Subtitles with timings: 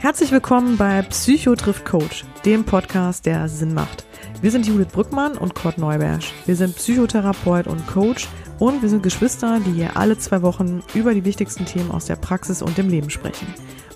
[0.00, 4.04] Herzlich willkommen bei Psycho trifft Coach, dem Podcast, der Sinn macht.
[4.40, 6.32] Wir sind Judith Brückmann und Kurt Neubersch.
[6.46, 8.26] Wir sind Psychotherapeut und Coach
[8.58, 12.16] und wir sind Geschwister, die hier alle zwei Wochen über die wichtigsten Themen aus der
[12.16, 13.46] Praxis und dem Leben sprechen.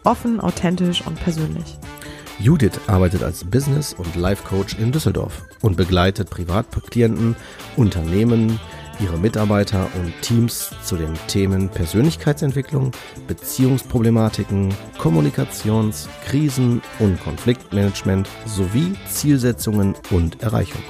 [0.04, 1.78] Offen, authentisch und persönlich.
[2.38, 7.36] Judith arbeitet als Business- und Life-Coach in Düsseldorf und begleitet Privatklienten,
[7.76, 8.58] Unternehmen,
[9.00, 12.92] ihre Mitarbeiter und Teams zu den Themen Persönlichkeitsentwicklung,
[13.26, 20.82] Beziehungsproblematiken, Kommunikations-, Krisen- und Konfliktmanagement sowie Zielsetzungen und Erreichung.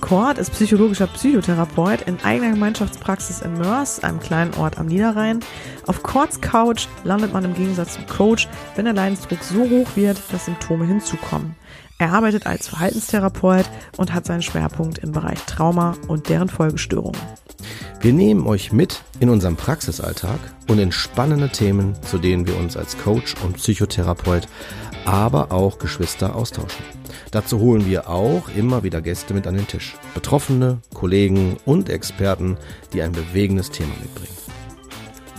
[0.00, 5.40] Kort ist psychologischer Psychotherapeut in eigener Gemeinschaftspraxis in Mörs, einem kleinen Ort am Niederrhein.
[5.86, 10.20] Auf Korts Couch landet man im Gegensatz zum Coach, wenn der Leidensdruck so hoch wird,
[10.30, 11.56] dass Symptome hinzukommen.
[11.98, 17.20] Er arbeitet als Verhaltenstherapeut und hat seinen Schwerpunkt im Bereich Trauma und deren Folgestörungen.
[18.00, 22.76] Wir nehmen euch mit in unserem Praxisalltag und in spannende Themen, zu denen wir uns
[22.76, 24.46] als Coach und Psychotherapeut,
[25.04, 26.97] aber auch Geschwister austauschen.
[27.30, 29.96] Dazu holen wir auch immer wieder Gäste mit an den Tisch.
[30.14, 32.56] Betroffene, Kollegen und Experten,
[32.92, 34.36] die ein bewegendes Thema mitbringen.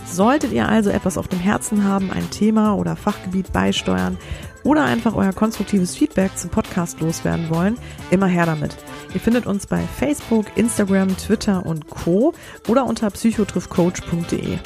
[0.06, 4.18] Solltet ihr also etwas auf dem Herzen haben, ein Thema oder Fachgebiet beisteuern
[4.64, 7.78] oder einfach euer konstruktives Feedback zum Podcast loswerden wollen,
[8.10, 8.76] immer her damit.
[9.14, 12.34] Ihr findet uns bei Facebook, Instagram, Twitter und Co.
[12.68, 14.58] oder unter psychotriffcoach.de.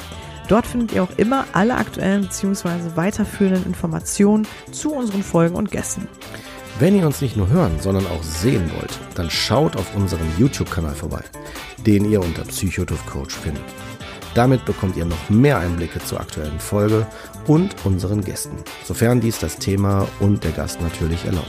[0.47, 2.95] Dort findet ihr auch immer alle aktuellen bzw.
[2.95, 6.07] weiterführenden Informationen zu unseren Folgen und Gästen.
[6.77, 10.93] Wenn ihr uns nicht nur hören, sondern auch sehen wollt, dann schaut auf unserem YouTube-Kanal
[10.93, 11.23] vorbei,
[11.85, 13.63] den ihr unter Psychotriff Coach findet.
[14.33, 17.07] Damit bekommt ihr noch mehr Einblicke zur aktuellen Folge
[17.47, 21.47] und unseren Gästen, sofern dies das Thema und der Gast natürlich erlauben.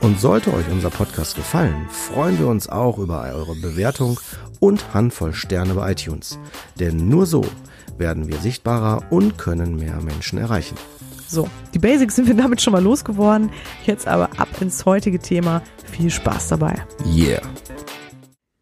[0.00, 4.18] Und sollte euch unser Podcast gefallen, freuen wir uns auch über eure Bewertung
[4.58, 6.38] und Handvoll Sterne bei iTunes.
[6.80, 7.44] Denn nur so
[7.98, 10.76] werden wir sichtbarer und können mehr Menschen erreichen.
[11.28, 13.50] So, die Basics sind wir damit schon mal losgeworden.
[13.84, 15.60] Jetzt aber ab ins heutige Thema.
[15.90, 16.84] Viel Spaß dabei.
[17.04, 17.42] Yeah.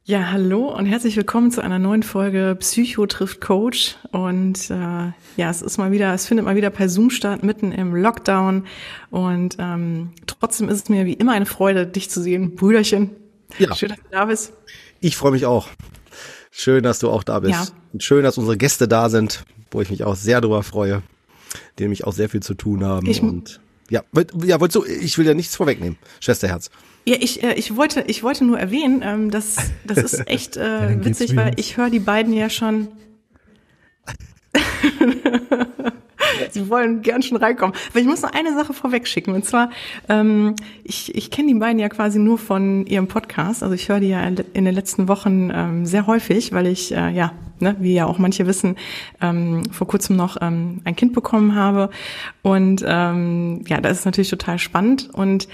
[0.05, 3.97] Ja, hallo und herzlich willkommen zu einer neuen Folge Psycho trifft Coach.
[4.13, 4.75] Und äh,
[5.37, 8.67] ja, es ist mal wieder, es findet mal wieder per Zoom statt, mitten im Lockdown.
[9.11, 13.11] Und ähm, trotzdem ist es mir wie immer eine Freude, dich zu sehen, Brüderchen.
[13.59, 13.75] Ja.
[13.75, 14.55] Schön, dass du da bist.
[15.01, 15.69] Ich freue mich auch.
[16.51, 17.53] Schön, dass du auch da bist.
[17.53, 17.67] Ja.
[17.93, 21.03] Und schön, dass unsere Gäste da sind, wo ich mich auch sehr drüber freue,
[21.79, 23.07] denen mich auch sehr viel zu tun haben.
[23.09, 23.61] Ich- und
[23.91, 24.03] ja,
[24.43, 26.71] ja, wolltest du, ich will ja nichts vorwegnehmen, Schwesterherz.
[27.07, 29.57] Ja, ich, äh, ich wollte, ich wollte nur erwähnen, ähm, das,
[29.87, 32.89] das ist echt äh, geht's witzig, weil ich höre die beiden ja schon.
[36.51, 37.75] Sie wollen gern schon reinkommen.
[37.91, 39.35] Aber ich muss noch eine Sache vorweg schicken.
[39.35, 39.71] Und zwar,
[40.09, 43.63] ähm, ich, ich kenne die beiden ja quasi nur von ihrem Podcast.
[43.63, 47.11] Also ich höre die ja in den letzten Wochen ähm, sehr häufig, weil ich, äh,
[47.11, 48.77] ja, ne, wie ja auch manche wissen,
[49.21, 51.91] ähm, vor kurzem noch ähm, ein Kind bekommen habe.
[52.43, 55.11] Und ähm, ja, das ist natürlich total spannend.
[55.13, 55.49] Und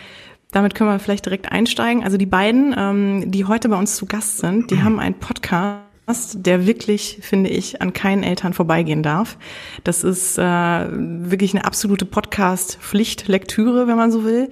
[0.53, 2.03] damit können wir vielleicht direkt einsteigen.
[2.03, 5.90] Also die beiden, ähm, die heute bei uns zu Gast sind, die haben einen Podcast,
[6.35, 9.39] der wirklich, finde ich, an keinen Eltern vorbeigehen darf.
[9.85, 14.51] Das ist äh, wirklich eine absolute Podcast-Pflichtlektüre, wenn man so will.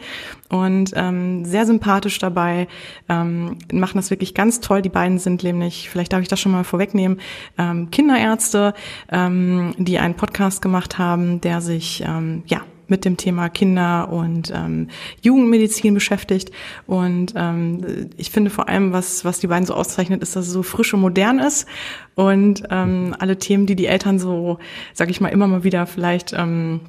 [0.49, 2.69] Und ähm, sehr sympathisch dabei,
[3.09, 4.83] ähm, machen das wirklich ganz toll.
[4.83, 7.21] Die beiden sind nämlich, vielleicht darf ich das schon mal vorwegnehmen,
[7.59, 8.75] ähm, Kinderärzte,
[9.11, 14.53] ähm, die einen Podcast gemacht haben, der sich, ähm, ja, mit dem Thema Kinder- und
[14.55, 14.89] ähm,
[15.23, 16.51] Jugendmedizin beschäftigt.
[16.87, 20.53] Und ähm, ich finde vor allem, was, was die beiden so auszeichnet, ist, dass es
[20.53, 21.67] so frisch und modern ist.
[22.15, 24.59] Und ähm, alle Themen, die die Eltern so,
[24.95, 26.33] sag ich mal, immer mal wieder vielleicht...
[26.33, 26.81] Ähm,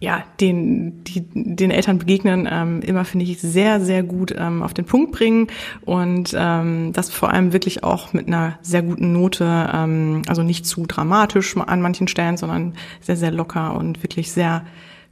[0.00, 4.74] ja, den, die, den Eltern begegnen, ähm, immer finde ich sehr, sehr gut ähm, auf
[4.74, 5.46] den Punkt bringen
[5.84, 10.66] und ähm, das vor allem wirklich auch mit einer sehr guten Note, ähm, also nicht
[10.66, 14.64] zu dramatisch an manchen Stellen, sondern sehr, sehr locker und wirklich sehr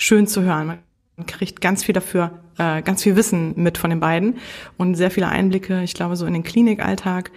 [0.02, 0.78] schön zu hören.
[1.16, 4.38] Man kriegt ganz viel dafür, äh, ganz viel Wissen mit von den beiden
[4.76, 7.30] und sehr viele Einblicke, ich glaube, so in den Klinikalltag.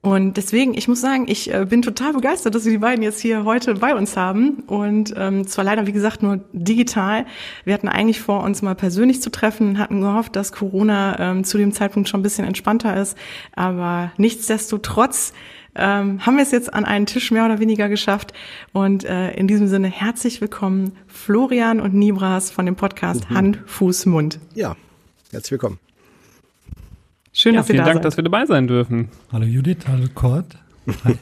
[0.00, 3.20] Und deswegen, ich muss sagen, ich äh, bin total begeistert, dass wir die beiden jetzt
[3.20, 4.64] hier heute bei uns haben.
[4.66, 7.24] Und ähm, zwar leider, wie gesagt, nur digital.
[7.64, 11.56] Wir hatten eigentlich vor, uns mal persönlich zu treffen, hatten gehofft, dass Corona ähm, zu
[11.56, 13.16] dem Zeitpunkt schon ein bisschen entspannter ist.
[13.54, 15.34] Aber nichtsdestotrotz
[15.74, 18.32] ähm, haben wir es jetzt an einen Tisch mehr oder weniger geschafft.
[18.72, 24.06] Und äh, in diesem Sinne herzlich willkommen, Florian und Nibras von dem Podcast Hand, Fuß,
[24.06, 24.38] Mund.
[24.54, 24.76] Ja,
[25.30, 25.78] herzlich willkommen.
[27.32, 28.04] Schön, Ja, dass ihr vielen da Dank, seid.
[28.04, 29.08] dass wir dabei sein dürfen.
[29.32, 30.58] Hallo Judith, hallo Kurt.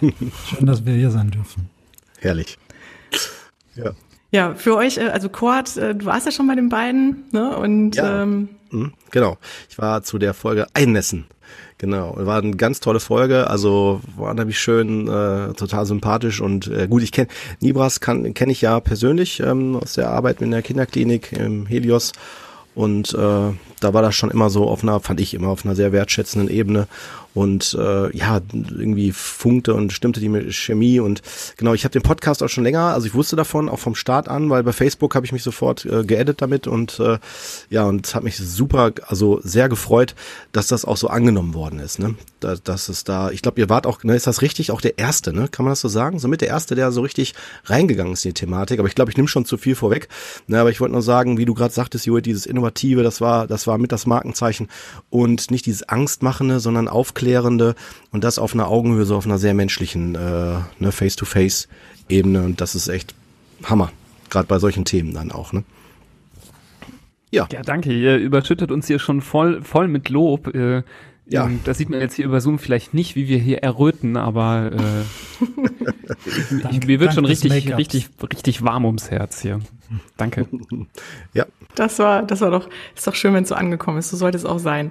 [0.00, 1.70] Schön, dass wir hier sein dürfen.
[2.18, 2.58] Herrlich.
[3.76, 3.92] Ja.
[4.32, 7.56] Ja, für euch, äh, also Kurt, äh, du warst ja schon bei den beiden, ne?
[7.56, 8.22] Und ja.
[8.22, 9.38] ähm, mhm, genau.
[9.68, 11.26] Ich war zu der Folge Einnässen.
[11.80, 16.86] Genau, war eine ganz tolle Folge, also war nämlich schön, äh, total sympathisch und äh,
[16.86, 17.28] gut, ich kenne
[17.60, 22.12] Nibras kenne ich ja persönlich ähm, aus der Arbeit in der Kinderklinik im Helios.
[22.74, 23.16] Und äh,
[23.80, 26.50] da war das schon immer so auf einer, fand ich immer auf einer sehr wertschätzenden
[26.50, 26.86] Ebene
[27.34, 31.22] und äh, ja, irgendwie funkte und stimmte die Chemie und
[31.56, 34.28] genau, ich habe den Podcast auch schon länger, also ich wusste davon, auch vom Start
[34.28, 37.18] an, weil bei Facebook habe ich mich sofort äh, geedit damit und äh,
[37.68, 40.14] ja, und es hat mich super, also sehr gefreut,
[40.52, 42.14] dass das auch so angenommen worden ist, ne?
[42.40, 44.98] Da, dass es da, ich glaube, ihr wart auch, ne, ist das richtig, auch der
[44.98, 45.48] Erste, ne?
[45.48, 46.18] Kann man das so sagen?
[46.18, 47.34] Somit der Erste, der so richtig
[47.64, 50.08] reingegangen ist in die Thematik, aber ich glaube, ich nehme schon zu viel vorweg,
[50.46, 50.60] ne?
[50.60, 53.66] aber ich wollte nur sagen, wie du gerade sagtest, Joel, dieses Innovative, das war, das
[53.66, 54.68] war mit das Markenzeichen
[55.10, 57.74] und nicht dieses Angstmachende, sondern Aufklärung Aufklärende
[58.12, 62.74] und das auf einer Augenhöhe, so auf einer sehr menschlichen, äh, ne, Face-to-Face-Ebene und das
[62.74, 63.14] ist echt
[63.64, 63.92] Hammer.
[64.30, 65.64] Gerade bei solchen Themen dann auch, ne?
[67.30, 67.46] Ja.
[67.52, 67.92] Ja, danke.
[67.92, 70.52] Ihr überschüttet uns hier schon voll, voll mit Lob.
[70.54, 70.82] Äh,
[71.30, 71.46] ja.
[71.46, 74.70] Ähm, das sieht man jetzt hier über Zoom vielleicht nicht, wie wir hier erröten, aber
[74.72, 75.46] äh,
[76.70, 79.60] ich, mir wird schon richtig, richtig, richtig warm ums Herz hier.
[80.16, 80.46] Danke.
[81.32, 81.46] ja.
[81.76, 84.10] Das war, das war doch, ist doch schön, wenn es so angekommen ist.
[84.10, 84.90] So sollte es auch sein.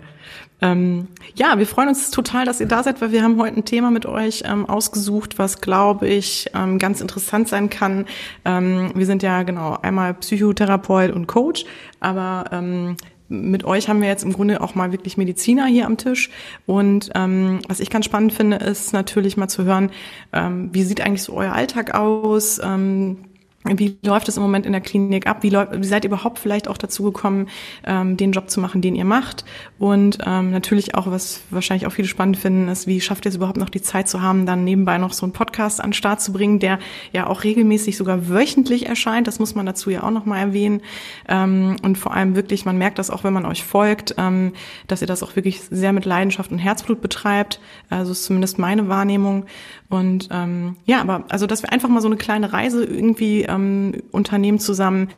[0.62, 3.66] Ähm, ja, wir freuen uns total, dass ihr da seid, weil wir haben heute ein
[3.66, 8.06] Thema mit euch ähm, ausgesucht, was, glaube ich, ähm, ganz interessant sein kann.
[8.46, 11.66] Ähm, wir sind ja genau einmal Psychotherapeut und Coach,
[12.00, 12.98] aber ähm,
[13.30, 16.30] mit euch haben wir jetzt im Grunde auch mal wirklich Mediziner hier am Tisch.
[16.66, 19.92] Und ähm, was ich ganz spannend finde, ist natürlich mal zu hören,
[20.34, 22.60] ähm, wie sieht eigentlich so euer Alltag aus?
[22.64, 23.29] Ähm,
[23.66, 25.44] wie läuft es im Moment in der Klinik ab?
[25.44, 27.50] Wie, läuft, wie seid ihr überhaupt vielleicht auch dazu gekommen,
[27.86, 29.44] ähm, den Job zu machen, den ihr macht?
[29.78, 33.36] Und ähm, natürlich auch, was wahrscheinlich auch viele spannend finden, ist, wie schafft ihr es
[33.36, 36.22] überhaupt noch die Zeit zu haben, dann nebenbei noch so einen Podcast an den Start
[36.22, 36.80] zu bringen, der
[37.12, 39.28] ja auch regelmäßig sogar wöchentlich erscheint.
[39.28, 40.82] Das muss man dazu ja auch nochmal erwähnen.
[41.28, 44.54] Ähm, und vor allem wirklich, man merkt das auch, wenn man euch folgt, ähm,
[44.88, 47.60] dass ihr das auch wirklich sehr mit Leidenschaft und Herzblut betreibt.
[47.90, 49.46] Also ist zumindest meine Wahrnehmung.
[49.90, 54.04] Und ähm, ja, aber also, dass wir einfach mal so eine kleine Reise irgendwie ähm,
[54.12, 55.10] unternehmen zusammen.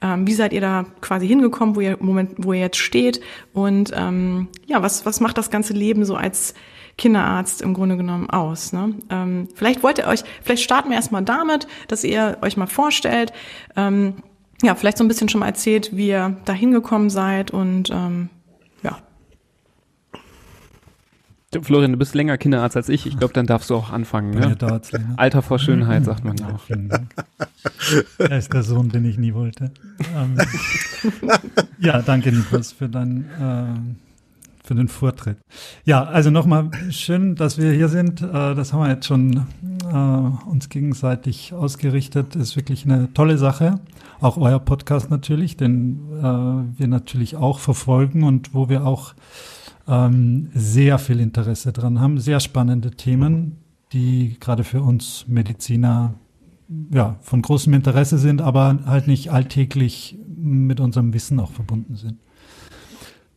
[0.00, 3.20] Ähm, wie seid ihr da quasi hingekommen, wo ihr Moment, wo ihr jetzt steht?
[3.52, 6.54] Und ähm, ja, was was macht das ganze Leben so als
[6.98, 8.72] Kinderarzt im Grunde genommen aus.
[8.72, 8.94] Ne?
[9.08, 13.32] Ähm, vielleicht wollt ihr euch, vielleicht starten wir erstmal damit, dass ihr euch mal vorstellt,
[13.76, 14.14] ähm,
[14.62, 18.28] ja, vielleicht so ein bisschen schon mal erzählt, wie ihr da hingekommen seid und ähm,
[21.62, 23.06] Florian, du bist länger Kinderarzt als ich.
[23.06, 24.30] Ich glaube, dann darfst du auch anfangen.
[24.30, 24.54] Ne?
[25.16, 26.60] Alter vor Schönheit, sagt man ja auch.
[26.60, 27.14] Vielen Dank.
[28.18, 29.70] Er ist der Sohn, den ich nie wollte.
[30.14, 30.36] Ähm,
[31.78, 35.38] ja, danke, Niklas, für dein, äh, für den Vortritt.
[35.86, 38.20] Ja, also nochmal schön, dass wir hier sind.
[38.20, 39.46] Äh, das haben wir jetzt schon
[39.90, 42.36] äh, uns gegenseitig ausgerichtet.
[42.36, 43.80] Ist wirklich eine tolle Sache.
[44.20, 49.14] Auch euer Podcast natürlich, den äh, wir natürlich auch verfolgen und wo wir auch
[49.88, 53.56] ähm, sehr viel Interesse dran haben, sehr spannende Themen,
[53.92, 56.14] die gerade für uns Mediziner
[56.90, 62.18] ja, von großem Interesse sind, aber halt nicht alltäglich mit unserem Wissen auch verbunden sind.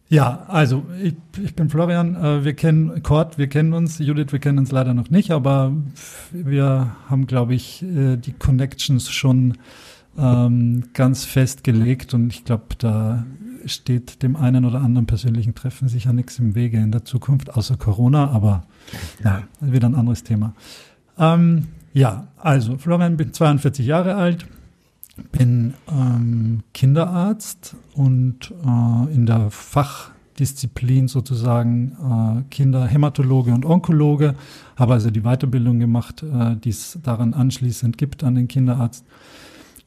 [0.10, 4.40] Ja, also ich, ich bin Florian, äh, wir kennen Kurt, wir kennen uns, Judith, wir
[4.40, 5.72] kennen uns leider noch nicht, aber
[6.34, 9.58] wir haben, glaube ich, äh, die Connections schon
[10.18, 13.26] ähm, ganz festgelegt und ich glaube, da
[13.66, 17.78] steht dem einen oder anderen persönlichen Treffen sicher nichts im Wege in der Zukunft, außer
[17.78, 18.64] Corona, aber
[19.24, 20.54] ja, wieder ein anderes Thema.
[21.18, 24.46] Ähm, ja, also Florian, bin 42 Jahre alt,
[25.32, 34.36] bin ähm, Kinderarzt und äh, in der Fachdisziplin sozusagen äh, Kinderhämatologe und Onkologe,
[34.78, 39.06] habe also die Weiterbildung gemacht, äh, die es daran anschließend gibt an den Kinderarzt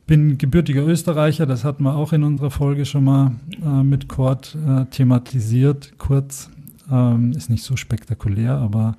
[0.07, 3.33] bin gebürtiger Österreicher, das hatten wir auch in unserer Folge schon mal
[3.65, 6.51] äh, mit Kurt äh, thematisiert, kurz.
[6.91, 8.97] Ähm, ist nicht so spektakulär, aber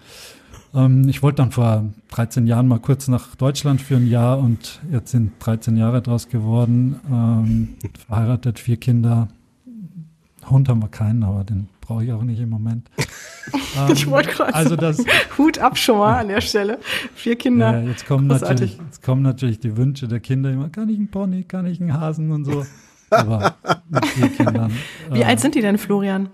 [0.74, 4.82] ähm, ich wollte dann vor 13 Jahren mal kurz nach Deutschland für ein Jahr und
[4.92, 7.00] jetzt sind 13 Jahre draus geworden.
[7.12, 7.76] Ähm,
[8.08, 9.28] verheiratet, vier Kinder.
[10.50, 12.89] Hund haben wir keinen, aber den brauche ich auch nicht im Moment.
[13.77, 15.04] ähm, ich wollte gerade also das
[15.38, 16.80] Hut ab schon mal an der Stelle.
[17.13, 17.80] Vier Kinder.
[17.80, 20.70] Ja, jetzt kommen natürlich, jetzt kommen natürlich die Wünsche der Kinder immer.
[20.70, 22.65] Kann ich einen Pony, kann ich einen Hasen und so.
[23.12, 23.56] Aber
[23.89, 24.72] mit vier Kindern.
[25.12, 26.30] Wie äh, alt sind die denn, Florian?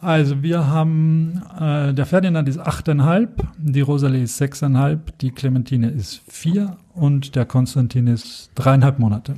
[0.00, 6.20] Also wir haben, äh, der Ferdinand ist achteinhalb, die Rosalie ist sechseinhalb, die Clementine ist
[6.28, 9.34] vier und der Konstantin ist dreieinhalb Monate.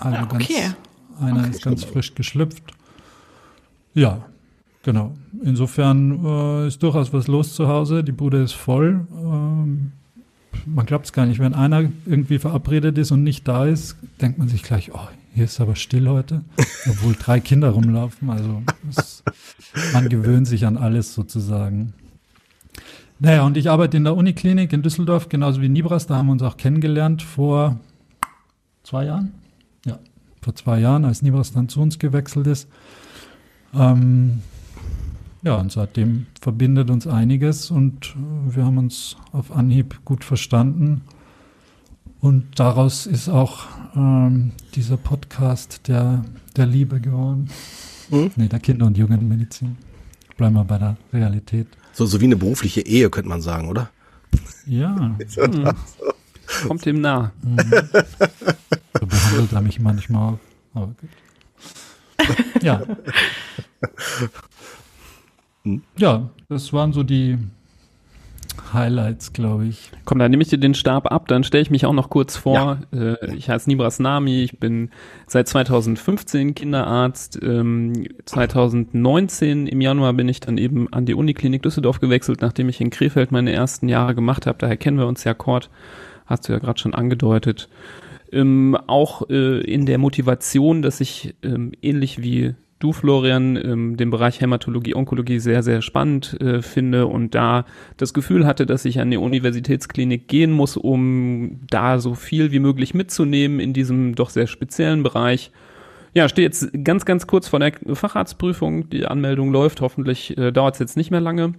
[0.00, 0.54] Also ah, okay.
[0.54, 0.76] Ganz,
[1.20, 1.50] einer okay.
[1.50, 2.75] ist ganz frisch geschlüpft.
[3.96, 4.26] Ja,
[4.82, 5.16] genau.
[5.42, 8.04] Insofern äh, ist durchaus was los zu Hause.
[8.04, 9.06] Die Bude ist voll.
[9.10, 9.92] Ähm,
[10.66, 14.38] man glaubt es gar nicht, wenn einer irgendwie verabredet ist und nicht da ist, denkt
[14.38, 16.42] man sich gleich, oh, hier ist aber still heute,
[16.88, 18.28] obwohl drei Kinder rumlaufen.
[18.28, 19.24] Also es,
[19.94, 21.94] man gewöhnt sich an alles sozusagen.
[23.18, 26.06] Naja, und ich arbeite in der Uniklinik in Düsseldorf, genauso wie Nibras.
[26.06, 27.80] Da haben wir uns auch kennengelernt vor
[28.82, 29.32] zwei Jahren.
[29.86, 29.98] Ja,
[30.42, 32.68] vor zwei Jahren, als Nibras dann zu uns gewechselt ist.
[33.76, 34.42] Ähm,
[35.42, 38.14] ja, und seitdem verbindet uns einiges und
[38.48, 41.02] wir haben uns auf Anhieb gut verstanden.
[42.20, 46.24] Und daraus ist auch ähm, dieser Podcast der,
[46.56, 47.48] der Liebe geworden.
[48.10, 48.30] Hm?
[48.36, 49.76] Nee, der Kinder- und Jugendmedizin.
[50.36, 51.68] Bleiben wir bei der Realität.
[51.92, 53.90] So, so wie eine berufliche Ehe, könnte man sagen, oder?
[54.66, 54.90] Ja.
[54.90, 55.70] mhm.
[56.66, 57.32] Kommt dem nah.
[57.42, 57.58] Mhm.
[58.98, 60.38] So behandelt er mich manchmal auch.
[60.74, 62.62] Aber gut.
[62.62, 62.82] Ja.
[65.96, 67.38] Ja, das waren so die
[68.72, 69.90] Highlights, glaube ich.
[70.04, 72.36] Komm, dann nehme ich dir den Stab ab, dann stelle ich mich auch noch kurz
[72.36, 72.78] vor.
[72.92, 73.14] Ja.
[73.14, 74.90] Äh, ich heiße Nibras Nami, ich bin
[75.26, 77.38] seit 2015 Kinderarzt.
[77.42, 82.80] Ähm, 2019 im Januar bin ich dann eben an die Uniklinik Düsseldorf gewechselt, nachdem ich
[82.80, 84.58] in Krefeld meine ersten Jahre gemacht habe.
[84.58, 85.70] Daher kennen wir uns ja, Kort,
[86.26, 87.68] hast du ja gerade schon angedeutet.
[88.32, 94.10] Ähm, auch äh, in der Motivation, dass ich ähm, ähnlich wie du, Florian, ähm, den
[94.10, 97.64] Bereich Hämatologie, Onkologie sehr, sehr spannend äh, finde und da
[97.96, 102.58] das Gefühl hatte, dass ich an die Universitätsklinik gehen muss, um da so viel wie
[102.58, 105.50] möglich mitzunehmen in diesem doch sehr speziellen Bereich.
[106.14, 108.88] Ja, stehe jetzt ganz, ganz kurz vor der Facharztprüfung.
[108.88, 109.82] Die Anmeldung läuft.
[109.82, 111.52] Hoffentlich äh, dauert es jetzt nicht mehr lange.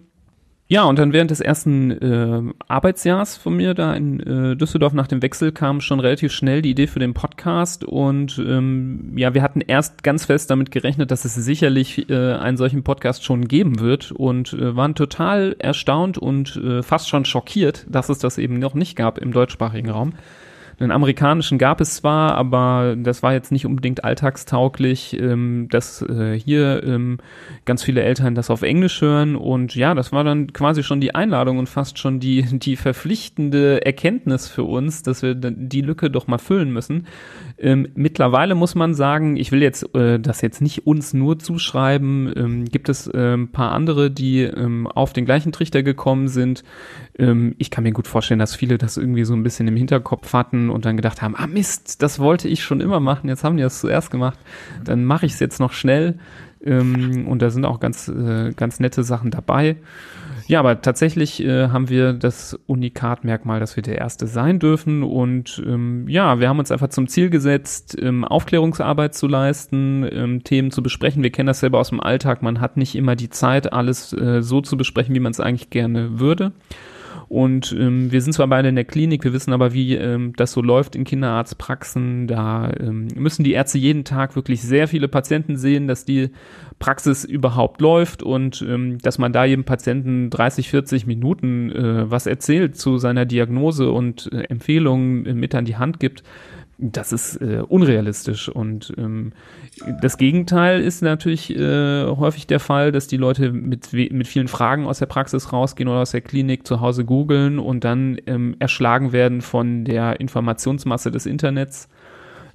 [0.70, 5.08] Ja, und dann während des ersten äh, Arbeitsjahrs von mir da in äh, Düsseldorf nach
[5.08, 9.44] dem Wechsel kam schon relativ schnell die Idee für den Podcast und ähm, ja, wir
[9.44, 13.80] hatten erst ganz fest damit gerechnet, dass es sicherlich äh, einen solchen Podcast schon geben
[13.80, 18.60] wird und äh, waren total erstaunt und äh, fast schon schockiert, dass es das eben
[18.60, 20.16] noch nicht gab im deutschsprachigen Raum.
[20.80, 26.40] Den amerikanischen gab es zwar, aber das war jetzt nicht unbedingt alltagstauglich, ähm, dass äh,
[26.40, 27.18] hier ähm,
[27.66, 29.36] ganz viele Eltern das auf Englisch hören.
[29.36, 33.84] Und ja, das war dann quasi schon die Einladung und fast schon die, die verpflichtende
[33.86, 37.08] Erkenntnis für uns, dass wir die Lücke doch mal füllen müssen.
[37.58, 42.32] Ähm, mittlerweile muss man sagen, ich will jetzt äh, das jetzt nicht uns nur zuschreiben,
[42.36, 46.64] ähm, gibt es äh, ein paar andere, die ähm, auf den gleichen Trichter gekommen sind.
[47.18, 50.34] Ähm, ich kann mir gut vorstellen, dass viele das irgendwie so ein bisschen im Hinterkopf
[50.34, 53.58] hatten und dann gedacht haben, ah Mist, das wollte ich schon immer machen, jetzt haben
[53.58, 54.40] die das zuerst gemacht,
[54.84, 56.20] dann mache ich es jetzt noch schnell.
[56.64, 59.78] Ähm, und da sind auch ganz, äh, ganz nette Sachen dabei.
[60.48, 65.04] Ja, aber tatsächlich äh, haben wir das Unikat-Merkmal, dass wir der Erste sein dürfen.
[65.04, 70.44] Und ähm, ja, wir haben uns einfach zum Ziel gesetzt, ähm, Aufklärungsarbeit zu leisten, ähm,
[70.44, 71.22] Themen zu besprechen.
[71.22, 72.42] Wir kennen das selber aus dem Alltag.
[72.42, 75.70] Man hat nicht immer die Zeit, alles äh, so zu besprechen, wie man es eigentlich
[75.70, 76.54] gerne würde.
[77.30, 80.54] Und ähm, wir sind zwar beide in der Klinik, wir wissen aber, wie ähm, das
[80.54, 82.28] so läuft in Kinderarztpraxen.
[82.28, 86.30] Da ähm, müssen die Ärzte jeden Tag wirklich sehr viele Patienten sehen, dass die
[86.80, 92.28] Praxis überhaupt läuft und ähm, dass man da jedem Patienten 30, 40 Minuten äh, was
[92.28, 96.24] erzählt zu seiner Diagnose und äh, Empfehlungen äh, mit an die Hand gibt
[96.80, 99.34] das ist äh, unrealistisch und ähm,
[100.02, 104.86] das Gegenteil ist natürlich äh, häufig der Fall, dass die Leute mit, mit vielen Fragen
[104.86, 109.12] aus der Praxis rausgehen oder aus der Klinik zu Hause googeln und dann ähm, erschlagen
[109.12, 111.90] werden von der Informationsmasse des Internets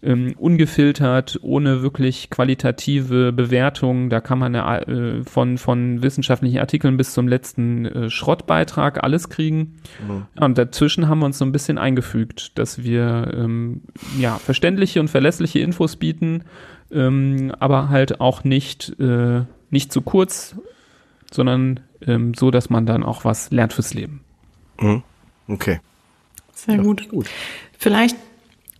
[0.03, 4.11] ähm, ungefiltert, ohne wirklich qualitative Bewertung.
[4.11, 9.79] Da kann man äh, von, von wissenschaftlichen Artikeln bis zum letzten äh, Schrottbeitrag alles kriegen.
[10.07, 10.27] Mhm.
[10.39, 13.83] Ja, und dazwischen haben wir uns so ein bisschen eingefügt, dass wir ähm,
[14.19, 16.45] ja, verständliche und verlässliche Infos bieten,
[16.91, 20.57] ähm, aber halt auch nicht, äh, nicht zu kurz,
[21.31, 24.25] sondern ähm, so, dass man dann auch was lernt fürs Leben.
[24.81, 25.03] Mhm.
[25.49, 25.81] Okay.
[26.53, 27.09] Sehr gut.
[27.09, 27.29] gut.
[27.79, 28.17] Vielleicht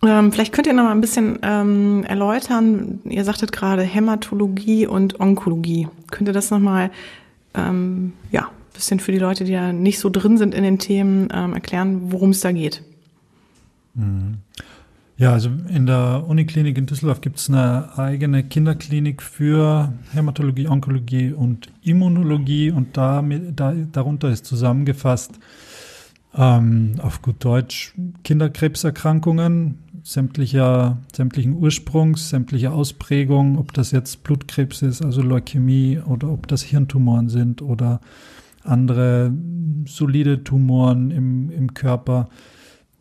[0.05, 3.01] ähm, vielleicht könnt ihr noch mal ein bisschen ähm, erläutern.
[3.05, 5.87] Ihr sagtet gerade Hämatologie und Onkologie.
[6.11, 6.91] Könnt ihr das noch mal
[7.53, 11.29] ähm, ja bisschen für die Leute, die ja nicht so drin sind in den Themen,
[11.33, 12.83] ähm, erklären, worum es da geht?
[13.93, 14.39] Mhm.
[15.15, 21.31] Ja, also in der Uniklinik in Düsseldorf gibt es eine eigene Kinderklinik für Hämatologie, Onkologie
[21.31, 23.23] und Immunologie und da,
[23.55, 25.39] da darunter ist zusammengefasst
[26.35, 27.93] ähm, auf gut Deutsch
[28.23, 36.47] Kinderkrebserkrankungen, sämtlicher, sämtlichen Ursprungs, sämtlicher Ausprägung, ob das jetzt Blutkrebs ist, also Leukämie, oder ob
[36.47, 38.01] das Hirntumoren sind oder
[38.63, 39.33] andere
[39.85, 42.29] solide Tumoren im, im Körper.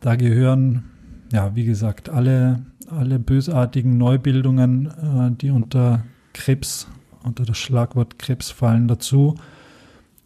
[0.01, 0.85] Da gehören,
[1.33, 6.87] ja, wie gesagt, alle, alle bösartigen Neubildungen, äh, die unter Krebs,
[7.25, 9.37] unter das Schlagwort Krebs fallen dazu.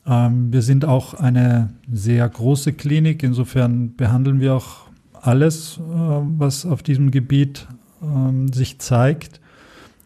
[0.06, 4.85] Ähm, wir sind auch eine sehr große Klinik, insofern behandeln wir auch
[5.26, 7.66] alles, äh, was auf diesem Gebiet
[8.02, 9.40] ähm, sich zeigt,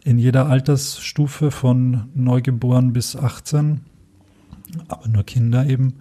[0.05, 3.81] in jeder Altersstufe von Neugeboren bis 18,
[4.89, 5.95] aber nur Kinder eben.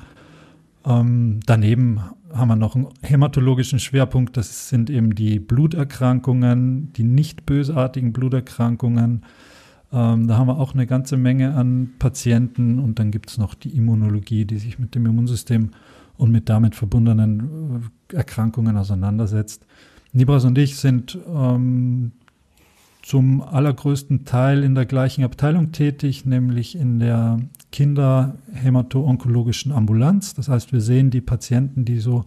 [0.86, 2.00] Ähm, daneben
[2.34, 9.24] haben wir noch einen hämatologischen Schwerpunkt, das sind eben die Bluterkrankungen, die nicht bösartigen Bluterkrankungen,
[9.92, 12.80] ähm, da haben wir auch eine ganze Menge an Patienten.
[12.80, 15.72] Und dann gibt es noch die Immunologie, die sich mit dem Immunsystem
[16.20, 19.66] und mit damit verbundenen äh, Erkrankungen auseinandersetzt.
[20.12, 22.12] Nibras und ich sind ähm,
[23.02, 27.40] zum allergrößten Teil in der gleichen Abteilung tätig, nämlich in der
[27.72, 30.34] Kinderhämato-onkologischen Ambulanz.
[30.34, 32.26] Das heißt, wir sehen die Patienten, die so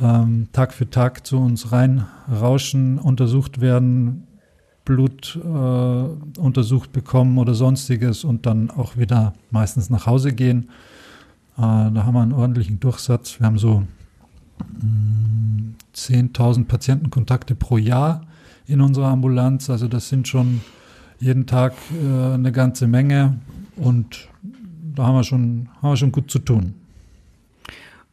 [0.00, 4.26] ähm, Tag für Tag zu uns reinrauschen, untersucht werden,
[4.86, 10.70] Blut äh, untersucht bekommen oder sonstiges und dann auch wieder meistens nach Hause gehen.
[11.56, 13.38] Äh, da haben wir einen ordentlichen Durchsatz.
[13.38, 13.84] Wir haben so
[15.94, 18.22] 10.000 mm, Patientenkontakte pro Jahr
[18.66, 19.70] in unserer Ambulanz.
[19.70, 20.60] Also das sind schon
[21.20, 23.38] jeden Tag äh, eine ganze Menge
[23.76, 24.28] und
[24.94, 26.74] da haben wir schon, haben wir schon gut zu tun.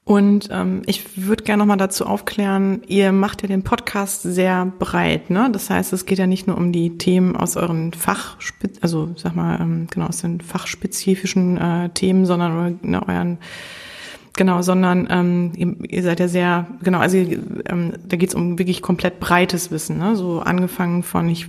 [0.10, 5.30] Und ähm, ich würde gerne nochmal dazu aufklären, ihr macht ja den Podcast sehr breit,
[5.30, 5.52] ne?
[5.54, 8.38] Das heißt, es geht ja nicht nur um die Themen aus euren Fach,
[8.82, 13.38] also sag mal, ähm, genau, aus den fachspezifischen äh, Themen, sondern ne, euren
[14.40, 15.52] Genau, sondern ähm,
[15.86, 20.16] ihr, seid ja sehr, genau, also ähm, da geht's um wirklich komplett breites Wissen, ne?
[20.16, 21.48] so angefangen von, ich,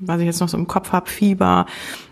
[0.00, 1.66] was ich jetzt noch so im Kopf habe, Fieber,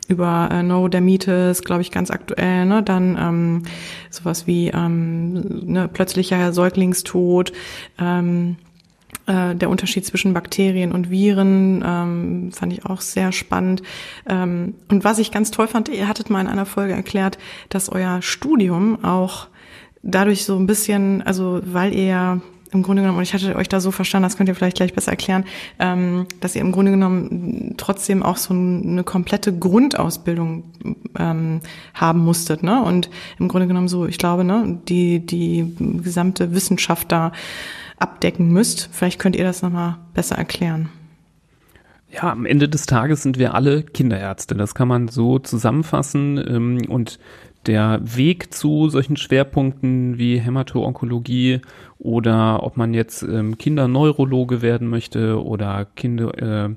[0.07, 2.85] über äh, Neurodermitis, glaube ich, ganz aktuell, ne?
[2.85, 3.63] dann ähm,
[4.09, 5.33] sowas wie ähm,
[5.67, 7.53] ne, plötzlicher Säuglingstod,
[7.99, 8.55] ähm,
[9.27, 13.83] äh, der Unterschied zwischen Bakterien und Viren ähm, fand ich auch sehr spannend.
[14.29, 17.37] Ähm, und was ich ganz toll fand, ihr hattet mal in einer Folge erklärt,
[17.69, 19.49] dass euer Studium auch
[20.03, 22.41] dadurch so ein bisschen, also weil ihr
[22.71, 24.93] im Grunde genommen, und ich hatte euch da so verstanden, das könnt ihr vielleicht gleich
[24.93, 25.45] besser erklären,
[25.79, 30.65] ähm, dass ihr im Grunde genommen trotzdem auch so eine komplette Grundausbildung
[31.19, 31.61] ähm,
[31.95, 32.83] haben musstet, ne?
[32.83, 37.33] Und im Grunde genommen so, ich glaube, ne, die, die gesamte Wissenschaft da
[37.99, 38.91] abdecken müsst.
[38.93, 40.91] Vielleicht könnt ihr das nochmal besser erklären.
[42.11, 44.55] Ja, am Ende des Tages sind wir alle Kinderärzte.
[44.55, 46.39] Das kann man so zusammenfassen.
[46.39, 47.19] Ähm, und
[47.69, 51.61] der Weg zu solchen Schwerpunkten wie Hämato-Onkologie
[51.99, 56.71] oder ob man jetzt ähm, Kinderneurologe werden möchte oder Kinder, äh,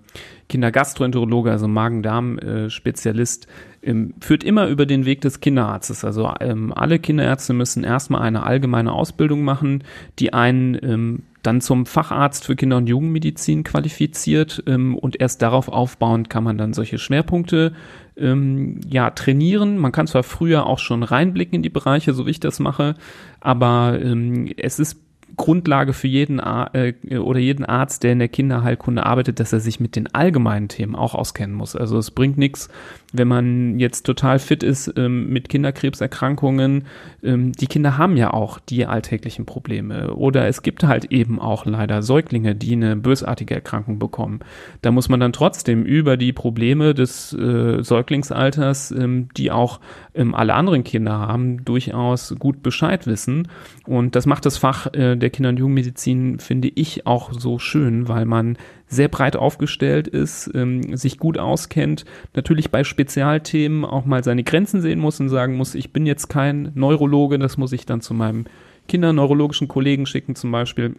[0.49, 3.47] Kindergastroenterologe, also Magen-Darm-Spezialist,
[3.81, 6.03] ähm, führt immer über den Weg des Kinderarztes.
[6.03, 9.83] Also ähm, alle Kinderärzte müssen erstmal eine allgemeine Ausbildung machen,
[10.19, 15.69] die einen ähm, dann zum Facharzt für Kinder- und Jugendmedizin qualifiziert ähm, und erst darauf
[15.69, 17.73] aufbauend kann man dann solche Schwerpunkte
[18.21, 19.77] ähm, ja trainieren.
[19.77, 22.95] Man kann zwar früher auch schon reinblicken in die Bereiche, so wie ich das mache,
[23.39, 24.97] aber ähm, es ist
[25.37, 29.79] Grundlage für jeden äh, oder jeden Arzt, der in der Kinderheilkunde arbeitet, dass er sich
[29.79, 31.75] mit den allgemeinen Themen auch auskennen muss.
[31.75, 32.69] Also es bringt nichts,
[33.13, 36.85] wenn man jetzt total fit ist ähm, mit Kinderkrebserkrankungen.
[37.23, 40.13] Ähm, die Kinder haben ja auch die alltäglichen Probleme.
[40.13, 44.39] Oder es gibt halt eben auch leider Säuglinge, die eine bösartige Erkrankung bekommen.
[44.81, 49.79] Da muss man dann trotzdem über die Probleme des äh, Säuglingsalters, ähm, die auch
[50.13, 53.47] ähm, alle anderen Kinder haben, durchaus gut Bescheid wissen.
[53.85, 58.07] Und das macht das Fach äh, der Kinder- und Jugendmedizin, finde ich, auch so schön,
[58.07, 58.57] weil man
[58.91, 64.81] sehr breit aufgestellt ist, ähm, sich gut auskennt, natürlich bei Spezialthemen auch mal seine Grenzen
[64.81, 68.13] sehen muss und sagen muss, ich bin jetzt kein Neurologe, das muss ich dann zu
[68.13, 68.45] meinem
[68.89, 70.95] kinderneurologischen Kollegen schicken zum Beispiel.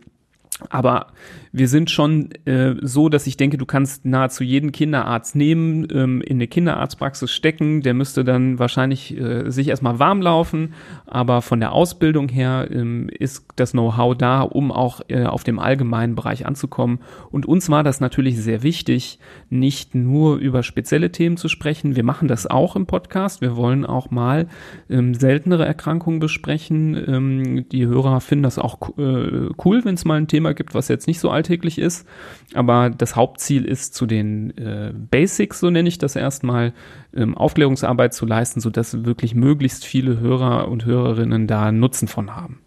[0.71, 1.09] Aber
[1.55, 6.23] wir sind schon äh, so, dass ich denke, du kannst nahezu jeden Kinderarzt nehmen, ähm,
[6.23, 7.83] in eine Kinderarztpraxis stecken.
[7.83, 10.73] Der müsste dann wahrscheinlich äh, sich erstmal warm laufen.
[11.05, 15.59] Aber von der Ausbildung her ähm, ist das Know-how da, um auch äh, auf dem
[15.59, 17.01] allgemeinen Bereich anzukommen.
[17.31, 19.19] Und uns war das natürlich sehr wichtig,
[19.51, 21.97] nicht nur über spezielle Themen zu sprechen.
[21.97, 23.43] Wir machen das auch im Podcast.
[23.43, 24.49] Wir wollen auch mal
[24.89, 26.97] ähm, seltenere Erkrankungen besprechen.
[27.07, 30.89] Ähm, die Hörer finden das auch äh, cool, wenn es mal ein Thema gibt, was
[30.89, 32.07] jetzt nicht so alltäglich ist.
[32.55, 36.73] Aber das Hauptziel ist, zu den äh, Basics, so nenne ich das erstmal,
[37.15, 42.61] ähm, Aufklärungsarbeit zu leisten, sodass wirklich möglichst viele Hörer und Hörerinnen da Nutzen von haben.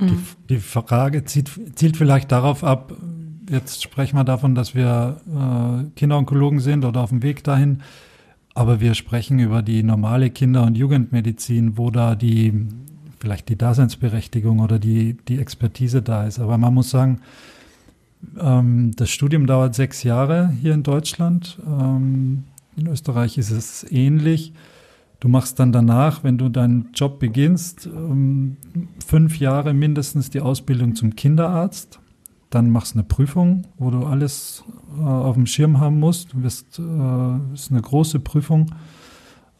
[0.00, 2.94] Die, die Frage zielt, zielt vielleicht darauf ab,
[3.50, 7.82] jetzt sprechen wir davon, dass wir äh, Kinderonkologen sind oder auf dem Weg dahin.
[8.54, 12.66] Aber wir sprechen über die normale Kinder- und Jugendmedizin, wo da die
[13.20, 16.38] vielleicht die Daseinsberechtigung oder die, die Expertise da ist.
[16.38, 17.20] Aber man muss sagen,
[18.40, 21.58] ähm, das Studium dauert sechs Jahre hier in Deutschland.
[21.66, 22.44] Ähm,
[22.76, 24.52] in Österreich ist es ähnlich.
[25.20, 28.56] Du machst dann danach, wenn du deinen Job beginnst, ähm,
[29.04, 31.98] fünf Jahre mindestens die Ausbildung zum Kinderarzt.
[32.50, 34.64] Dann machst du eine Prüfung, wo du alles
[34.96, 36.32] äh, auf dem Schirm haben musst.
[36.32, 38.72] Du wirst, äh, ist eine große Prüfung.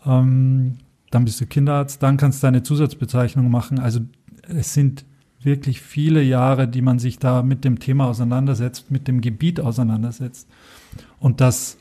[0.07, 0.79] Ähm,
[1.11, 3.79] dann bist du Kinderarzt, dann kannst du deine Zusatzbezeichnung machen.
[3.79, 4.01] Also
[4.47, 5.05] es sind
[5.42, 10.48] wirklich viele Jahre, die man sich da mit dem Thema auseinandersetzt, mit dem Gebiet auseinandersetzt.
[11.20, 11.79] Und das,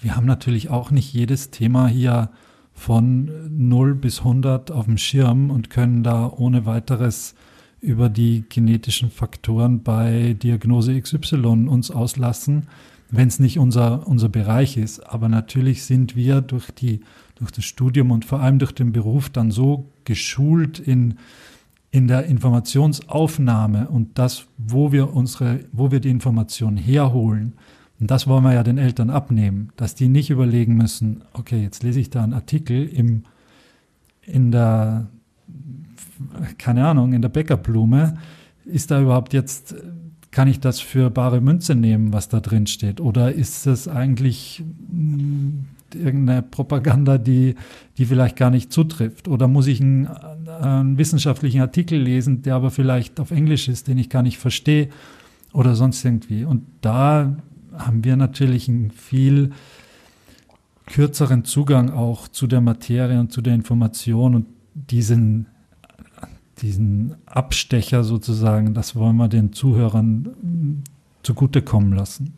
[0.00, 2.30] wir haben natürlich auch nicht jedes Thema hier
[2.74, 7.34] von 0 bis 100 auf dem Schirm und können da ohne weiteres
[7.80, 12.68] über die genetischen Faktoren bei Diagnose XY uns auslassen,
[13.10, 15.00] wenn es nicht unser, unser Bereich ist.
[15.00, 17.00] Aber natürlich sind wir durch, die,
[17.36, 21.18] durch das Studium und vor allem durch den Beruf dann so geschult in,
[21.96, 27.54] in der Informationsaufnahme und das, wo wir unsere, wo wir die Information herholen,
[27.98, 31.82] und das wollen wir ja den Eltern abnehmen, dass die nicht überlegen müssen, okay, jetzt
[31.82, 33.22] lese ich da einen Artikel im,
[34.26, 35.06] in der,
[36.58, 38.18] keine Ahnung, in der Bäckerblume.
[38.66, 39.74] Ist da überhaupt jetzt,
[40.30, 43.00] kann ich das für bare Münze nehmen, was da drin steht?
[43.00, 47.54] Oder ist es eigentlich hm, irgendeine Propaganda, die,
[47.96, 49.28] die vielleicht gar nicht zutrifft?
[49.28, 50.10] Oder muss ich einen,
[50.48, 54.88] einen wissenschaftlichen Artikel lesen, der aber vielleicht auf Englisch ist, den ich gar nicht verstehe?
[55.52, 56.44] Oder sonst irgendwie.
[56.44, 57.36] Und da
[57.72, 59.52] haben wir natürlich einen viel
[60.86, 65.46] kürzeren Zugang auch zu der Materie und zu der Information und diesen,
[66.58, 70.82] diesen Abstecher sozusagen, das wollen wir den Zuhörern
[71.22, 72.34] zugutekommen lassen.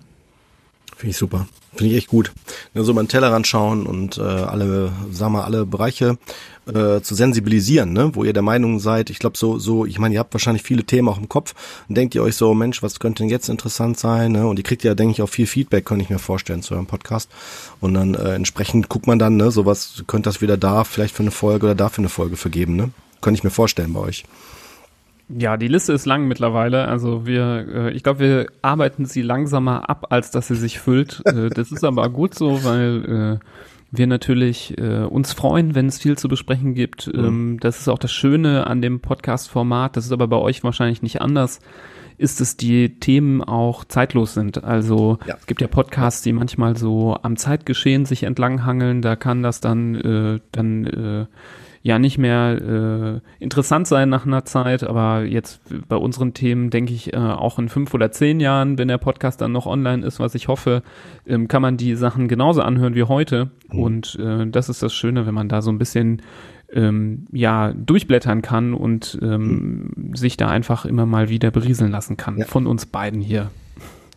[0.98, 1.46] Finde ich super.
[1.76, 2.32] Finde ich echt gut.
[2.74, 6.18] Ja, so mal einen Tellerrand schauen und äh, alle, sagen wir, alle Bereiche
[6.66, 8.10] äh, zu sensibilisieren, ne?
[8.16, 10.82] wo ihr der Meinung seid, ich glaube so, so, ich meine, ihr habt wahrscheinlich viele
[10.82, 11.54] Themen auch im Kopf
[11.88, 14.32] und denkt ihr euch so, Mensch, was könnte denn jetzt interessant sein?
[14.32, 14.44] Ne?
[14.48, 16.86] Und ihr kriegt ja, denke ich, auch viel Feedback, könnte ich mir vorstellen, zu eurem
[16.86, 17.30] Podcast.
[17.80, 21.22] Und dann äh, entsprechend guckt man dann, ne, sowas, könnte das wieder da vielleicht für
[21.22, 22.90] eine Folge oder da für eine Folge vergeben, ne?
[23.20, 24.24] Könnte ich mir vorstellen bei euch.
[25.28, 26.88] Ja, die Liste ist lang mittlerweile.
[26.88, 31.22] Also wir, äh, ich glaube, wir arbeiten sie langsamer ab, als dass sie sich füllt.
[31.26, 33.44] äh, das ist aber gut so, weil äh,
[33.90, 37.08] wir natürlich äh, uns freuen, wenn es viel zu besprechen gibt.
[37.08, 37.24] Mhm.
[37.24, 39.96] Ähm, das ist auch das Schöne an dem Podcast-Format.
[39.96, 41.60] Das ist aber bei euch wahrscheinlich nicht anders.
[42.16, 44.64] Ist dass die Themen auch zeitlos sind.
[44.64, 45.36] Also ja.
[45.38, 49.02] es gibt ja Podcasts, die manchmal so am Zeitgeschehen sich entlanghangeln.
[49.02, 51.26] Da kann das dann äh, dann äh,
[51.82, 56.92] ja nicht mehr äh, interessant sein nach einer Zeit, aber jetzt bei unseren Themen denke
[56.92, 60.20] ich äh, auch in fünf oder zehn Jahren, wenn der Podcast dann noch online ist,
[60.20, 60.82] was ich hoffe,
[61.26, 63.50] ähm, kann man die Sachen genauso anhören wie heute.
[63.70, 63.78] Mhm.
[63.80, 66.22] Und äh, das ist das Schöne, wenn man da so ein bisschen
[66.72, 70.14] ähm, ja durchblättern kann und ähm, mhm.
[70.14, 72.44] sich da einfach immer mal wieder berieseln lassen kann ja.
[72.44, 73.50] von uns beiden hier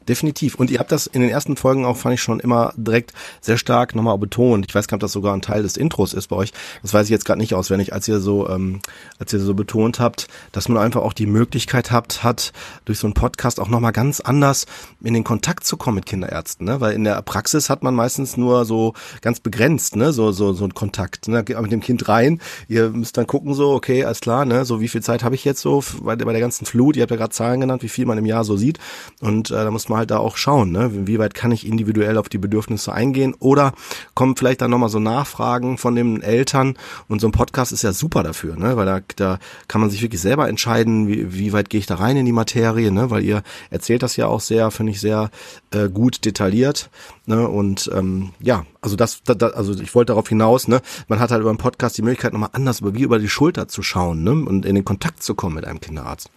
[0.08, 0.56] definitiv.
[0.56, 3.58] Und ihr habt das in den ersten Folgen auch, fand ich schon immer direkt sehr
[3.58, 4.66] stark nochmal betont.
[4.68, 6.54] Ich weiß gar nicht, ob das sogar ein Teil des Intros ist bei euch.
[6.82, 8.82] Das weiß ich jetzt gerade nicht auswendig, als ihr so, ähm,
[9.20, 12.52] als ihr so betont habt, dass man einfach auch die Möglichkeit habt, hat,
[12.86, 14.66] durch so einen Podcast auch nochmal ganz anders
[15.04, 16.82] in den Kontakt zu kommen mit Kinderärzten, ne?
[16.82, 20.64] Weil in der Praxis hat man meistens nur so ganz begrenzt, ne, so, so, so
[20.64, 21.28] einen Kontakt.
[21.28, 21.44] Ne?
[21.44, 24.66] Geht man mit dem Kind rein, ihr müsst dann gucken, so, okay, alles klar, ne,
[24.66, 27.12] so wie viel Zeit habe ich jetzt so bei, bei der ganzen Flut, ihr habt
[27.12, 28.80] ja gerade Zahlen genannt, wie viel man im Jahr so sieht.
[29.20, 31.08] Und äh, da muss man halt da auch schauen, ne?
[31.08, 33.74] wie weit kann ich individuell auf die Bedürfnisse eingehen oder
[34.16, 36.76] kommen vielleicht dann nochmal so Nachfragen von den Eltern
[37.08, 38.76] und so ein Podcast ist ja super dafür, ne?
[38.78, 41.96] weil da, da kann man sich wirklich selber entscheiden, wie, wie weit gehe ich da
[41.96, 43.12] rein in die Materie, ne?
[43.12, 45.30] weil ihr erzählt das ja auch sehr, finde ich sehr
[45.72, 46.90] äh, gut detailliert
[47.28, 47.48] ne?
[47.48, 51.42] und ähm, ja, also das, das, also ich wollte darauf hinaus, ne, man hat halt
[51.42, 54.32] über einen Podcast die Möglichkeit nochmal anders über wie über die Schulter zu schauen, ne,
[54.32, 56.32] und in den Kontakt zu kommen mit einem Kinderarzt.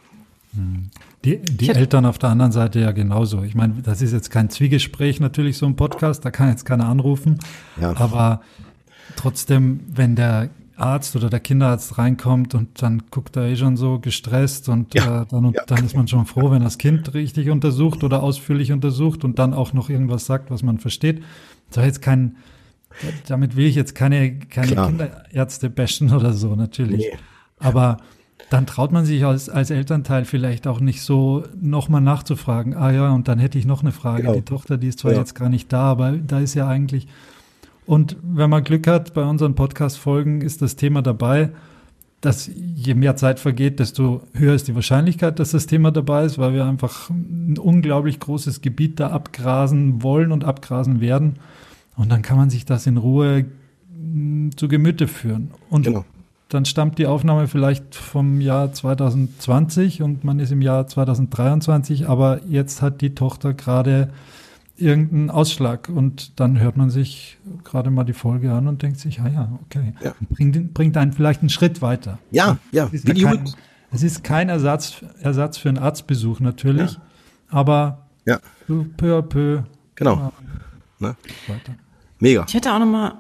[0.55, 0.91] Hm.
[1.25, 3.43] Die, die Eltern auf der anderen Seite ja genauso.
[3.43, 6.87] Ich meine, das ist jetzt kein Zwiegespräch natürlich, so ein Podcast, da kann jetzt keiner
[6.87, 7.39] anrufen.
[7.81, 7.97] Ja.
[7.97, 8.43] Aber
[9.17, 14.01] trotzdem, wenn der Arzt oder der Kinderarzt reinkommt und dann guckt er eh schon so
[14.01, 15.23] gestresst und ja.
[15.23, 15.63] äh, dann, ja.
[15.67, 19.55] dann ist man schon froh, wenn das Kind richtig untersucht oder ausführlich untersucht und dann
[19.55, 21.23] auch noch irgendwas sagt, was man versteht.
[21.71, 22.37] Soll jetzt kein,
[23.29, 27.07] damit will ich jetzt keine, keine Kinderärzte bashen oder so, natürlich.
[27.11, 27.19] Nee.
[27.61, 27.99] Aber
[28.51, 32.75] dann traut man sich als, als Elternteil vielleicht auch nicht so nochmal nachzufragen.
[32.75, 34.23] Ah ja, und dann hätte ich noch eine Frage.
[34.23, 34.35] Genau.
[34.35, 35.19] Die Tochter, die ist zwar ja.
[35.19, 37.09] jetzt gar nicht da, aber da ist ja eigentlich.
[37.87, 41.51] Und wenn man Glück hat, bei unseren Podcast-Folgen ist das Thema dabei,
[42.21, 46.39] dass je mehr Zeit vergeht, desto höher ist die Wahrscheinlichkeit, dass das Thema dabei ist,
[46.39, 51.35] weil wir einfach ein unglaublich großes Gebiet da abgrasen wollen und abgrasen werden.
[51.97, 53.45] Und dann kann man sich das in Ruhe
[53.93, 55.51] hm, zu Gemüte führen.
[55.69, 56.07] Und genau
[56.55, 62.43] dann stammt die Aufnahme vielleicht vom Jahr 2020 und man ist im Jahr 2023, aber
[62.45, 64.11] jetzt hat die Tochter gerade
[64.77, 69.21] irgendeinen Ausschlag und dann hört man sich gerade mal die Folge an und denkt sich,
[69.21, 70.15] ah ja, okay, ja.
[70.31, 72.19] Bringt, bringt einen vielleicht einen Schritt weiter.
[72.31, 72.89] Ja, ja.
[72.93, 73.45] Es ist, kein,
[73.91, 77.01] es ist kein Ersatz, Ersatz für einen Arztbesuch natürlich, ja.
[77.49, 78.39] aber ja.
[78.97, 79.63] peu à peu.
[79.97, 80.33] Genau.
[81.01, 81.17] Ne?
[81.49, 81.75] Weiter.
[82.21, 82.45] Mega.
[82.47, 83.15] Ich hätte auch noch mal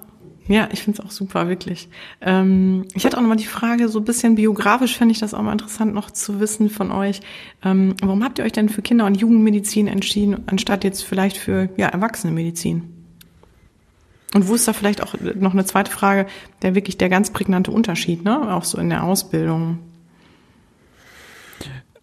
[0.46, 1.88] ja, ich finde es auch super, wirklich.
[2.20, 5.42] Ähm, ich hatte auch nochmal die Frage, so ein bisschen biografisch fände ich das auch
[5.42, 7.20] mal interessant noch zu wissen von euch.
[7.64, 11.70] Ähm, warum habt ihr euch denn für Kinder- und Jugendmedizin entschieden, anstatt jetzt vielleicht für
[11.76, 12.82] ja, Erwachsene-Medizin?
[14.34, 16.26] Und wo ist da vielleicht auch noch eine zweite Frage,
[16.62, 18.52] der wirklich der ganz prägnante Unterschied, ne?
[18.52, 19.78] Auch so in der Ausbildung.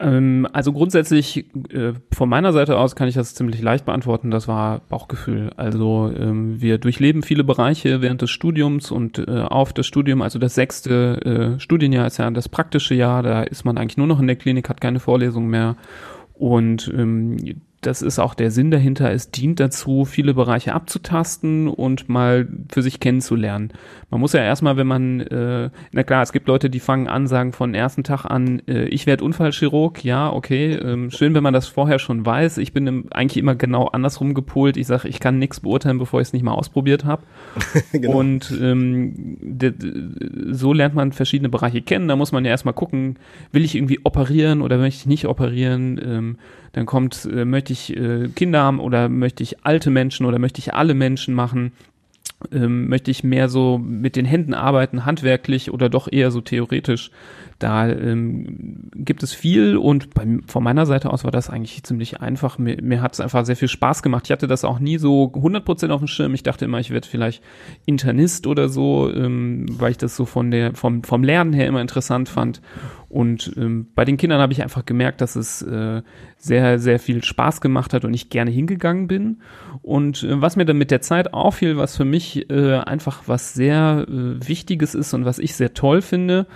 [0.02, 4.32] Ähm, also grundsätzlich äh, von meiner Seite aus kann ich das ziemlich leicht beantworten.
[4.32, 5.52] Das war Bauchgefühl.
[5.56, 10.40] Also ähm, wir durchleben viele Bereiche während des Studiums und äh, auf das Studium, also
[10.40, 13.22] das sechste äh, Studienjahr ist ja das praktische Jahr.
[13.22, 15.76] Da ist man eigentlich nur noch in der Klinik, hat keine Vorlesung mehr.
[16.34, 17.38] Und ähm,
[17.82, 19.12] das ist auch der Sinn dahinter.
[19.12, 23.74] Es dient dazu, viele Bereiche abzutasten und mal für sich kennenzulernen.
[24.12, 27.28] Man muss ja erstmal, wenn man, äh, na klar, es gibt Leute, die fangen an,
[27.28, 31.54] sagen von ersten Tag an, äh, ich werde Unfallchirurg, ja, okay, ähm, schön, wenn man
[31.54, 32.58] das vorher schon weiß.
[32.58, 34.76] Ich bin im, eigentlich immer genau andersrum gepolt.
[34.76, 37.24] Ich sage, ich kann nichts beurteilen, bevor ich es nicht mal ausprobiert habe.
[37.94, 38.18] genau.
[38.18, 39.38] Und ähm,
[40.52, 42.10] so lernt man verschiedene Bereiche kennen.
[42.10, 43.16] Da muss man ja erstmal gucken,
[43.54, 46.00] will ich irgendwie operieren oder möchte ich nicht operieren?
[46.04, 46.38] Ähm,
[46.74, 50.60] dann kommt, äh, möchte ich äh, Kinder haben oder möchte ich alte Menschen oder möchte
[50.60, 51.74] ich alle Menschen machen?
[52.52, 57.12] Ähm, möchte ich mehr so mit den Händen arbeiten, handwerklich oder doch eher so theoretisch?
[57.62, 62.20] Da ähm, gibt es viel und bei, von meiner Seite aus war das eigentlich ziemlich
[62.20, 62.58] einfach.
[62.58, 64.24] Mir, mir hat es einfach sehr viel Spaß gemacht.
[64.26, 66.34] Ich hatte das auch nie so 100% auf dem Schirm.
[66.34, 67.44] Ich dachte immer, ich werde vielleicht
[67.86, 71.82] Internist oder so, ähm, weil ich das so von der, vom, vom Lernen her immer
[71.82, 72.62] interessant fand.
[73.10, 76.02] Und ähm, bei den Kindern habe ich einfach gemerkt, dass es äh,
[76.38, 79.42] sehr, sehr viel Spaß gemacht hat und ich gerne hingegangen bin.
[79.82, 83.54] Und äh, was mir dann mit der Zeit auffiel, was für mich äh, einfach was
[83.54, 86.48] sehr äh, Wichtiges ist und was ich sehr toll finde,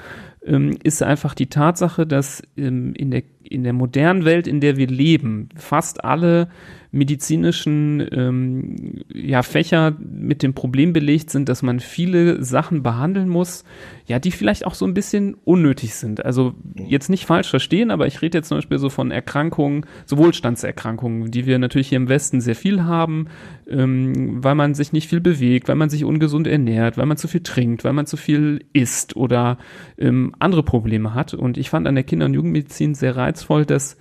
[0.46, 4.78] ähm, ist einfach die Tatsache, dass ähm, in, der, in der modernen Welt, in der
[4.78, 6.50] wir leben, fast alle
[6.96, 13.66] medizinischen ähm, ja, Fächer mit dem Problem belegt sind, dass man viele Sachen behandeln muss,
[14.06, 16.24] ja, die vielleicht auch so ein bisschen unnötig sind.
[16.24, 20.18] Also jetzt nicht falsch verstehen, aber ich rede jetzt zum Beispiel so von Erkrankungen, so
[20.18, 23.28] Wohlstandserkrankungen, die wir natürlich hier im Westen sehr viel haben,
[23.68, 27.28] ähm, weil man sich nicht viel bewegt, weil man sich ungesund ernährt, weil man zu
[27.28, 29.58] viel trinkt, weil man zu viel isst oder
[29.98, 31.34] ähm, andere Probleme hat.
[31.34, 33.98] Und ich fand an der Kinder- und Jugendmedizin sehr reizvoll, dass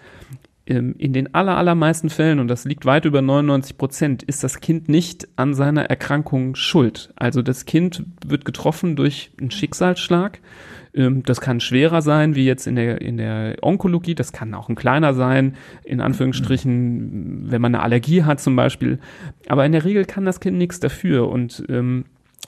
[0.66, 4.88] in den aller, allermeisten Fällen, und das liegt weit über 99 Prozent, ist das Kind
[4.88, 7.12] nicht an seiner Erkrankung schuld.
[7.16, 10.40] Also das Kind wird getroffen durch einen Schicksalsschlag.
[10.94, 14.14] Ähm, das kann schwerer sein, wie jetzt in der, in der Onkologie.
[14.14, 18.98] Das kann auch ein kleiner sein, in Anführungsstrichen, wenn man eine Allergie hat zum Beispiel.
[19.48, 21.29] Aber in der Regel kann das Kind nichts dafür.
[21.29, 22.07] Und ähm,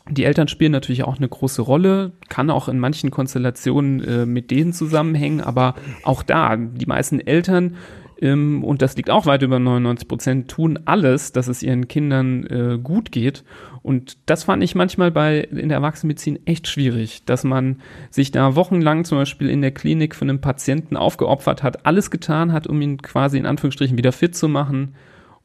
[0.09, 4.51] die Eltern spielen natürlich auch eine große Rolle, kann auch in manchen Konstellationen äh, mit
[4.51, 5.75] denen zusammenhängen, aber
[6.05, 7.77] auch da, die meisten Eltern
[8.21, 12.47] ähm, und das liegt auch weit über 99 Prozent, tun alles, dass es ihren Kindern
[12.47, 13.45] äh, gut geht.
[13.83, 18.57] Und das fand ich manchmal bei in der Erwachsenenmedizin echt schwierig, dass man sich da
[18.57, 22.81] wochenlang zum Beispiel in der Klinik für einen Patienten aufgeopfert hat, alles getan hat, um
[22.81, 24.95] ihn quasi in Anführungsstrichen wieder fit zu machen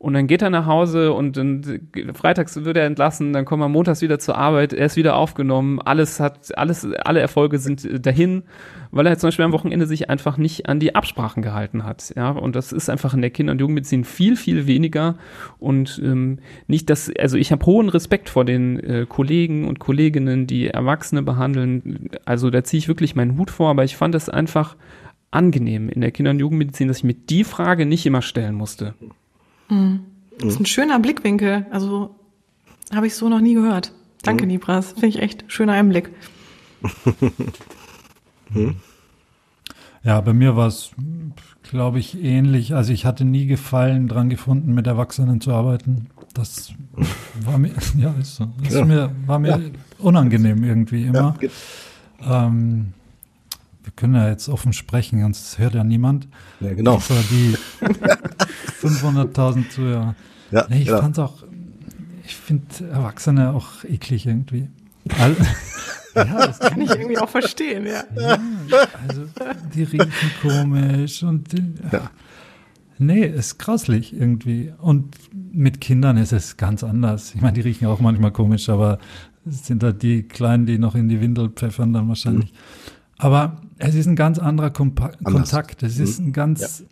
[0.01, 1.61] und dann geht er nach Hause und dann
[2.15, 5.79] freitags wird er entlassen, dann kommen wir montags wieder zur Arbeit, er ist wieder aufgenommen,
[5.79, 8.41] alles hat, alles, alle Erfolge sind dahin,
[8.89, 12.13] weil er zum Beispiel am Wochenende sich einfach nicht an die Absprachen gehalten hat.
[12.15, 15.19] Ja, und das ist einfach in der Kinder- und Jugendmedizin viel, viel weniger.
[15.59, 20.47] Und ähm, nicht, dass, also ich habe hohen Respekt vor den äh, Kollegen und Kolleginnen,
[20.47, 22.09] die Erwachsene behandeln.
[22.25, 24.75] Also da ziehe ich wirklich meinen Hut vor, aber ich fand es einfach
[25.29, 28.95] angenehm in der Kinder- und Jugendmedizin, dass ich mir die Frage nicht immer stellen musste.
[29.71, 30.01] Mhm.
[30.37, 31.65] Das ist ein schöner Blickwinkel.
[31.71, 32.15] Also
[32.93, 33.93] habe ich so noch nie gehört.
[34.21, 34.51] Danke, mhm.
[34.51, 34.91] Nibras.
[34.91, 36.11] Finde ich echt schöner Einblick.
[38.53, 38.75] hm?
[40.03, 40.91] Ja, bei mir war es,
[41.63, 42.73] glaube ich, ähnlich.
[42.73, 46.07] Also ich hatte nie Gefallen dran gefunden, mit Erwachsenen zu arbeiten.
[46.33, 46.73] Das
[47.45, 48.47] war mir, ja, ist so.
[48.63, 48.85] Das ja.
[48.85, 49.59] Mir, war mir ja.
[49.99, 51.35] unangenehm irgendwie immer.
[52.19, 52.93] Ja, ähm,
[53.83, 56.27] wir können ja jetzt offen sprechen, sonst hört ja niemand.
[56.59, 56.95] Ja, genau.
[56.95, 57.55] Außer die
[58.81, 60.15] 500.000 Zuhörer.
[60.51, 60.99] Ja, nee, ich ja.
[60.99, 61.43] fand's auch,
[62.23, 64.69] ich finde Erwachsene auch eklig irgendwie.
[66.15, 68.03] ja, das kann ich irgendwie auch verstehen, ja.
[68.15, 68.37] ja
[69.07, 69.23] also,
[69.73, 72.11] die riechen komisch und die, ja.
[72.99, 74.71] Nee, ist grauslich irgendwie.
[74.77, 75.15] Und
[75.51, 77.33] mit Kindern ist es ganz anders.
[77.33, 78.99] Ich meine, die riechen auch manchmal komisch, aber
[79.43, 82.51] es sind halt die Kleinen, die noch in die Windel pfeffern dann wahrscheinlich.
[82.51, 82.57] Mhm.
[83.17, 85.33] Aber es ist ein ganz anderer Kompa Anders.
[85.33, 85.83] Kontakt.
[85.83, 86.27] Es ist mhm.
[86.27, 86.83] ein ganz,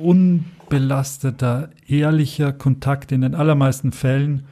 [0.00, 4.44] unbelasteter, ehrlicher Kontakt in den allermeisten Fällen,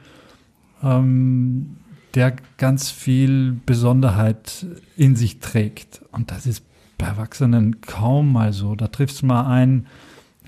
[0.83, 1.77] ähm,
[2.15, 6.01] der ganz viel Besonderheit in sich trägt.
[6.11, 6.63] Und das ist
[6.97, 8.75] bei Erwachsenen kaum mal so.
[8.75, 9.87] Da triffst du mal einen,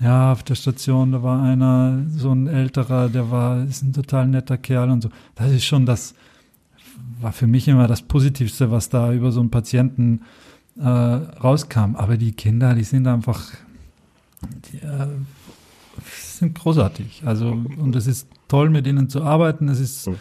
[0.00, 4.26] ja, auf der Station, da war einer, so ein älterer, der war, ist ein total
[4.26, 5.10] netter Kerl und so.
[5.34, 6.14] Das ist schon das,
[7.20, 10.51] war für mich immer das Positivste, was da über so einen Patienten äh,
[10.86, 11.96] rauskam.
[11.96, 13.50] Aber die Kinder, die sind einfach,
[14.72, 15.08] die, äh,
[16.04, 17.22] sind großartig.
[17.24, 19.68] Also, und es ist toll, mit ihnen zu arbeiten.
[19.68, 20.16] Es ist mhm.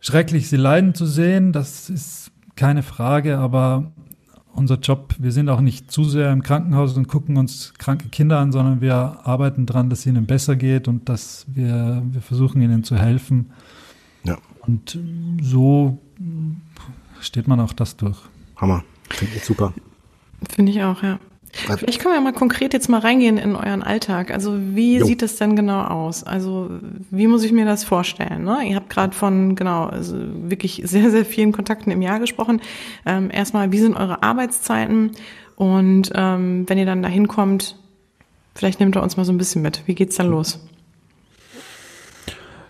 [0.00, 1.52] schrecklich, sie leiden zu sehen.
[1.52, 3.92] Das ist keine Frage, aber
[4.52, 8.40] unser Job, wir sind auch nicht zu sehr im Krankenhaus und gucken uns kranke Kinder
[8.40, 12.60] an, sondern wir arbeiten daran, dass es ihnen besser geht und dass wir, wir versuchen,
[12.60, 13.50] ihnen zu helfen.
[14.24, 14.36] Ja.
[14.66, 14.98] Und
[15.40, 15.98] so
[17.20, 18.18] steht man auch das durch.
[18.56, 18.82] Hammer.
[19.10, 19.72] Finde ich super.
[20.54, 21.18] Finde ich auch, ja.
[21.52, 24.30] Vielleicht können wir mal konkret jetzt mal reingehen in euren Alltag.
[24.30, 25.06] Also wie jo.
[25.06, 26.22] sieht es denn genau aus?
[26.22, 26.70] Also
[27.10, 28.44] wie muss ich mir das vorstellen?
[28.44, 28.58] Ne?
[28.68, 32.60] Ihr habt gerade von genau also wirklich sehr sehr vielen Kontakten im Jahr gesprochen.
[33.06, 35.12] Ähm, erstmal, wie sind eure Arbeitszeiten?
[35.56, 37.76] Und ähm, wenn ihr dann da hinkommt,
[38.54, 39.82] vielleicht nehmt ihr uns mal so ein bisschen mit.
[39.86, 40.60] Wie geht's dann los?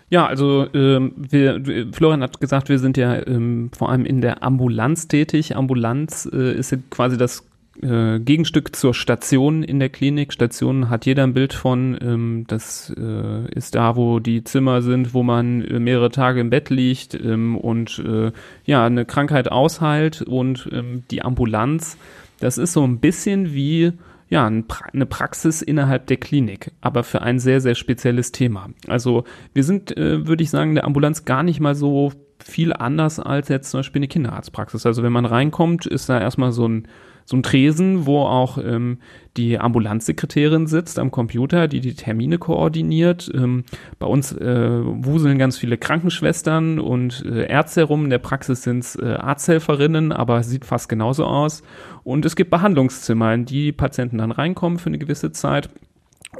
[0.09, 4.43] Ja, also ähm, wir, Florian hat gesagt, wir sind ja ähm, vor allem in der
[4.43, 5.55] Ambulanz tätig.
[5.55, 7.45] Ambulanz äh, ist quasi das
[7.81, 10.33] äh, Gegenstück zur Station in der Klinik.
[10.33, 11.97] Station hat jeder ein Bild von.
[12.01, 16.49] Ähm, das äh, ist da, wo die Zimmer sind, wo man äh, mehrere Tage im
[16.49, 18.31] Bett liegt ähm, und äh,
[18.65, 20.23] ja eine Krankheit ausheilt.
[20.23, 21.97] Und ähm, die Ambulanz,
[22.39, 23.93] das ist so ein bisschen wie
[24.29, 28.69] ja, eine Praxis innerhalb der Klinik, aber für ein sehr, sehr spezielles Thema.
[28.87, 32.11] Also wir sind, äh, würde ich sagen, der Ambulanz gar nicht mal so
[32.43, 34.85] viel anders als jetzt zum Beispiel eine Kinderarztpraxis.
[34.85, 36.87] Also wenn man reinkommt, ist da erstmal so ein
[37.29, 38.97] so ein Tresen, wo auch ähm,
[39.37, 43.29] die Ambulanzsekretärin sitzt am Computer, die die Termine koordiniert.
[43.35, 43.65] Ähm,
[43.99, 48.05] bei uns äh, wuseln ganz viele Krankenschwestern und äh, Ärzte herum.
[48.05, 51.61] In der Praxis sind es äh, Arzthelferinnen, aber sieht fast genauso aus.
[52.03, 55.69] Und es gibt Behandlungszimmer, in die Patienten dann reinkommen für eine gewisse Zeit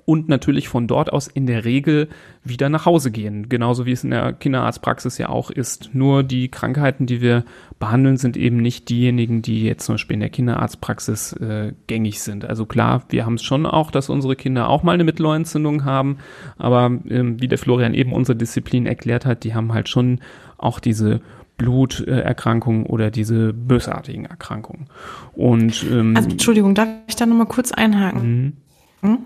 [0.05, 2.09] und natürlich von dort aus in der Regel
[2.43, 5.89] wieder nach Hause gehen, genauso wie es in der Kinderarztpraxis ja auch ist.
[5.93, 7.43] Nur die Krankheiten, die wir
[7.79, 12.45] behandeln, sind eben nicht diejenigen, die jetzt zum Beispiel in der Kinderarztpraxis äh, gängig sind.
[12.45, 16.19] Also klar, wir haben es schon auch, dass unsere Kinder auch mal eine Mittelohrentzündung haben,
[16.57, 20.19] aber ähm, wie der Florian eben unsere Disziplin erklärt hat, die haben halt schon
[20.57, 21.21] auch diese
[21.57, 24.85] Bluterkrankungen oder diese bösartigen Erkrankungen.
[25.33, 28.57] Und ähm, also Entschuldigung, darf ich da nochmal kurz einhaken?
[29.01, 29.17] Mhm.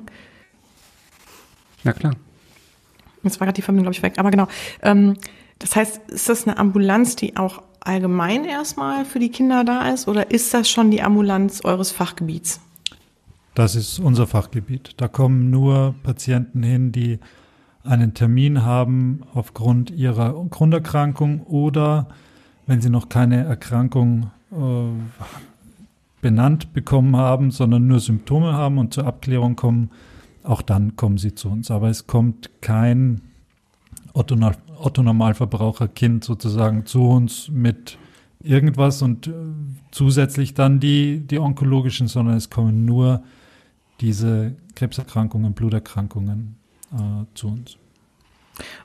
[1.84, 2.14] Na klar.
[3.24, 4.16] Jetzt war gerade die Verbindung, glaube ich, weg.
[4.18, 4.48] Aber genau.
[4.82, 5.16] Ähm,
[5.60, 10.08] das heißt, ist das eine Ambulanz, die auch allgemein erstmal für die Kinder da ist?
[10.08, 12.60] Oder ist das schon die Ambulanz eures Fachgebiets?
[13.56, 14.96] Das ist unser Fachgebiet.
[14.98, 17.20] Da kommen nur Patienten hin, die
[17.84, 22.08] einen Termin haben aufgrund ihrer Grunderkrankung oder
[22.66, 24.56] wenn sie noch keine Erkrankung äh,
[26.22, 29.92] benannt bekommen haben, sondern nur Symptome haben und zur Abklärung kommen,
[30.44, 31.70] auch dann kommen sie zu uns.
[31.72, 33.20] Aber es kommt kein
[34.14, 37.98] Otto-Normalverbraucher-Kind sozusagen zu uns mit
[38.42, 39.34] irgendwas und äh,
[39.92, 43.24] zusätzlich dann die, die onkologischen, sondern es kommen nur
[44.02, 46.56] diese Krebserkrankungen, Bluterkrankungen
[46.94, 47.78] äh, zu uns.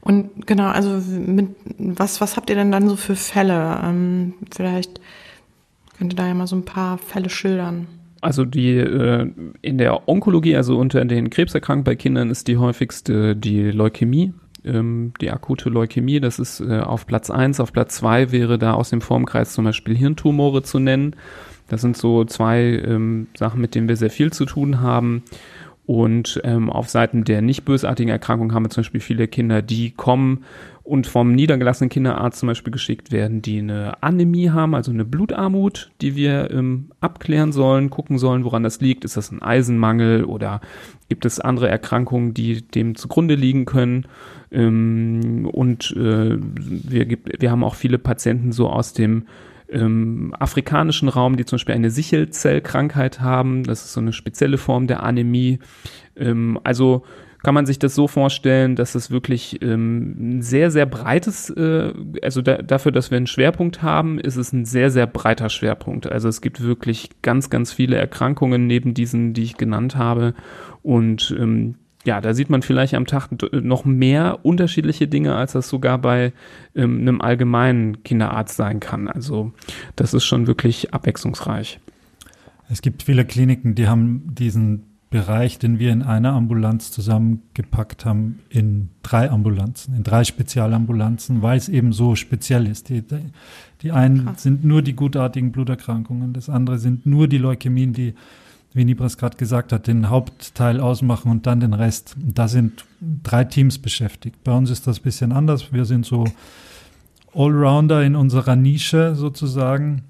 [0.01, 3.81] Und genau, also mit, was, was habt ihr denn dann so für Fälle?
[3.83, 5.01] Ähm, vielleicht
[5.99, 7.87] könnt ihr da ja mal so ein paar Fälle schildern.
[8.21, 9.31] Also die äh,
[9.63, 14.33] in der Onkologie, also unter den Krebserkrankungen bei Kindern, ist die häufigste die Leukämie,
[14.65, 16.21] ähm, die akute Leukämie.
[16.21, 17.61] Das ist äh, auf Platz eins.
[17.61, 21.15] Auf Platz zwei wäre da aus dem Formkreis zum Beispiel Hirntumore zu nennen.
[21.69, 25.23] Das sind so zwei ähm, Sachen, mit denen wir sehr viel zu tun haben.
[25.87, 29.91] Und ähm, auf Seiten der nicht bösartigen Erkrankungen haben wir zum Beispiel viele Kinder, die
[29.91, 30.45] kommen
[30.89, 35.91] und vom niedergelassenen Kinderarzt zum Beispiel geschickt werden, die eine Anämie haben, also eine Blutarmut,
[36.01, 39.05] die wir ähm, abklären sollen, gucken sollen, woran das liegt.
[39.05, 40.63] Ist das ein Eisenmangel oder
[41.11, 44.07] gibt es andere Erkrankungen, die dem zugrunde liegen können?
[44.51, 49.27] Ähm, und äh, wir, gibt, wir haben auch viele Patienten so aus dem
[49.69, 53.65] ähm, afrikanischen Raum, die zum Beispiel eine Sichelzellkrankheit haben.
[53.65, 55.59] Das ist so eine spezielle Form der Anämie.
[56.17, 57.05] Ähm, also
[57.43, 61.93] kann man sich das so vorstellen, dass es wirklich ähm, ein sehr, sehr breites, äh,
[62.23, 66.11] also da, dafür, dass wir einen Schwerpunkt haben, ist es ein sehr, sehr breiter Schwerpunkt.
[66.11, 70.35] Also es gibt wirklich ganz, ganz viele Erkrankungen neben diesen, die ich genannt habe.
[70.83, 75.69] Und ähm, ja, da sieht man vielleicht am Tag noch mehr unterschiedliche Dinge, als das
[75.69, 76.33] sogar bei
[76.75, 79.09] ähm, einem allgemeinen Kinderarzt sein kann.
[79.09, 79.53] Also
[79.95, 81.81] das ist schon wirklich abwechslungsreich.
[82.71, 88.41] Es gibt viele Kliniken, die haben diesen Bereich, den wir in einer Ambulanz zusammengepackt haben,
[88.51, 92.91] in drei Ambulanzen, in drei Spezialambulanzen, weil es eben so speziell ist.
[92.91, 93.03] Die,
[93.81, 94.43] die einen Krass.
[94.43, 98.15] sind nur die gutartigen Bluterkrankungen, das andere sind nur die Leukämien, die,
[98.75, 102.15] wie Nibras gerade gesagt hat, den Hauptteil ausmachen und dann den Rest.
[102.21, 102.85] Da sind
[103.23, 104.45] drei Teams beschäftigt.
[104.45, 105.73] Bei uns ist das ein bisschen anders.
[105.73, 106.27] Wir sind so
[107.35, 110.03] Allrounder in unserer Nische sozusagen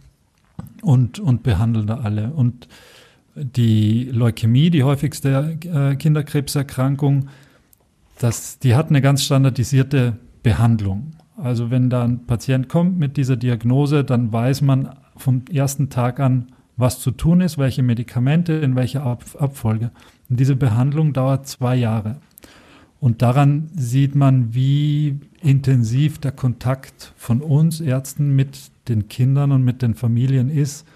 [0.83, 2.33] und, und behandeln da alle.
[2.33, 2.67] Und
[3.43, 7.29] die Leukämie, die häufigste äh, Kinderkrebserkrankung,
[8.19, 11.13] das, die hat eine ganz standardisierte Behandlung.
[11.37, 16.19] Also wenn da ein Patient kommt mit dieser Diagnose, dann weiß man vom ersten Tag
[16.19, 19.91] an, was zu tun ist, welche Medikamente, in welcher Ab Abfolge.
[20.29, 22.17] Und diese Behandlung dauert zwei Jahre.
[23.01, 29.65] Und daran sieht man, wie intensiv der Kontakt von uns Ärzten mit den Kindern und
[29.65, 30.87] mit den Familien ist,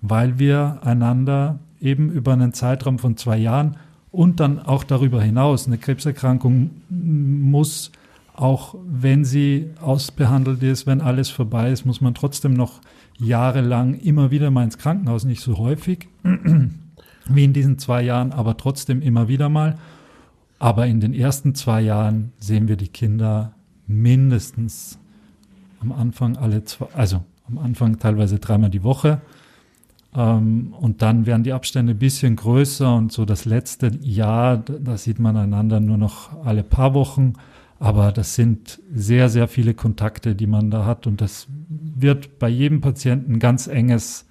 [0.00, 3.76] weil wir einander eben über einen Zeitraum von zwei Jahren
[4.10, 5.66] und dann auch darüber hinaus.
[5.66, 7.90] Eine Krebserkrankung muss,
[8.34, 12.80] auch wenn sie ausbehandelt ist, wenn alles vorbei ist, muss man trotzdem noch
[13.18, 16.08] jahrelang immer wieder mal ins Krankenhaus, nicht so häufig
[17.28, 19.78] wie in diesen zwei Jahren, aber trotzdem immer wieder mal.
[20.58, 23.52] Aber in den ersten zwei Jahren sehen wir die Kinder
[23.86, 24.98] mindestens
[25.80, 29.20] am Anfang alle zwei, also am Anfang teilweise dreimal die Woche
[30.14, 34.96] ähm, und dann werden die Abstände ein bisschen größer und so das letzte Jahr, da
[34.96, 37.34] sieht man einander nur noch alle paar Wochen.
[37.78, 42.48] Aber das sind sehr, sehr viele Kontakte, die man da hat und das wird bei
[42.48, 44.24] jedem Patienten ein ganz enges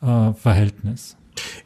[0.00, 1.16] äh, Verhältnis.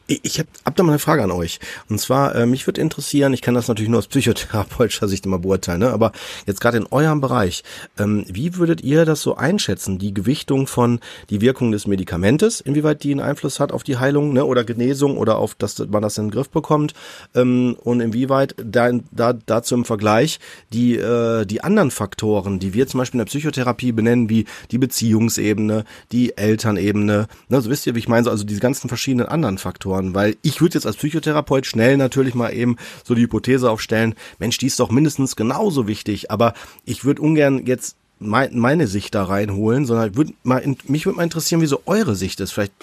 [0.07, 1.59] Ich habe hab da mal eine Frage an euch.
[1.89, 5.39] Und zwar, äh, mich würde interessieren, ich kann das natürlich nur aus psychotherapeutischer Sicht immer
[5.39, 5.89] beurteilen, ne?
[5.91, 6.13] aber
[6.45, 7.63] jetzt gerade in eurem Bereich,
[7.99, 13.03] ähm, wie würdet ihr das so einschätzen, die Gewichtung von die Wirkung des Medikamentes, inwieweit
[13.03, 14.45] die einen Einfluss hat auf die Heilung ne?
[14.45, 16.93] oder Genesung oder auf, dass man das in den Griff bekommt
[17.35, 20.39] ähm, und inwieweit da, da dazu im Vergleich
[20.71, 24.77] die, äh, die anderen Faktoren, die wir zum Beispiel in der Psychotherapie benennen, wie die
[24.77, 27.61] Beziehungsebene, die Elternebene, ne?
[27.61, 30.61] so wisst ihr, wie ich meine, also diese ganzen verschiedenen anderen Faktoren, Faktoren, weil ich
[30.61, 34.79] würde jetzt als Psychotherapeut schnell natürlich mal eben so die Hypothese aufstellen, Mensch, die ist
[34.79, 36.53] doch mindestens genauso wichtig, aber
[36.85, 41.61] ich würde ungern jetzt meine Sicht da reinholen, sondern würd mal, mich würde mal interessieren,
[41.61, 42.51] wie so eure Sicht ist.
[42.51, 42.73] Vielleicht,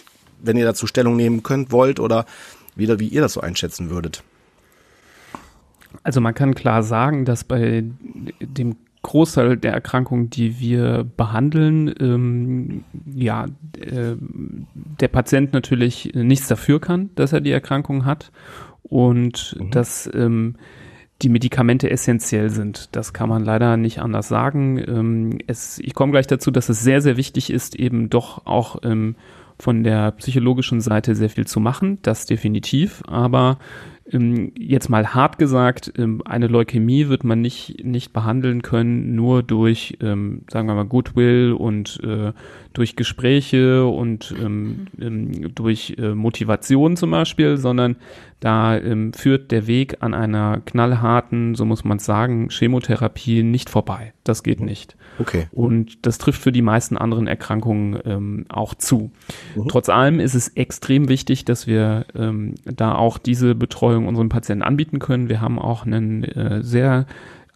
[0.41, 2.25] wenn ihr dazu Stellung nehmen könnt, wollt oder
[2.77, 4.23] wieder, wie ihr das so einschätzen würdet.
[6.05, 7.85] Also man kann klar sagen, dass bei
[8.41, 12.85] dem Großteil der Erkrankungen, die wir behandeln, ähm,
[13.15, 13.45] ja,
[13.79, 18.33] äh, der Patient natürlich nichts dafür kann, dass er die Erkrankung hat
[18.83, 19.71] und mhm.
[19.71, 20.57] dass ähm,
[21.23, 22.97] die Medikamente essentiell sind.
[22.97, 24.79] Das kann man leider nicht anders sagen.
[24.79, 28.79] Ähm, es, ich komme gleich dazu, dass es sehr, sehr wichtig ist, eben doch auch
[28.83, 29.17] ähm,
[29.59, 31.99] von der psychologischen Seite sehr viel zu machen.
[32.03, 33.03] Das definitiv.
[33.07, 33.59] Aber
[34.07, 39.97] jetzt mal hart gesagt, ähm, eine Leukämie wird man nicht, nicht behandeln können, nur durch,
[40.01, 42.33] ähm, sagen wir mal, Goodwill und äh,
[42.75, 47.97] durch Gespräche und ähm, ähm, durch äh, Motivation zum Beispiel, sondern
[48.41, 54.13] da ähm, führt der Weg an einer knallharten, so muss man sagen, Chemotherapie nicht vorbei.
[54.25, 54.67] Das geht mhm.
[54.67, 54.97] nicht.
[55.19, 55.47] Okay.
[55.53, 59.13] Und das trifft für die meisten anderen Erkrankungen ähm, auch zu.
[59.55, 59.69] Mhm.
[59.69, 64.65] Trotz allem ist es extrem wichtig, dass wir ähm, da auch diese Betreuung unseren Patienten
[64.65, 65.29] anbieten können.
[65.29, 67.07] Wir haben auch einen äh, sehr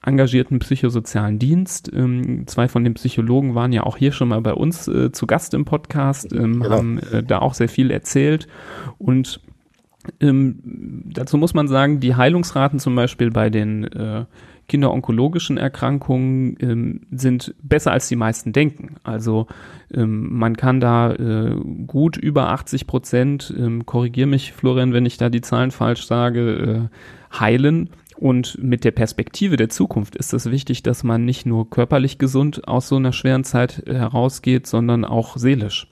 [0.03, 1.91] engagierten psychosozialen Dienst.
[1.93, 5.27] Ähm, zwei von den Psychologen waren ja auch hier schon mal bei uns äh, zu
[5.27, 6.71] Gast im Podcast, ähm, genau.
[6.71, 8.47] haben äh, da auch sehr viel erzählt
[8.99, 9.41] und
[10.21, 10.61] ähm,
[11.13, 14.25] dazu muss man sagen, die Heilungsraten zum Beispiel bei den äh,
[14.69, 18.97] kinderonkologischen Erkrankungen ähm, sind besser als die meisten denken.
[19.03, 19.47] Also
[19.93, 25.17] ähm, man kann da äh, gut über 80 Prozent, ähm, korrigier mich Florian, wenn ich
[25.17, 26.91] da die Zahlen falsch sage,
[27.33, 27.91] äh, heilen.
[28.19, 32.67] Und mit der Perspektive der Zukunft ist es wichtig, dass man nicht nur körperlich gesund
[32.67, 35.87] aus so einer schweren Zeit herausgeht, sondern auch seelisch.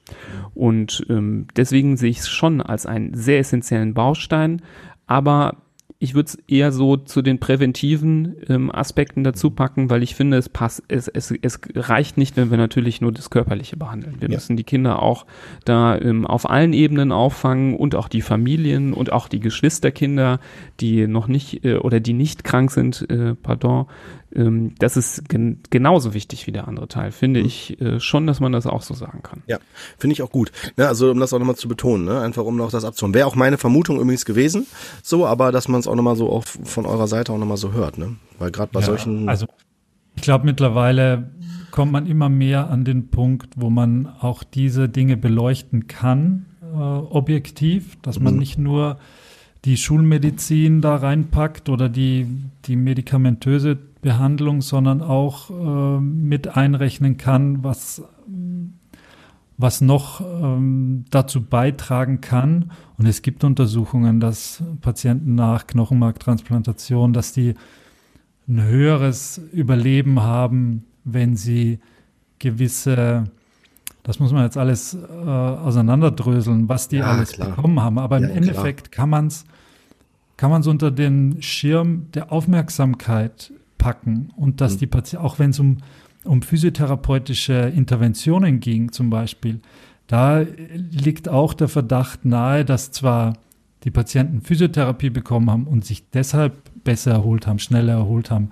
[0.52, 4.62] Und ähm, deswegen sehe ich es schon als einen sehr essentiellen Baustein.
[5.06, 5.58] Aber
[6.06, 10.36] ich würde es eher so zu den präventiven ähm, Aspekten dazu packen, weil ich finde,
[10.36, 14.14] es passt, es, es, es reicht nicht, wenn wir natürlich nur das Körperliche behandeln.
[14.20, 14.36] Wir ja.
[14.36, 15.26] müssen die Kinder auch
[15.64, 20.38] da ähm, auf allen Ebenen auffangen und auch die Familien und auch die Geschwisterkinder,
[20.78, 23.86] die noch nicht äh, oder die nicht krank sind, äh, pardon,
[24.36, 27.46] ähm, das ist gen genauso wichtig wie der andere Teil, finde mhm.
[27.46, 29.42] ich äh, schon, dass man das auch so sagen kann.
[29.46, 29.58] Ja,
[29.98, 30.52] finde ich auch gut.
[30.76, 32.20] Ne, also um das auch nochmal zu betonen, ne?
[32.20, 33.14] einfach um noch das abzuholen.
[33.14, 34.66] Wäre auch meine Vermutung übrigens gewesen,
[35.02, 37.72] so, aber dass man es auch nochmal so auch von eurer Seite auch nochmal so
[37.72, 38.16] hört, ne?
[38.38, 39.28] Weil gerade bei ja, solchen.
[39.28, 39.46] Also
[40.14, 41.30] ich glaube mittlerweile
[41.70, 46.76] kommt man immer mehr an den Punkt, wo man auch diese Dinge beleuchten kann, äh,
[46.76, 48.38] objektiv, dass man mhm.
[48.38, 48.98] nicht nur
[49.66, 52.26] die Schulmedizin da reinpackt oder die,
[52.66, 58.04] die medikamentöse Behandlung, sondern auch äh, mit einrechnen kann, was,
[59.58, 62.70] was noch ähm, dazu beitragen kann.
[62.98, 67.54] Und es gibt Untersuchungen, dass Patienten nach Knochenmarktransplantation, dass die
[68.46, 71.80] ein höheres Überleben haben, wenn sie
[72.38, 73.24] gewisse
[74.04, 77.48] das muss man jetzt alles äh, auseinanderdröseln, was die ja, alles klar.
[77.48, 77.98] bekommen haben.
[77.98, 79.02] Aber ja, im Endeffekt klar.
[79.02, 79.44] kann man es
[80.36, 84.78] kann man's unter den Schirm der Aufmerksamkeit packen und dass mhm.
[84.78, 85.78] die Patienten, auch wenn es um,
[86.24, 89.60] um physiotherapeutische Interventionen ging zum Beispiel,
[90.06, 93.34] da liegt auch der Verdacht nahe, dass zwar
[93.84, 96.54] die Patienten Physiotherapie bekommen haben und sich deshalb
[96.84, 98.50] besser erholt haben, schneller erholt haben,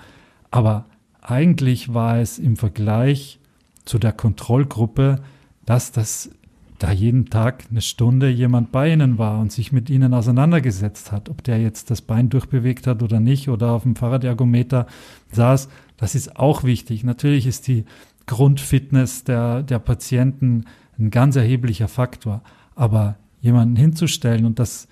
[0.50, 0.86] aber
[1.20, 3.38] eigentlich war es im Vergleich
[3.84, 5.20] zu der Kontrollgruppe
[5.66, 6.30] dass das
[6.78, 11.28] da jeden Tag eine Stunde jemand bei ihnen war und sich mit ihnen auseinandergesetzt hat,
[11.28, 14.86] ob der jetzt das Bein durchbewegt hat oder nicht oder auf dem Fahrradergometer
[15.30, 17.04] saß, das ist auch wichtig.
[17.04, 17.84] Natürlich ist die
[18.26, 20.64] Grundfitness der, der Patienten
[20.98, 22.42] ein ganz erheblicher Faktor,
[22.74, 24.88] aber jemanden hinzustellen und das,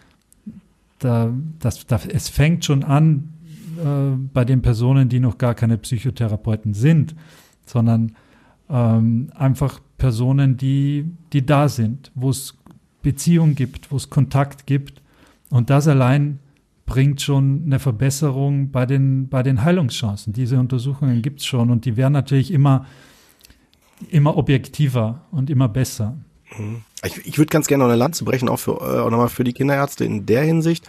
[0.98, 3.32] da, das, das, es fängt schon an
[3.78, 7.14] äh, bei den Personen, die noch gar keine Psychotherapeuten sind,
[7.66, 8.12] sondern
[8.68, 12.58] ähm, einfach Personen, die, die da sind, wo es
[13.02, 15.00] Beziehung gibt, wo es Kontakt gibt.
[15.48, 16.40] Und das allein
[16.86, 20.32] bringt schon eine Verbesserung bei den, bei den Heilungschancen.
[20.32, 22.84] Diese Untersuchungen gibt es schon und die werden natürlich immer,
[24.10, 26.16] immer objektiver und immer besser.
[26.58, 26.82] Mhm.
[27.04, 29.42] Ich, ich würde ganz gerne noch eine Lanze brechen, auch, für, äh, auch nochmal für
[29.42, 30.86] die Kinderärzte in der Hinsicht,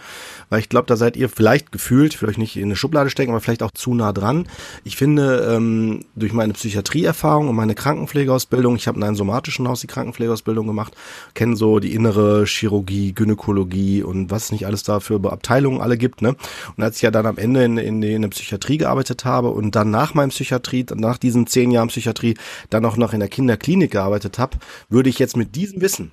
[0.48, 3.40] weil ich glaube, da seid ihr vielleicht gefühlt, vielleicht nicht in eine Schublade stecken, aber
[3.40, 4.46] vielleicht auch zu nah dran.
[4.84, 9.80] Ich finde, ähm, durch meine Psychiatrieerfahrung und meine Krankenpflegeausbildung, ich habe in einem somatischen Haus
[9.80, 10.94] die Krankenpflegeausbildung gemacht,
[11.34, 16.22] kenne so die innere Chirurgie, Gynäkologie und was nicht alles da für Abteilungen alle gibt.
[16.22, 16.36] Ne?
[16.76, 19.74] Und als ich ja dann am Ende in, in, in der Psychiatrie gearbeitet habe und
[19.74, 22.36] dann nach meinem Psychiatrie, nach diesen zehn Jahren Psychiatrie,
[22.70, 24.58] dann auch noch in der Kinderklinik gearbeitet habe,
[24.88, 26.03] würde ich jetzt mit diesem Wissen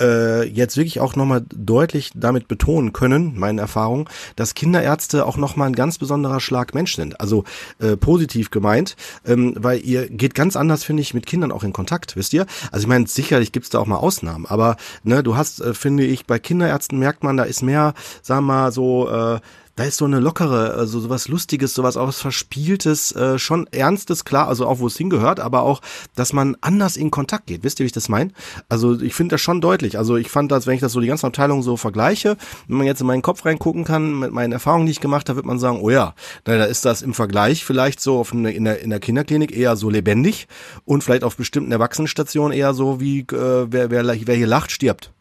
[0.00, 5.68] äh, jetzt wirklich auch nochmal deutlich damit betonen können, meine Erfahrung, dass Kinderärzte auch nochmal
[5.68, 7.20] ein ganz besonderer Schlag Mensch sind.
[7.20, 7.44] Also
[7.78, 11.72] äh, positiv gemeint, ähm, weil ihr geht ganz anders, finde ich, mit Kindern auch in
[11.72, 12.46] Kontakt, wisst ihr?
[12.72, 16.04] Also ich meine, sicherlich gibt's da auch mal Ausnahmen, aber ne, du hast, äh, finde
[16.04, 17.94] ich, bei Kinderärzten merkt man, da ist mehr,
[18.26, 19.40] wir mal, so äh,
[19.76, 24.24] da ist so eine lockere, also sowas Lustiges, sowas auch was Verspieltes, äh, schon Ernstes,
[24.24, 25.82] klar, also auch wo es hingehört, aber auch,
[26.14, 27.62] dass man anders in Kontakt geht.
[27.62, 28.30] Wisst ihr, wie ich das meine?
[28.70, 29.98] Also ich finde das schon deutlich.
[29.98, 32.86] Also ich fand das, wenn ich das so die ganzen Abteilungen so vergleiche, wenn man
[32.86, 35.58] jetzt in meinen Kopf reingucken kann, mit meinen Erfahrungen, die ich gemacht habe, wird man
[35.58, 36.14] sagen, oh ja,
[36.44, 39.76] da ist das im Vergleich vielleicht so auf eine, in, der, in der Kinderklinik eher
[39.76, 40.48] so lebendig
[40.86, 45.12] und vielleicht auf bestimmten Erwachsenenstationen eher so wie, äh, wer, wer, wer hier lacht, stirbt.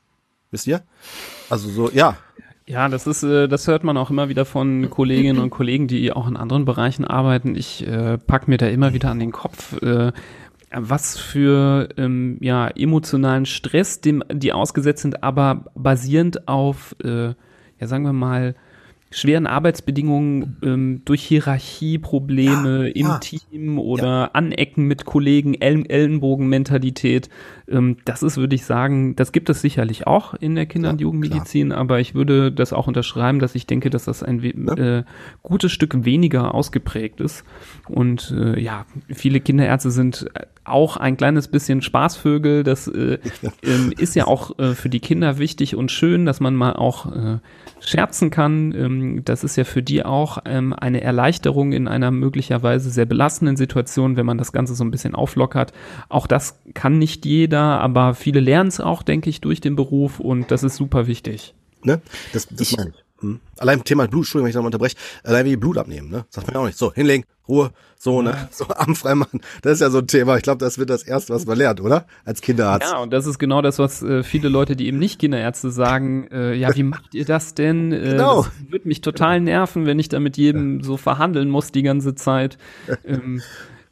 [0.52, 0.84] Wisst ihr?
[1.50, 2.18] Also so, ja,
[2.68, 6.12] ja, das ist, äh, das hört man auch immer wieder von Kolleginnen und Kollegen, die
[6.12, 7.56] auch in anderen Bereichen arbeiten.
[7.56, 10.12] Ich äh, pack mir da immer wieder an den Kopf, äh,
[10.72, 17.88] was für ähm, ja, emotionalen Stress, dem die ausgesetzt sind, aber basierend auf, äh, ja
[17.88, 18.56] sagen wir mal,
[19.12, 23.18] schweren Arbeitsbedingungen ähm, durch Hierarchieprobleme ja, im ja.
[23.20, 24.30] Team oder ja.
[24.34, 27.30] Anecken mit Kollegen, El Ellenbogenmentalität.
[27.68, 31.02] Ähm, das ist, würde ich sagen, das gibt es sicherlich auch in der Kinder- und
[31.02, 31.80] Jugendmedizin, klar.
[31.80, 35.04] aber ich würde das auch unterschreiben, dass ich denke, dass das ein äh,
[35.44, 37.44] gutes Stück weniger ausgeprägt ist.
[37.88, 40.28] Und äh, ja, viele Kinderärzte sind
[40.66, 42.64] auch ein kleines bisschen Spaßvögel.
[42.64, 43.20] Das äh,
[43.64, 47.12] ähm, ist ja auch äh, für die Kinder wichtig und schön, dass man mal auch
[47.16, 47.38] äh,
[47.80, 48.74] scherzen kann.
[48.74, 53.58] Ähm, das ist ja für die auch ähm, eine Erleichterung in einer möglicherweise sehr belastenden
[53.58, 55.72] Situation, wenn man das Ganze so ein bisschen auflockert.
[56.10, 60.20] Auch das kann nicht jeder, aber viele lernen es auch, denke ich, durch den Beruf
[60.20, 61.54] und das ist super wichtig.
[61.84, 62.02] Ne?
[62.34, 63.06] Das, das ich, meine ich.
[63.22, 63.40] Hm.
[63.58, 66.26] Allein Thema Blut, Entschuldigung, wenn ich nochmal unterbreche, allein wie Blut abnehmen, ne?
[66.30, 66.78] Sagt man ja auch nicht.
[66.78, 68.50] So, hinlegen, Ruhe, so, ne?
[68.52, 69.40] So Arm freimachen.
[69.62, 70.36] Das ist ja so ein Thema.
[70.36, 72.08] Ich glaube, das wird das Erste, was man lernt, oder?
[72.26, 72.92] Als Kinderarzt.
[72.92, 76.28] Ja, und das ist genau das, was äh, viele Leute, die eben nicht Kinderärzte sagen,
[76.30, 77.94] äh, ja, wie macht ihr das denn?
[77.94, 78.44] Äh, genau.
[78.44, 82.16] Das wird mich total nerven, wenn ich da mit jedem so verhandeln muss die ganze
[82.16, 82.58] Zeit.
[83.04, 83.42] Ähm,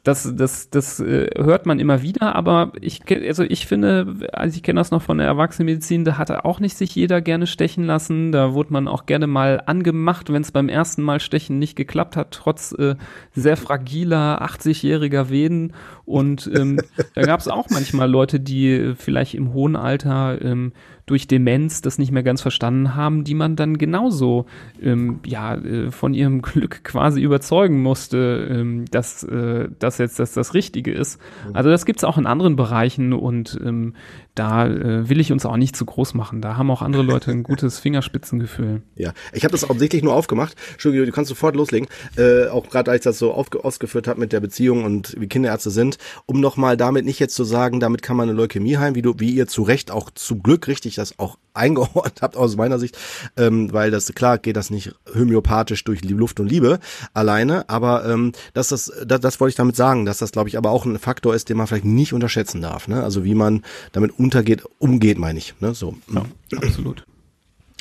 [0.04, 4.62] das, das, das äh, hört man immer wieder, aber ich, also ich finde, also ich
[4.62, 8.30] kenne das noch von der Erwachsenenmedizin, da hatte auch nicht sich jeder gerne stechen lassen.
[8.30, 12.16] Da wurde man auch gerne mal angemacht, wenn es beim ersten Mal stechen nicht geklappt
[12.16, 12.96] hat, trotz äh,
[13.32, 15.72] sehr fragiler 80-jähriger Venen.
[16.04, 16.80] Und ähm,
[17.14, 20.72] da gab es auch manchmal Leute, die vielleicht im hohen Alter ähm,
[21.06, 24.46] durch Demenz das nicht mehr ganz verstanden haben, die man dann genauso
[24.82, 30.18] ähm, ja, äh, von ihrem Glück quasi überzeugen musste, ähm, dass, äh, dass das jetzt
[30.18, 31.20] das, das Richtige ist.
[31.48, 31.56] Mhm.
[31.56, 33.94] Also das gibt's auch in anderen Bereichen und ähm,
[34.34, 36.40] da äh, will ich uns auch nicht zu groß machen.
[36.40, 38.82] Da haben auch andere Leute ein gutes Fingerspitzengefühl.
[38.96, 40.56] Ja, ich habe das offensichtlich nur aufgemacht.
[40.72, 41.88] Entschuldigung, du kannst sofort loslegen.
[42.16, 45.70] Äh, auch gerade als ich das so ausgeführt habe mit der Beziehung und wie Kinderärzte
[45.70, 49.02] sind, um nochmal damit nicht jetzt zu sagen, damit kann man eine Leukämie heilen, wie
[49.02, 52.80] du, wie ihr zu Recht auch zu Glück richtig das auch eingeordnet habt aus meiner
[52.80, 52.98] Sicht,
[53.36, 56.80] ähm, weil das klar geht das nicht homöopathisch durch Luft und Liebe
[57.12, 60.58] alleine, aber ähm, dass das, das, das wollte ich damit sagen, dass das glaube ich
[60.58, 62.88] aber auch ein Faktor ist, den man vielleicht nicht unterschätzen darf.
[62.88, 63.04] Ne?
[63.04, 63.62] Also wie man
[63.92, 65.54] damit untergeht, umgeht, meine ich.
[65.60, 65.74] Ne?
[65.74, 65.94] So.
[66.12, 66.24] Ja,
[66.56, 67.04] absolut.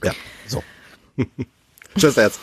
[0.03, 0.11] Ja,
[0.45, 0.61] so.
[1.97, 2.39] Tschüss, Herz.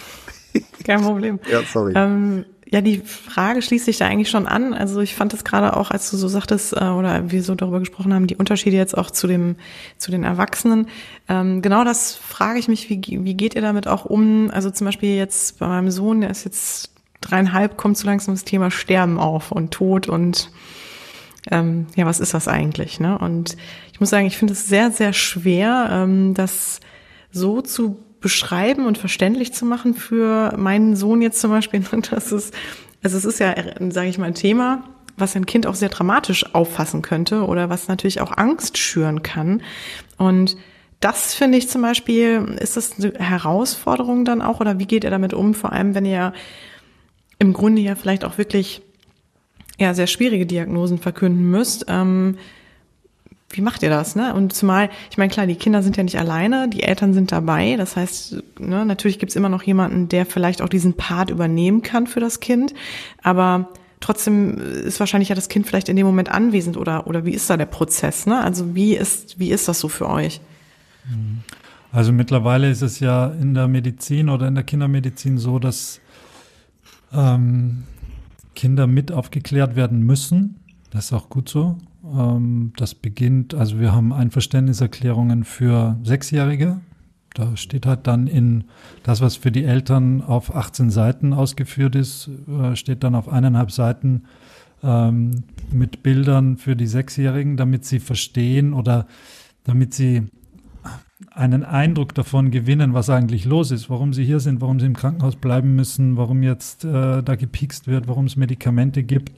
[0.84, 1.38] Kein Problem.
[1.50, 1.92] Ja, sorry.
[1.94, 4.72] Ähm, ja, die Frage schließt sich da eigentlich schon an.
[4.72, 7.80] Also ich fand es gerade auch, als du so sagtest, äh, oder wir so darüber
[7.80, 9.56] gesprochen haben, die Unterschiede jetzt auch zu dem,
[9.98, 10.86] zu den Erwachsenen.
[11.28, 14.50] Ähm, genau das frage ich mich, wie, wie geht ihr damit auch um?
[14.50, 18.44] Also zum Beispiel jetzt bei meinem Sohn, der ist jetzt dreieinhalb, kommt so langsam das
[18.44, 20.50] Thema Sterben auf und Tod und
[21.50, 23.00] ähm, ja, was ist das eigentlich?
[23.00, 23.16] Ne?
[23.18, 23.56] Und
[23.92, 26.80] ich muss sagen, ich finde es sehr, sehr schwer, ähm, das
[27.30, 31.82] so zu beschreiben und verständlich zu machen für meinen Sohn jetzt zum Beispiel.
[32.10, 32.54] Das ist,
[33.02, 33.54] also es ist ja,
[33.90, 34.84] sage ich mal, ein Thema,
[35.16, 39.62] was ein Kind auch sehr dramatisch auffassen könnte oder was natürlich auch Angst schüren kann.
[40.18, 40.56] Und
[41.00, 45.10] das finde ich zum Beispiel, ist das eine Herausforderung dann auch oder wie geht ihr
[45.10, 45.54] damit um?
[45.54, 46.34] Vor allem, wenn ihr
[47.38, 48.82] im Grunde ja vielleicht auch wirklich
[49.80, 51.86] ja sehr schwierige Diagnosen verkünden müsst.
[51.88, 52.36] Ähm,
[53.52, 54.14] wie macht ihr das?
[54.14, 54.32] Ne?
[54.32, 57.76] Und zumal, ich meine, klar, die Kinder sind ja nicht alleine, die Eltern sind dabei.
[57.76, 62.06] Das heißt, ne, natürlich gibt's immer noch jemanden, der vielleicht auch diesen Part übernehmen kann
[62.06, 62.74] für das Kind.
[63.22, 63.68] Aber
[63.98, 67.50] trotzdem ist wahrscheinlich ja das Kind vielleicht in dem Moment anwesend oder, oder wie ist
[67.50, 68.26] da der Prozess?
[68.26, 68.40] Ne?
[68.40, 70.40] Also wie ist, wie ist das so für euch?
[71.90, 76.00] Also mittlerweile ist es ja in der Medizin oder in der Kindermedizin so, dass
[77.12, 77.82] ähm,
[78.54, 80.56] Kinder mit aufgeklärt werden müssen.
[80.90, 81.78] Das ist auch gut so.
[82.04, 86.80] Ähm, das beginnt, also wir haben Einverständniserklärungen für Sechsjährige.
[87.34, 88.64] Da steht halt dann in
[89.04, 93.70] das, was für die Eltern auf 18 Seiten ausgeführt ist, äh, steht dann auf eineinhalb
[93.70, 94.24] Seiten
[94.82, 99.06] ähm, mit Bildern für die Sechsjährigen, damit sie verstehen oder
[99.64, 100.22] damit sie
[101.40, 104.94] einen Eindruck davon gewinnen, was eigentlich los ist, warum sie hier sind, warum sie im
[104.94, 109.32] Krankenhaus bleiben müssen, warum jetzt äh, da gepikst wird, warum es Medikamente gibt.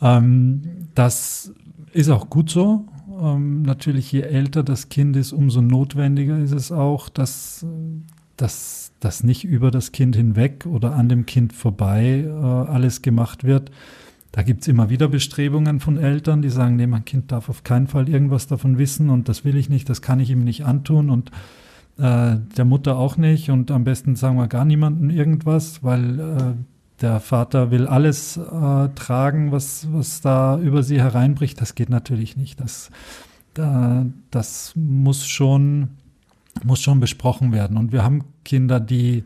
[0.00, 0.62] Ähm,
[0.94, 1.52] das
[1.92, 2.86] ist auch gut so.
[3.20, 7.66] Ähm, natürlich, je älter das Kind ist, umso notwendiger ist es auch, dass,
[8.38, 13.44] dass das nicht über das Kind hinweg oder an dem Kind vorbei äh, alles gemacht
[13.44, 13.70] wird.
[14.32, 17.86] Da gibt's immer wieder Bestrebungen von Eltern, die sagen, nee, mein Kind darf auf keinen
[17.86, 21.10] Fall irgendwas davon wissen und das will ich nicht, das kann ich ihm nicht antun
[21.10, 21.30] und
[21.98, 26.54] äh, der Mutter auch nicht und am besten sagen wir gar niemanden irgendwas, weil äh,
[27.02, 31.60] der Vater will alles äh, tragen, was, was da über sie hereinbricht.
[31.60, 32.60] Das geht natürlich nicht.
[32.60, 32.90] Das,
[33.54, 35.90] da, das muss schon,
[36.64, 37.76] muss schon besprochen werden.
[37.76, 39.24] Und wir haben Kinder, die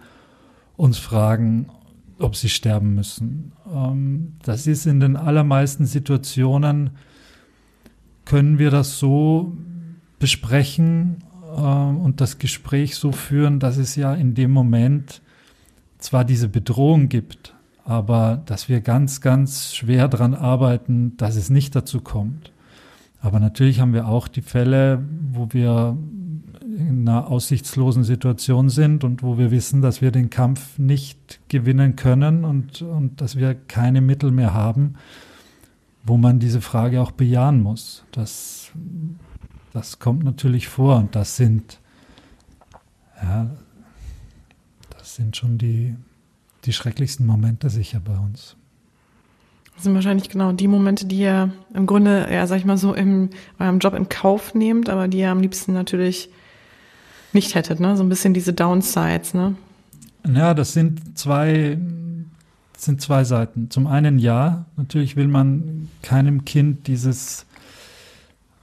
[0.76, 1.68] uns fragen,
[2.18, 3.52] ob sie sterben müssen.
[3.72, 6.90] Ähm, das ist in den allermeisten Situationen,
[8.24, 9.56] können wir das so
[10.18, 15.22] besprechen äh, und das Gespräch so führen, dass es ja in dem Moment
[15.98, 17.54] zwar diese Bedrohung gibt,
[17.84, 22.52] aber dass wir ganz, ganz schwer daran arbeiten, dass es nicht dazu kommt.
[23.20, 25.02] Aber natürlich haben wir auch die Fälle,
[25.32, 25.96] wo wir
[26.76, 31.96] in einer aussichtslosen Situation sind und wo wir wissen, dass wir den Kampf nicht gewinnen
[31.96, 34.96] können und, und dass wir keine Mittel mehr haben,
[36.04, 38.04] wo man diese Frage auch bejahen muss.
[38.12, 38.72] Das,
[39.72, 41.80] das kommt natürlich vor und das sind,
[43.22, 43.50] ja,
[44.90, 45.94] das sind schon die,
[46.66, 48.54] die schrecklichsten Momente sicher bei uns.
[49.76, 52.92] Das sind wahrscheinlich genau die Momente, die ihr im Grunde, ja, sag ich mal so,
[52.92, 56.30] im eurem Job in Kauf nehmt, aber die ihr am liebsten natürlich
[57.36, 57.96] nicht hättet, ne?
[57.96, 59.54] So ein bisschen diese Downsides, ne?
[60.34, 61.78] Ja, das sind zwei,
[62.72, 63.70] das sind zwei Seiten.
[63.70, 67.46] Zum einen ja, natürlich will man keinem Kind dieses,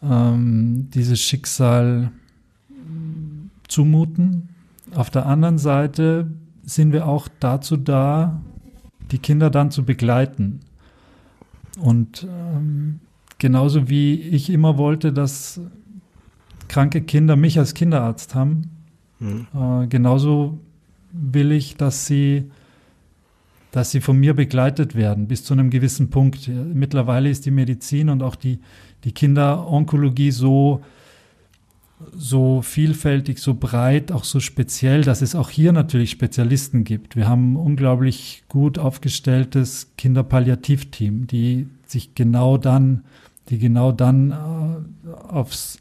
[0.02, 2.12] ähm, dieses Schicksal
[3.70, 4.50] zumuten.
[4.94, 6.28] Auf der anderen Seite
[6.66, 8.42] sind wir auch dazu da,
[9.12, 10.60] die Kinder dann zu begleiten.
[11.80, 13.00] Und ähm,
[13.38, 15.60] genauso wie ich immer wollte, dass
[16.68, 18.70] kranke Kinder mich als Kinderarzt haben.
[19.20, 19.48] Mhm.
[19.54, 20.60] Äh, genauso
[21.12, 22.52] will ich, dass sie,
[23.72, 26.48] dass sie von mir begleitet werden bis zu einem gewissen Punkt.
[26.48, 28.60] Mittlerweile ist die Medizin und auch die,
[29.04, 30.82] die Kinderonkologie so,
[32.16, 37.16] so vielfältig, so breit, auch so speziell, dass es auch hier natürlich Spezialisten gibt.
[37.16, 43.04] Wir haben ein unglaublich gut aufgestelltes Kinderpalliativteam, die sich genau dann,
[43.50, 45.80] die genau dann äh, aufs, äh,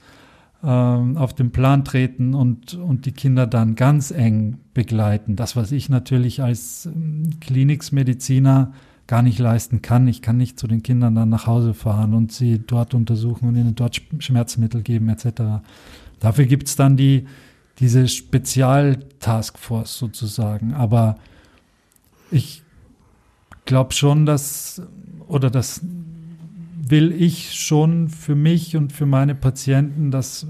[0.67, 5.35] auf den Plan treten und, und die Kinder dann ganz eng begleiten.
[5.35, 8.73] Das, was ich natürlich als ähm, Kliniksmediziner
[9.09, 10.07] gar nicht leisten kann.
[10.07, 13.57] Ich kann nicht zu den Kindern dann nach Hause fahren und sie dort untersuchen und
[13.57, 15.65] ihnen dort Schmerzmittel geben etc.
[16.21, 17.27] Dafür gibt es dann die,
[17.81, 20.75] diese Spezial-Taskforce sozusagen.
[20.75, 21.19] Aber
[22.31, 22.63] ich
[23.65, 24.81] glaube schon, dass,
[25.27, 25.81] oder das
[26.93, 30.47] will ich schon für mich und für meine Patienten, dass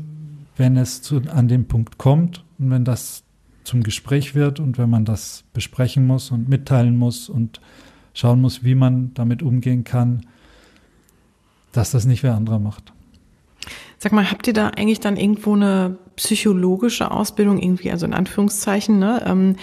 [0.56, 3.22] wenn es zu, an den Punkt kommt und wenn das
[3.62, 7.60] zum Gespräch wird und wenn man das besprechen muss und mitteilen muss und
[8.12, 10.26] schauen muss, wie man damit umgehen kann,
[11.70, 12.92] dass das nicht wer anderer macht.
[13.98, 18.98] Sag mal, habt ihr da eigentlich dann irgendwo eine psychologische Ausbildung irgendwie, also in Anführungszeichen,
[18.98, 19.54] ne, ähm,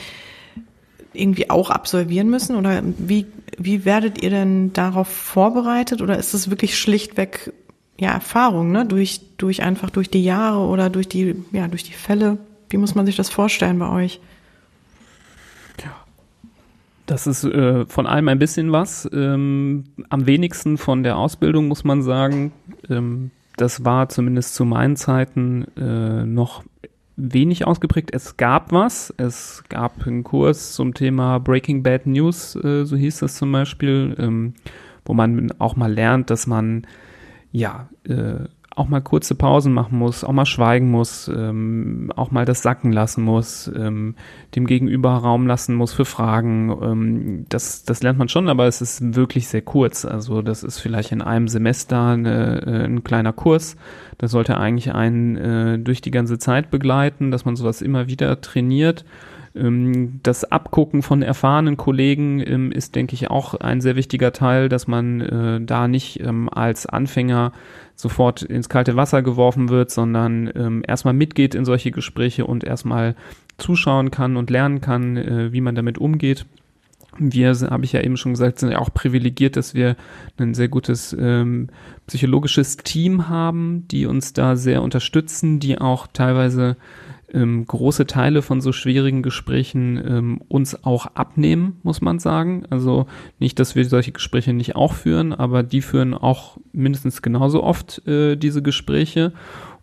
[1.13, 2.55] irgendwie auch absolvieren müssen?
[2.55, 3.25] Oder wie,
[3.57, 6.01] wie werdet ihr denn darauf vorbereitet?
[6.01, 7.53] Oder ist es wirklich schlichtweg
[7.99, 8.85] ja, Erfahrung, ne?
[8.85, 12.37] Durch, durch einfach durch die Jahre oder durch die, ja, durch die Fälle?
[12.69, 14.21] Wie muss man sich das vorstellen bei euch?
[17.09, 19.09] Das ist äh, von allem ein bisschen was.
[19.11, 22.51] Ähm, am wenigsten von der Ausbildung muss man sagen.
[22.87, 26.63] Ähm, das war zumindest zu meinen Zeiten äh, noch
[27.19, 28.11] wenig ausgeprägt.
[28.13, 29.13] Es gab was.
[29.17, 34.15] Es gab einen Kurs zum Thema Breaking Bad News, äh, so hieß das zum Beispiel,
[34.17, 34.53] ähm,
[35.05, 36.87] wo man auch mal lernt, dass man
[37.51, 38.45] ja äh,
[38.79, 42.91] auch mal kurze Pausen machen muss, auch mal schweigen muss, ähm, auch mal das sacken
[42.91, 44.15] lassen muss, ähm,
[44.55, 46.75] dem Gegenüber Raum lassen muss für Fragen.
[46.81, 50.05] Ähm, das, das lernt man schon, aber es ist wirklich sehr kurz.
[50.05, 53.75] Also das ist vielleicht in einem Semester eine, äh, ein kleiner Kurs.
[54.17, 58.39] Das sollte eigentlich einen äh, durch die ganze Zeit begleiten, dass man sowas immer wieder
[58.41, 59.03] trainiert.
[59.59, 64.69] Ähm, das Abgucken von erfahrenen Kollegen ähm, ist, denke ich, auch ein sehr wichtiger Teil,
[64.69, 67.51] dass man äh, da nicht ähm, als Anfänger
[67.95, 73.13] sofort ins kalte Wasser geworfen wird, sondern erstmal mitgeht in solche Gespräche und erstmal
[73.59, 76.45] zuschauen kann und lernen kann, äh, wie man damit umgeht.
[77.17, 79.95] Wir, habe ich ja eben schon gesagt, sind ja auch privilegiert, dass wir
[80.37, 81.67] ein sehr gutes ähm,
[82.07, 86.77] psychologisches Team haben, die uns da sehr unterstützen, die auch teilweise
[87.33, 92.63] ähm, große Teile von so schwierigen Gesprächen ähm, uns auch abnehmen, muss man sagen.
[92.69, 93.05] Also
[93.39, 98.05] nicht, dass wir solche Gespräche nicht auch führen, aber die führen auch mindestens genauso oft
[98.07, 99.33] äh, diese Gespräche.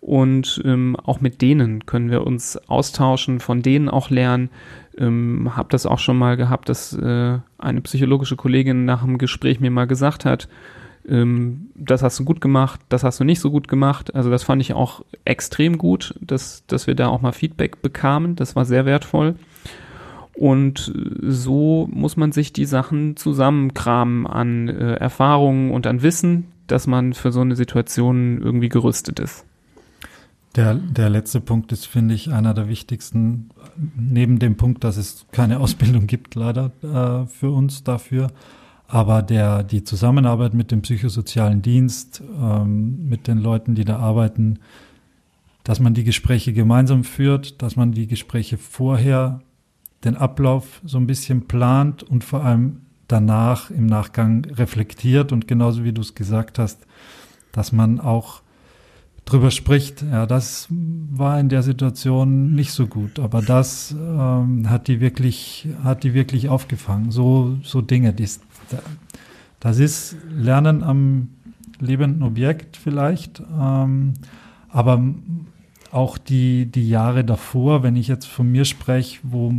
[0.00, 4.50] Und ähm, auch mit denen können wir uns austauschen, von denen auch lernen.
[4.96, 9.58] Ähm, hab das auch schon mal gehabt, dass äh, eine psychologische Kollegin nach dem Gespräch
[9.60, 10.48] mir mal gesagt hat,
[11.08, 14.14] ähm, das hast du gut gemacht, das hast du nicht so gut gemacht.
[14.14, 18.36] Also das fand ich auch extrem gut, dass, dass wir da auch mal Feedback bekamen.
[18.36, 19.36] Das war sehr wertvoll.
[20.34, 20.92] Und
[21.22, 27.14] so muss man sich die Sachen zusammenkramen an äh, Erfahrungen und an Wissen, dass man
[27.14, 29.46] für so eine Situation irgendwie gerüstet ist.
[30.54, 33.50] Der, der letzte Punkt ist, finde ich, einer der wichtigsten,
[33.96, 38.28] neben dem Punkt, dass es keine Ausbildung gibt, leider äh, für uns dafür.
[38.88, 44.60] Aber der, die Zusammenarbeit mit dem psychosozialen Dienst, ähm, mit den Leuten, die da arbeiten,
[45.64, 49.40] dass man die Gespräche gemeinsam führt, dass man die Gespräche vorher,
[50.04, 55.82] den Ablauf so ein bisschen plant und vor allem danach im Nachgang reflektiert und genauso
[55.82, 56.86] wie du es gesagt hast,
[57.50, 58.42] dass man auch
[59.24, 60.02] drüber spricht.
[60.02, 65.66] Ja, das war in der Situation nicht so gut, aber das ähm, hat die wirklich,
[65.82, 67.10] hat die wirklich aufgefangen.
[67.10, 68.28] So, so Dinge, die,
[69.60, 71.28] das ist Lernen am
[71.78, 74.14] lebenden Objekt vielleicht, ähm,
[74.68, 75.02] aber
[75.92, 79.52] auch die, die Jahre davor, wenn ich jetzt von mir spreche, wo,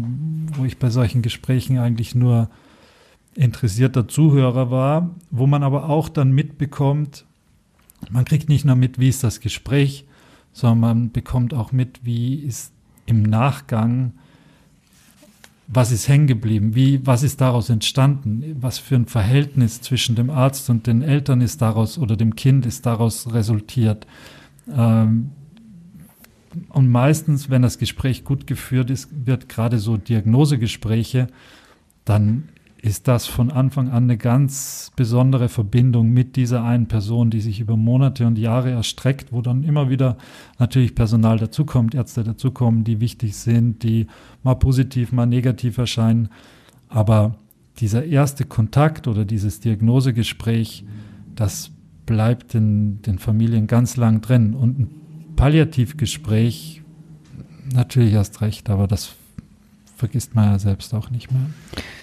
[0.56, 2.50] wo ich bei solchen Gesprächen eigentlich nur
[3.36, 7.26] interessierter Zuhörer war, wo man aber auch dann mitbekommt,
[8.10, 10.06] man kriegt nicht nur mit, wie ist das Gespräch,
[10.54, 12.72] sondern man bekommt auch mit, wie ist
[13.06, 14.14] im Nachgang
[15.68, 16.76] was ist hängen geblieben?
[16.76, 18.56] Wie, was ist daraus entstanden?
[18.60, 22.66] Was für ein Verhältnis zwischen dem Arzt und den Eltern ist daraus oder dem Kind
[22.66, 24.08] ist daraus resultiert?
[24.74, 25.32] Ähm,
[26.70, 31.28] und meistens, wenn das Gespräch gut geführt ist, wird gerade so Diagnosegespräche,
[32.06, 32.50] dann
[32.88, 37.60] ist das von Anfang an eine ganz besondere Verbindung mit dieser einen Person, die sich
[37.60, 40.18] über Monate und Jahre erstreckt, wo dann immer wieder
[40.58, 44.08] natürlich Personal dazukommt, Ärzte dazukommen, die wichtig sind, die
[44.42, 46.30] mal positiv, mal negativ erscheinen.
[46.88, 47.36] Aber
[47.80, 50.86] dieser erste Kontakt oder dieses Diagnosegespräch,
[51.36, 51.72] das
[52.06, 54.54] bleibt in den Familien ganz lang drin.
[54.54, 56.84] Und Palliativgespräch
[57.74, 59.14] natürlich erst recht, aber das
[59.98, 61.42] vergisst man ja selbst auch nicht mehr.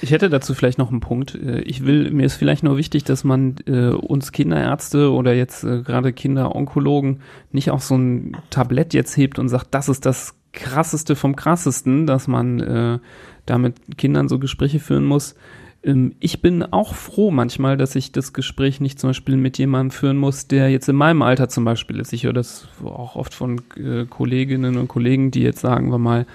[0.03, 1.34] Ich hätte dazu vielleicht noch einen Punkt.
[1.36, 5.64] Äh, ich will, mir ist vielleicht nur wichtig, dass man äh, uns Kinderärzte oder jetzt
[5.64, 7.20] äh, gerade Kinderonkologen
[7.53, 12.07] nicht auf so ein Tablett jetzt hebt und sagt, das ist das krasseste vom krassesten,
[12.07, 12.99] dass man äh,
[13.47, 15.36] da mit Kindern so Gespräche führen muss.
[15.84, 19.90] Ähm, ich bin auch froh manchmal, dass ich das Gespräch nicht zum Beispiel mit jemandem
[19.90, 22.12] führen muss, der jetzt in meinem Alter zum Beispiel ist.
[22.12, 26.26] Ich höre das auch oft von äh, Kolleginnen und Kollegen, die jetzt sagen wir mal,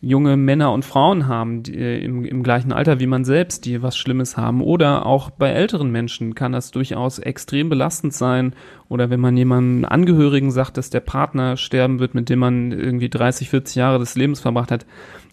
[0.00, 3.82] junge Männer und Frauen haben die, äh, im, im gleichen Alter wie man selbst, die
[3.82, 4.60] was Schlimmes haben.
[4.62, 8.54] Oder auch bei älteren Menschen kann das durchaus extrem belastend sein.
[8.88, 13.08] Oder wenn man jemandem Angehörigen sagt, dass der Partner sterben wird, mit dem man irgendwie
[13.08, 14.86] 30, 40 Jahre des Lebens verbracht hat.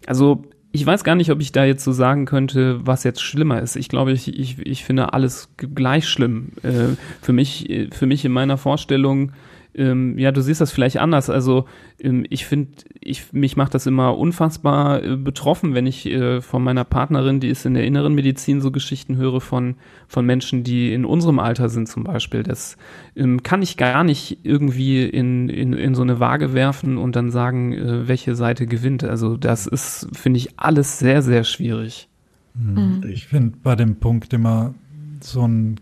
[0.07, 0.43] Also
[0.75, 3.75] ich weiß gar nicht, ob ich da jetzt so sagen könnte, was jetzt schlimmer ist.
[3.75, 6.53] Ich glaube, ich, ich, ich finde alles gleich schlimm.
[6.63, 9.33] Äh, für mich, äh, für mich in meiner Vorstellung
[9.75, 11.29] ähm, ja, du siehst das vielleicht anders.
[11.29, 11.65] Also
[11.99, 16.63] ähm, ich finde, ich, mich macht das immer unfassbar äh, betroffen, wenn ich äh, von
[16.63, 19.75] meiner Partnerin, die ist in der inneren Medizin, so Geschichten höre von,
[20.07, 22.43] von Menschen, die in unserem Alter sind zum Beispiel.
[22.43, 22.77] Das
[23.15, 27.31] ähm, kann ich gar nicht irgendwie in, in, in so eine Waage werfen und dann
[27.31, 29.03] sagen, äh, welche Seite gewinnt.
[29.03, 32.07] Also das ist, finde ich, alles sehr, sehr schwierig.
[32.53, 33.03] Mhm.
[33.09, 34.73] Ich finde bei dem Punkt immer
[35.19, 35.79] so ein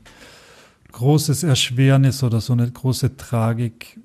[0.92, 4.00] großes Erschwernis oder so eine große Tragik,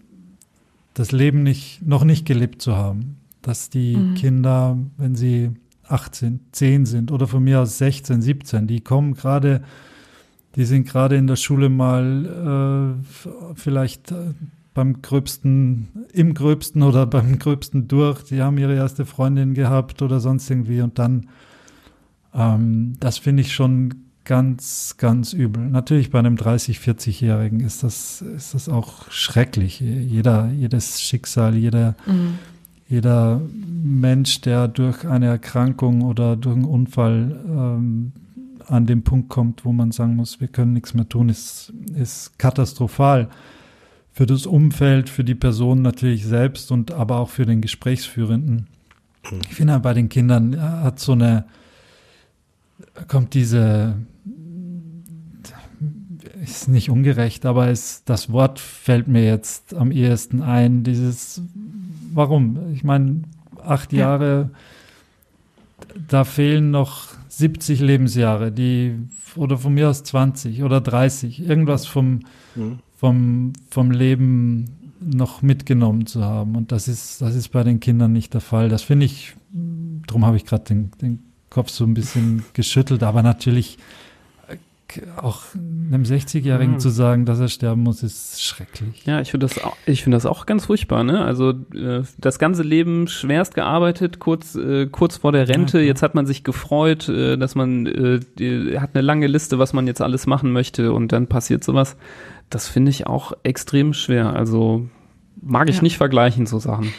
[0.94, 3.16] das Leben nicht, noch nicht gelebt zu haben.
[3.42, 4.14] Dass die mhm.
[4.14, 5.50] Kinder, wenn sie
[5.88, 9.62] 18, 10 sind oder von mir aus 16, 17, die kommen gerade,
[10.56, 14.32] die sind gerade in der Schule mal äh, vielleicht äh,
[14.74, 20.20] beim gröbsten, im gröbsten oder beim gröbsten durch, die haben ihre erste Freundin gehabt oder
[20.20, 21.28] sonst irgendwie und dann,
[22.34, 25.64] ähm, das finde ich schon ganz, ganz übel.
[25.66, 29.80] Natürlich bei einem 30, 40-Jährigen ist das, ist das auch schrecklich.
[29.80, 32.38] Jeder, jedes Schicksal, jeder, mhm.
[32.88, 38.12] jeder Mensch, der durch eine Erkrankung oder durch einen Unfall ähm,
[38.66, 42.36] an den Punkt kommt, wo man sagen muss, wir können nichts mehr tun, ist, ist
[42.38, 43.28] katastrophal.
[44.12, 48.66] Für das Umfeld, für die Person natürlich selbst und aber auch für den Gesprächsführenden.
[49.30, 49.40] Mhm.
[49.48, 51.44] Ich finde, bei den Kindern hat so eine,
[53.06, 53.94] kommt diese,
[56.50, 60.84] ist nicht ungerecht, aber es, das Wort fällt mir jetzt am ehesten ein.
[60.84, 61.42] Dieses,
[62.12, 62.72] warum?
[62.72, 63.22] Ich meine,
[63.62, 64.00] acht ja.
[64.00, 64.50] Jahre,
[66.08, 68.98] da fehlen noch 70 Lebensjahre, die,
[69.34, 72.20] oder von mir aus 20 oder 30, irgendwas vom,
[72.54, 72.78] mhm.
[72.96, 74.66] vom, vom Leben
[75.00, 76.56] noch mitgenommen zu haben.
[76.56, 78.68] Und das ist, das ist bei den Kindern nicht der Fall.
[78.68, 79.34] Das finde ich,
[80.06, 81.18] darum habe ich gerade den, den
[81.50, 83.78] Kopf so ein bisschen geschüttelt, aber natürlich
[85.16, 86.80] auch einem 60-Jährigen mhm.
[86.80, 89.04] zu sagen, dass er sterben muss, ist schrecklich.
[89.04, 91.04] Ja, ich finde das, auch, ich finde das auch ganz furchtbar.
[91.04, 91.24] Ne?
[91.24, 95.78] Also äh, das ganze Leben schwerst gearbeitet, kurz, äh, kurz vor der Rente.
[95.78, 99.58] Ja, jetzt hat man sich gefreut, äh, dass man äh, die, hat eine lange Liste,
[99.58, 101.96] was man jetzt alles machen möchte, und dann passiert sowas.
[102.50, 104.34] Das finde ich auch extrem schwer.
[104.34, 104.88] Also
[105.40, 105.82] mag ich ja.
[105.82, 106.92] nicht vergleichen so Sachen.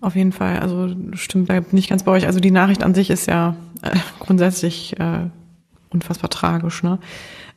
[0.00, 0.58] Auf jeden Fall.
[0.58, 2.26] Also stimmt, bin ich ganz bei euch.
[2.26, 5.30] Also die Nachricht an sich ist ja äh, grundsätzlich äh,
[5.94, 6.82] unfassbar tragisch.
[6.82, 6.98] Ne?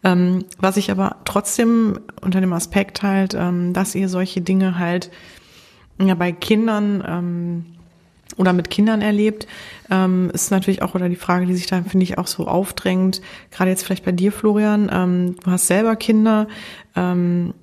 [0.03, 5.11] Ähm, was ich aber trotzdem unter dem Aspekt halt, ähm, dass ihr solche Dinge halt
[5.99, 7.65] ja bei Kindern ähm,
[8.37, 9.47] oder mit Kindern erlebt,
[9.89, 13.21] ähm, ist natürlich auch oder die Frage, die sich da finde ich auch so aufdrängt.
[13.51, 14.89] Gerade jetzt vielleicht bei dir, Florian.
[14.93, 16.47] Ähm, du hast selber Kinder.
[16.95, 17.53] Ähm,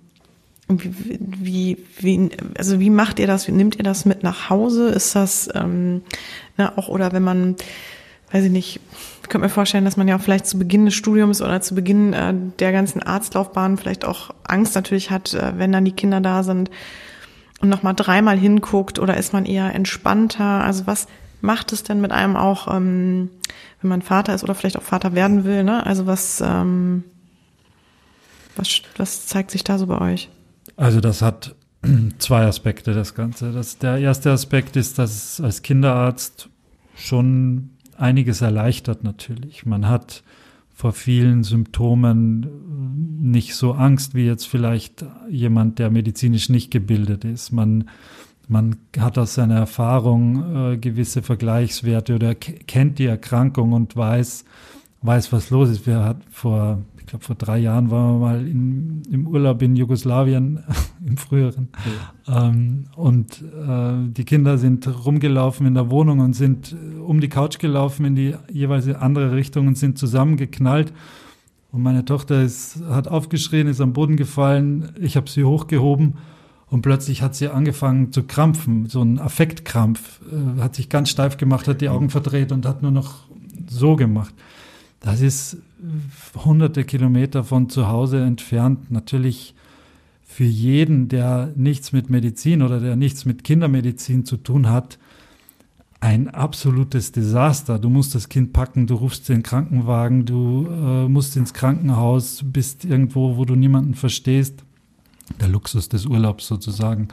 [0.66, 3.46] wie, wie, wie, also wie macht ihr das?
[3.46, 4.88] Wie nimmt ihr das mit nach Hause?
[4.88, 6.02] Ist das ähm,
[6.56, 7.56] ne, auch oder wenn man,
[8.34, 8.80] weiß ich nicht,
[9.22, 11.76] ich könnte mir vorstellen, dass man ja auch vielleicht zu Beginn des Studiums oder zu
[11.76, 16.20] Beginn äh, der ganzen Arztlaufbahn vielleicht auch Angst natürlich hat, äh, wenn dann die Kinder
[16.20, 16.68] da sind
[17.60, 20.64] und nochmal dreimal hinguckt oder ist man eher entspannter?
[20.64, 21.06] Also was
[21.42, 23.30] macht es denn mit einem auch, ähm,
[23.80, 25.62] wenn man Vater ist oder vielleicht auch Vater werden will?
[25.62, 25.86] Ne?
[25.86, 27.04] Also was, ähm,
[28.56, 30.28] was, was zeigt sich da so bei euch?
[30.76, 31.54] Also das hat
[32.18, 33.52] zwei Aspekte, das Ganze.
[33.52, 36.48] Das, der erste Aspekt ist, dass als Kinderarzt
[36.96, 39.66] schon einiges erleichtert natürlich.
[39.66, 40.22] Man hat
[40.74, 47.52] vor vielen Symptomen nicht so Angst wie jetzt vielleicht jemand, der medizinisch nicht gebildet ist.
[47.52, 47.88] Man,
[48.48, 54.44] man hat aus seiner Erfahrung äh, gewisse Vergleichswerte oder kennt die Erkrankung und weiß,
[55.02, 55.86] weiß, was los ist.
[55.86, 59.76] Wir hatten vor ich glaube, vor drei Jahren waren wir mal in, im Urlaub in
[59.76, 60.64] Jugoslawien,
[61.06, 61.68] im früheren.
[62.26, 62.48] Ja.
[62.48, 67.28] Ähm, und äh, die Kinder sind rumgelaufen in der Wohnung und sind äh, um die
[67.28, 70.94] Couch gelaufen in die jeweils andere Richtung und sind zusammengeknallt.
[71.72, 74.92] Und meine Tochter ist, hat aufgeschrien, ist am Boden gefallen.
[74.98, 76.14] Ich habe sie hochgehoben
[76.70, 81.36] und plötzlich hat sie angefangen zu krampfen, so ein Affektkrampf, äh, hat sich ganz steif
[81.36, 83.24] gemacht, hat die Augen verdreht und hat nur noch
[83.68, 84.34] so gemacht.
[85.00, 85.58] Das ist
[86.44, 88.90] hunderte Kilometer von zu Hause entfernt.
[88.90, 89.54] Natürlich
[90.22, 94.98] für jeden, der nichts mit Medizin oder der nichts mit Kindermedizin zu tun hat,
[96.00, 97.78] ein absolutes Desaster.
[97.78, 102.84] Du musst das Kind packen, du rufst den Krankenwagen, du äh, musst ins Krankenhaus, bist
[102.84, 104.64] irgendwo, wo du niemanden verstehst.
[105.40, 107.08] Der Luxus des Urlaubs sozusagen.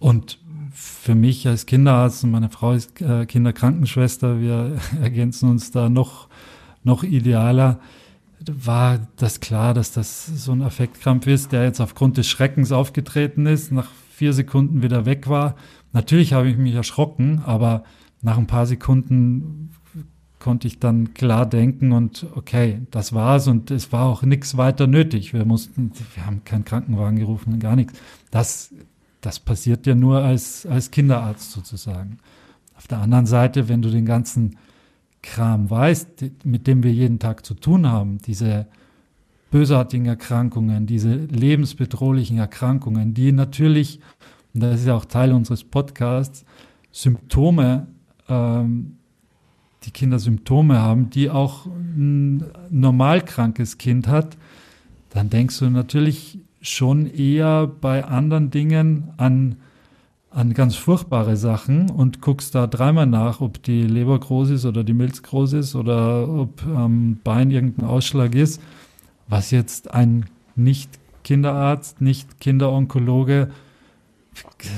[0.00, 0.38] Und
[0.72, 6.28] für mich als Kinderarzt und meine Frau ist äh, Kinderkrankenschwester, wir ergänzen uns da noch,
[6.88, 7.78] noch idealer,
[8.50, 13.46] war das klar, dass das so ein Affektkrampf ist, der jetzt aufgrund des Schreckens aufgetreten
[13.46, 15.54] ist, nach vier Sekunden wieder weg war.
[15.92, 17.84] Natürlich habe ich mich erschrocken, aber
[18.22, 19.70] nach ein paar Sekunden
[20.38, 24.86] konnte ich dann klar denken und okay, das war's und es war auch nichts weiter
[24.86, 25.34] nötig.
[25.34, 27.94] Wir mussten, wir haben keinen Krankenwagen gerufen, gar nichts.
[28.30, 28.72] Das,
[29.20, 32.18] das passiert ja nur als, als Kinderarzt sozusagen.
[32.76, 34.56] Auf der anderen Seite, wenn du den ganzen
[35.22, 38.66] Kram weißt, mit dem wir jeden Tag zu tun haben, diese
[39.50, 44.00] bösartigen Erkrankungen, diese lebensbedrohlichen Erkrankungen, die natürlich,
[44.54, 46.44] und das ist ja auch Teil unseres Podcasts,
[46.92, 47.86] Symptome
[48.28, 48.98] ähm,
[49.84, 54.36] die Kinder Symptome haben, die auch ein normal krankes Kind hat,
[55.10, 59.56] dann denkst du natürlich schon eher bei anderen Dingen an,
[60.38, 64.84] an ganz furchtbare Sachen und guckst da dreimal nach, ob die Leber groß ist oder
[64.84, 68.62] die Milz groß ist oder ob am Bein irgendein Ausschlag ist,
[69.26, 73.50] was jetzt ein Nicht-Kinderarzt, Nicht-Kinderonkologe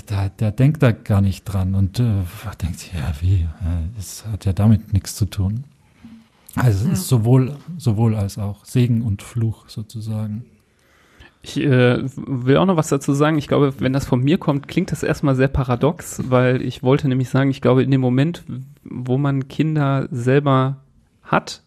[0.08, 2.24] der, der denkt da gar nicht dran und äh,
[2.62, 3.46] denkt, ja, wie,
[3.94, 5.64] das hat ja damit nichts zu tun.
[6.54, 10.46] Also es ist sowohl, sowohl als auch Segen und Fluch sozusagen.
[11.42, 13.38] Ich äh, will auch noch was dazu sagen.
[13.38, 17.08] Ich glaube, wenn das von mir kommt, klingt das erstmal sehr paradox, weil ich wollte
[17.08, 18.44] nämlich sagen, ich glaube, in dem Moment,
[18.84, 20.82] wo man Kinder selber
[21.22, 21.62] hat,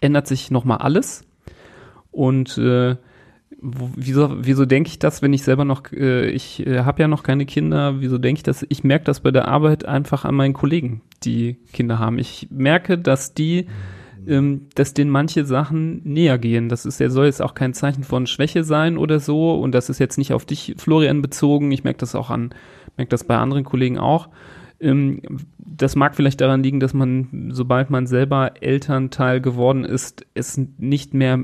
[0.00, 1.24] ändert sich nochmal alles.
[2.10, 2.96] Und äh,
[3.60, 7.22] wieso, wieso denke ich das, wenn ich selber noch, äh, ich äh, habe ja noch
[7.22, 8.64] keine Kinder, wieso denke ich das?
[8.68, 12.18] Ich merke das bei der Arbeit einfach an meinen Kollegen, die Kinder haben.
[12.18, 13.66] Ich merke, dass die,
[14.28, 16.68] ähm, dass denen manche Sachen näher gehen.
[16.68, 19.54] Das ist ja, soll jetzt auch kein Zeichen von Schwäche sein oder so.
[19.54, 21.72] Und das ist jetzt nicht auf dich, Florian, bezogen.
[21.72, 22.50] Ich merke das auch an,
[22.96, 24.28] merke das bei anderen Kollegen auch.
[24.80, 25.20] Ähm,
[25.58, 31.14] das mag vielleicht daran liegen, dass man, sobald man selber Elternteil geworden ist, es nicht
[31.14, 31.40] mehr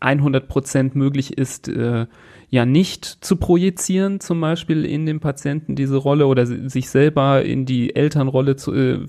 [0.00, 2.06] 100 Prozent möglich ist, äh,
[2.48, 7.66] ja nicht zu projizieren, zum Beispiel in dem Patienten diese Rolle oder sich selber in
[7.66, 9.00] die Elternrolle zu, äh,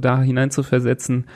[0.00, 1.26] da hinein zu versetzen.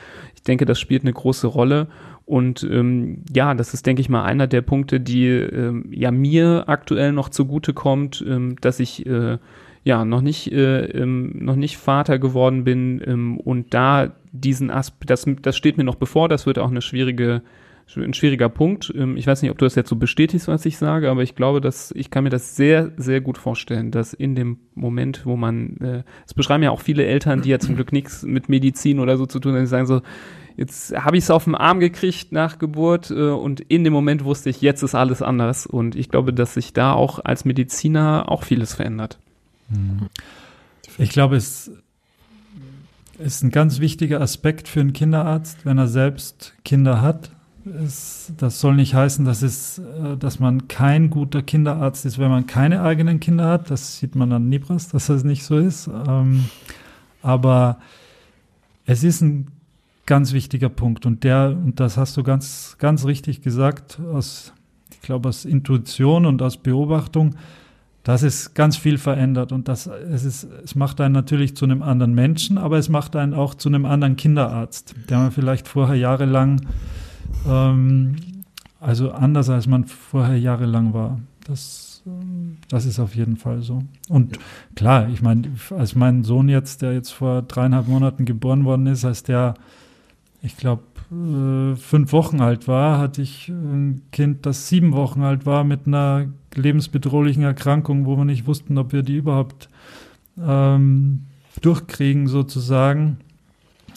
[0.47, 1.87] Ich denke, das spielt eine große Rolle.
[2.25, 6.63] Und ähm, ja, das ist, denke ich mal, einer der Punkte, die ähm, ja mir
[6.67, 9.39] aktuell noch zugute kommt, ähm, dass ich äh,
[9.83, 15.09] ja noch nicht äh, ähm, noch nicht Vater geworden bin ähm, und da diesen Aspekt,
[15.09, 17.41] das, das steht mir noch bevor, das wird auch eine schwierige
[17.95, 18.93] ein schwieriger Punkt.
[18.95, 21.35] Ähm, ich weiß nicht, ob du das jetzt so bestätigst, was ich sage, aber ich
[21.35, 25.35] glaube, dass ich kann mir das sehr, sehr gut vorstellen, dass in dem Moment, wo
[25.35, 28.99] man, äh, es beschreiben ja auch viele Eltern, die ja zum Glück nichts mit Medizin
[28.99, 30.01] oder so zu tun haben, die sagen so,
[30.57, 34.25] jetzt habe ich es auf den Arm gekriegt nach Geburt äh, und in dem Moment
[34.25, 35.65] wusste ich, jetzt ist alles anders.
[35.65, 39.17] Und ich glaube, dass sich da auch als Mediziner auch vieles verändert.
[39.69, 40.07] Mhm.
[40.97, 41.71] Ich glaube, es
[43.19, 47.31] ist ein ganz wichtiger Aspekt für einen Kinderarzt, wenn er selbst Kinder hat,
[47.83, 52.29] es, das soll nicht heißen, dass, es, äh, dass man kein guter Kinderarzt ist, wenn
[52.29, 53.69] man keine eigenen Kinder hat.
[53.69, 55.87] Das sieht man an Nibras, dass das nicht so ist.
[55.87, 56.45] Ähm,
[57.21, 57.79] aber
[58.85, 59.47] es ist ein
[60.05, 64.53] ganz wichtiger Punkt und der, und das hast du ganz, ganz richtig gesagt, aus,
[64.91, 67.35] ich glaube, aus Intuition und aus Beobachtung,
[68.03, 71.83] dass es ganz viel verändert und das, es, ist, es macht einen natürlich zu einem
[71.83, 75.97] anderen Menschen, aber es macht einen auch zu einem anderen Kinderarzt, der man vielleicht vorher
[75.97, 76.61] jahrelang
[77.47, 78.15] ähm,
[78.79, 81.19] also anders, als man vorher jahrelang war.
[81.45, 83.83] Das, ähm, das ist auf jeden Fall so.
[84.09, 84.37] Und
[84.75, 89.05] klar, ich meine, als mein Sohn jetzt, der jetzt vor dreieinhalb Monaten geboren worden ist,
[89.05, 89.55] als der,
[90.41, 95.45] ich glaube, äh, fünf Wochen alt war, hatte ich ein Kind, das sieben Wochen alt
[95.45, 99.69] war, mit einer lebensbedrohlichen Erkrankung, wo wir nicht wussten, ob wir die überhaupt
[100.39, 101.23] ähm,
[101.61, 103.17] durchkriegen, sozusagen.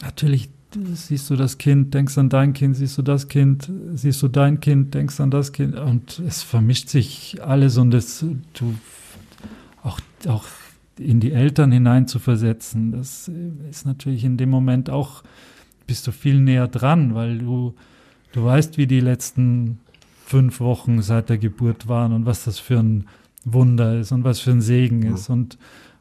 [0.02, 0.50] Natürlich
[0.94, 4.60] siehst du das Kind, denkst an dein Kind, siehst du das Kind, siehst du dein
[4.60, 8.74] Kind, denkst an das Kind und es vermischt sich alles und es, du
[9.82, 10.44] auch, auch
[10.98, 13.30] in die Eltern hinein zu versetzen, das
[13.70, 15.22] ist natürlich in dem Moment auch,
[15.86, 17.74] bist du viel näher dran, weil du,
[18.32, 19.78] du weißt, wie die letzten
[20.24, 23.06] fünf Wochen seit der Geburt waren und was das für ein
[23.44, 25.28] Wunder ist und was für ein Segen ist.
[25.28, 25.58] Und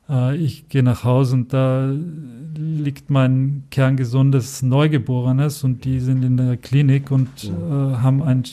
[0.10, 1.94] äh, ich gehe nach Hause und da
[2.56, 8.44] liegt mein kerngesundes Neugeborenes und die sind in der Klinik und äh, haben ein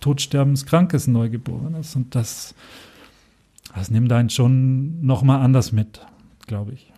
[0.00, 1.96] todsterbenskrankes Neugeborenes.
[1.96, 2.54] Und das,
[3.74, 6.00] das nimmt einen schon nochmal anders mit,
[6.46, 6.92] glaube ich.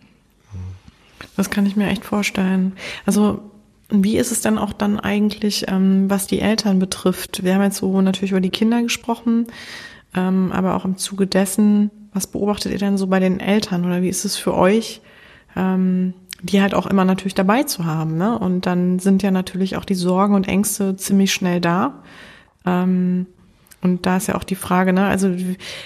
[1.35, 2.73] Das kann ich mir echt vorstellen.
[3.05, 3.41] Also
[3.89, 7.43] wie ist es denn auch dann eigentlich, ähm, was die Eltern betrifft?
[7.43, 9.47] Wir haben jetzt so natürlich über die Kinder gesprochen,
[10.13, 14.01] ähm, aber auch im Zuge dessen, was beobachtet ihr denn so bei den Eltern oder
[14.01, 15.01] wie ist es für euch,
[15.55, 18.17] ähm, die halt auch immer natürlich dabei zu haben?
[18.17, 18.37] Ne?
[18.37, 22.03] Und dann sind ja natürlich auch die Sorgen und Ängste ziemlich schnell da.
[22.65, 23.27] Ähm,
[23.81, 25.33] und da ist ja auch die Frage, ne, also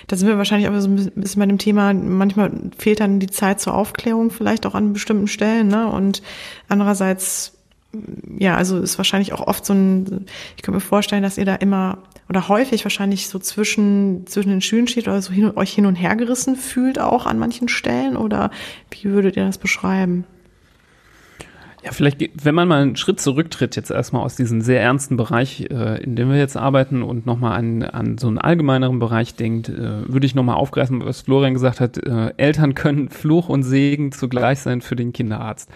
[0.08, 3.30] da sind wir wahrscheinlich auch so ein bisschen bei dem Thema, manchmal fehlt dann die
[3.30, 5.88] Zeit zur Aufklärung vielleicht auch an bestimmten Stellen, ne?
[5.88, 6.24] Und
[6.70, 7.54] andererseits,
[8.40, 10.26] ja, also ist wahrscheinlich auch oft so ein,
[10.58, 12.00] ich kann mir vorstellen, dass ihr da immer
[12.34, 15.94] oder häufig wahrscheinlich so zwischen, zwischen den Stühlen steht oder so hin, euch hin und
[15.94, 18.50] her gerissen fühlt auch an manchen Stellen oder
[18.90, 20.26] wie würdet ihr das beschreiben?
[21.84, 25.68] Ja, vielleicht, wenn man mal einen Schritt zurücktritt, jetzt erstmal aus diesem sehr ernsten Bereich,
[25.70, 29.70] äh, in dem wir jetzt arbeiten und nochmal an, an so einen allgemeineren Bereich denkt,
[29.70, 34.12] äh, würde ich nochmal aufgreifen, was Florian gesagt hat, äh, Eltern können Fluch und Segen
[34.12, 35.70] zugleich sein für den Kinderarzt.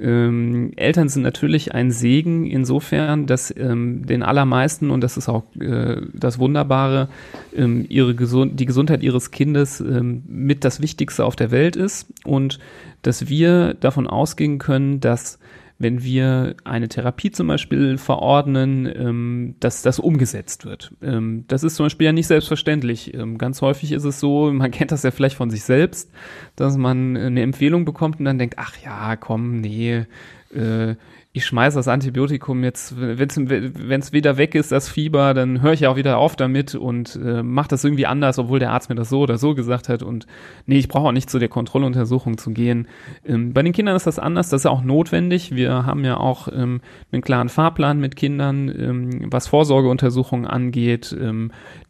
[0.00, 5.42] Ähm, Eltern sind natürlich ein Segen insofern, dass ähm, den allermeisten, und das ist auch
[5.58, 7.08] äh, das Wunderbare,
[7.54, 12.06] ähm, ihre Gesund die Gesundheit ihres Kindes ähm, mit das Wichtigste auf der Welt ist.
[12.24, 12.58] Und
[13.02, 15.38] dass wir davon ausgehen können, dass
[15.78, 20.92] wenn wir eine Therapie zum Beispiel verordnen, ähm, dass das umgesetzt wird.
[21.02, 23.14] Ähm, das ist zum Beispiel ja nicht selbstverständlich.
[23.14, 26.10] Ähm, ganz häufig ist es so, man kennt das ja vielleicht von sich selbst,
[26.56, 30.04] dass man eine Empfehlung bekommt und dann denkt, ach ja, komm, nee,
[30.52, 30.96] äh,
[31.32, 35.86] ich schmeiße das Antibiotikum jetzt, wenn es wieder weg ist, das Fieber, dann höre ich
[35.86, 39.10] auch wieder auf damit und äh, mache das irgendwie anders, obwohl der Arzt mir das
[39.10, 40.02] so oder so gesagt hat.
[40.02, 40.26] Und
[40.64, 42.88] nee, ich brauche auch nicht zu der Kontrolluntersuchung zu gehen.
[43.26, 45.54] Ähm, bei den Kindern ist das anders, das ist auch notwendig.
[45.54, 46.80] Wir haben ja auch ähm,
[47.12, 51.14] einen klaren Fahrplan mit Kindern, ähm, was Vorsorgeuntersuchungen angeht.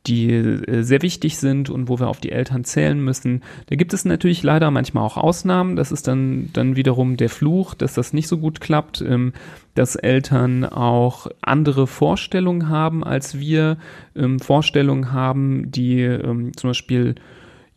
[0.09, 3.43] Die äh, sehr wichtig sind und wo wir auf die Eltern zählen müssen.
[3.67, 5.77] Da gibt es natürlich leider manchmal auch Ausnahmen.
[5.77, 9.33] Das ist dann, dann wiederum der Fluch, dass das nicht so gut klappt, ähm,
[9.75, 13.77] dass Eltern auch andere Vorstellungen haben als wir,
[14.17, 17.15] ähm, Vorstellungen haben, die ähm, zum Beispiel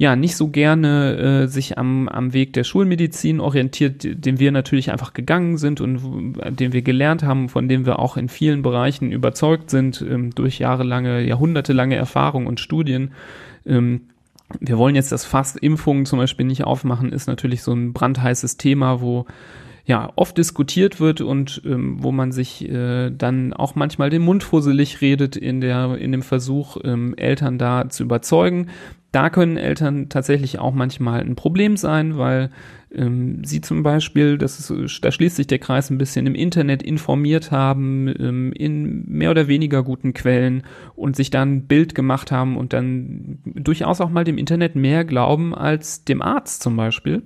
[0.02, 4.92] ja nicht so gerne äh, sich am, am Weg der Schulmedizin orientiert, den wir natürlich
[4.92, 9.12] einfach gegangen sind und den wir gelernt haben, von dem wir auch in vielen Bereichen
[9.12, 13.12] überzeugt sind ähm, durch jahrelange, jahrhundertelange Erfahrung und Studien.
[13.64, 14.08] Ähm,
[14.60, 18.58] wir wollen jetzt das Fass Impfungen zum Beispiel nicht aufmachen, ist natürlich so ein brandheißes
[18.58, 19.28] Thema, wo
[19.86, 24.44] ja oft diskutiert wird und ähm, wo man sich äh, dann auch manchmal den Mund
[24.44, 28.70] fusselig redet in der in dem Versuch ähm, Eltern da zu überzeugen.
[29.12, 32.50] Da können Eltern tatsächlich auch manchmal ein Problem sein, weil
[32.94, 36.82] ähm, sie zum Beispiel, das ist, da schließt sich der Kreis ein bisschen im Internet
[36.82, 40.64] informiert haben, ähm, in mehr oder weniger guten Quellen
[40.96, 45.04] und sich dann ein Bild gemacht haben und dann durchaus auch mal dem Internet mehr
[45.04, 47.24] glauben als dem Arzt zum Beispiel.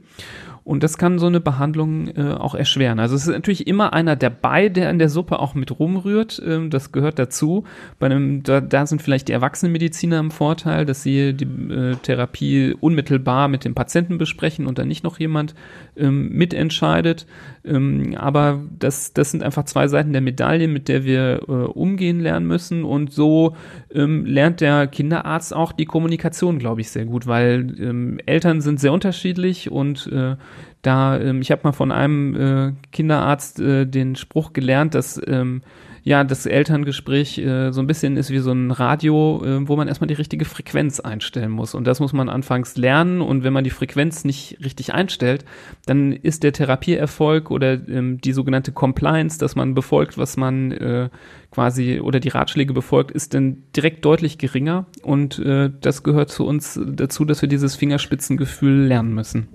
[0.66, 2.98] Und das kann so eine Behandlung äh, auch erschweren.
[2.98, 6.42] Also es ist natürlich immer einer dabei, der in der Suppe auch mit rumrührt.
[6.44, 7.66] Ähm, das gehört dazu.
[8.00, 12.74] Bei einem, da, da sind vielleicht die Erwachsenenmediziner im Vorteil, dass sie die äh, Therapie
[12.80, 15.54] unmittelbar mit dem Patienten besprechen und dann nicht noch jemand
[15.98, 17.28] ähm, mitentscheidet.
[17.64, 22.20] Ähm, aber das, das sind einfach zwei Seiten der Medaille, mit der wir äh, umgehen
[22.22, 22.86] lernen müssen.
[22.86, 23.56] Und so
[23.94, 28.80] ähm, lernt der Kinderarzt auch die Kommunikation, glaube ich, sehr gut, weil ähm, Eltern sind
[28.80, 30.38] sehr unterschiedlich und äh,
[30.86, 35.62] da, ähm, ich habe mal von einem äh, Kinderarzt äh, den Spruch gelernt, dass ähm,
[36.04, 39.88] ja das Elterngespräch äh, so ein bisschen ist wie so ein Radio, äh, wo man
[39.88, 41.74] erstmal die richtige Frequenz einstellen muss.
[41.74, 43.22] Und das muss man anfangs lernen.
[43.22, 45.44] Und wenn man die Frequenz nicht richtig einstellt,
[45.88, 51.10] dann ist der Therapieerfolg oder ähm, die sogenannte Compliance, dass man befolgt, was man äh,
[51.50, 54.86] quasi oder die Ratschläge befolgt, ist dann direkt deutlich geringer.
[55.02, 59.48] Und äh, das gehört zu uns dazu, dass wir dieses Fingerspitzengefühl lernen müssen.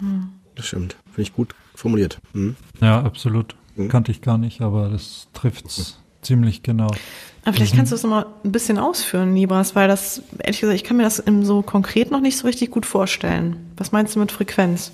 [0.00, 0.35] Mhm.
[0.56, 0.96] Das stimmt.
[1.04, 2.18] Finde ich gut formuliert.
[2.32, 2.56] Mhm.
[2.80, 3.54] Ja, absolut.
[3.76, 3.88] Mhm.
[3.88, 6.22] Kannte ich gar nicht, aber das trifft's mhm.
[6.22, 6.90] ziemlich genau.
[7.44, 7.76] Aber vielleicht mhm.
[7.76, 11.04] kannst du das nochmal ein bisschen ausführen, Libras, weil das, ehrlich gesagt, ich kann mir
[11.04, 13.70] das so konkret noch nicht so richtig gut vorstellen.
[13.76, 14.90] Was meinst du mit Frequenz?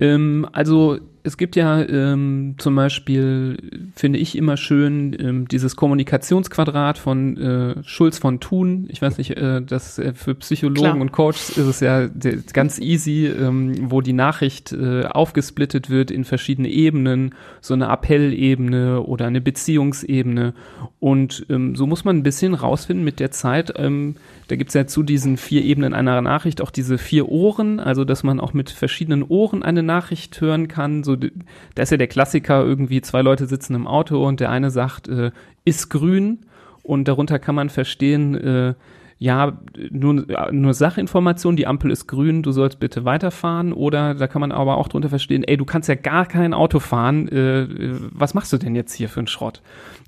[0.00, 0.98] Ähm, also
[1.28, 3.58] es gibt ja ähm, zum Beispiel,
[3.94, 8.86] finde ich immer schön, ähm, dieses Kommunikationsquadrat von äh, Schulz von Thun.
[8.88, 11.00] Ich weiß nicht, äh, das äh, für Psychologen Klar.
[11.00, 12.08] und Coaches ist es ja
[12.54, 19.02] ganz easy, ähm, wo die Nachricht äh, aufgesplittet wird in verschiedene Ebenen, so eine Appellebene
[19.02, 20.54] oder eine Beziehungsebene.
[20.98, 23.74] Und ähm, so muss man ein bisschen rausfinden mit der Zeit.
[23.76, 24.16] Ähm,
[24.48, 28.22] da gibt's ja zu diesen vier Ebenen einer Nachricht auch diese vier Ohren, also dass
[28.22, 31.04] man auch mit verschiedenen Ohren eine Nachricht hören kann.
[31.04, 34.70] So, da ist ja der Klassiker irgendwie, zwei Leute sitzen im Auto und der eine
[34.70, 35.30] sagt, äh,
[35.64, 36.40] ist grün
[36.82, 38.74] und darunter kann man verstehen, äh,
[39.20, 39.58] ja,
[39.90, 43.72] nur, nur Sachinformation, die Ampel ist grün, du sollst bitte weiterfahren.
[43.72, 46.78] Oder da kann man aber auch drunter verstehen, ey, du kannst ja gar kein Auto
[46.78, 47.66] fahren, äh,
[48.12, 49.60] was machst du denn jetzt hier für einen Schrott?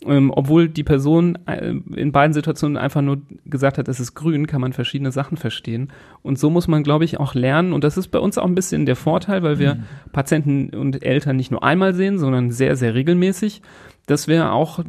[0.06, 4.46] Ähm, obwohl die Person äh, in beiden Situationen einfach nur gesagt hat, es ist grün,
[4.46, 5.90] kann man verschiedene Sachen verstehen.
[6.22, 7.72] Und so muss man, glaube ich, auch lernen.
[7.72, 9.82] Und das ist bei uns auch ein bisschen der Vorteil, weil wir mhm.
[10.12, 13.60] Patienten und Eltern nicht nur einmal sehen, sondern sehr, sehr regelmäßig
[14.10, 14.80] dass wir auch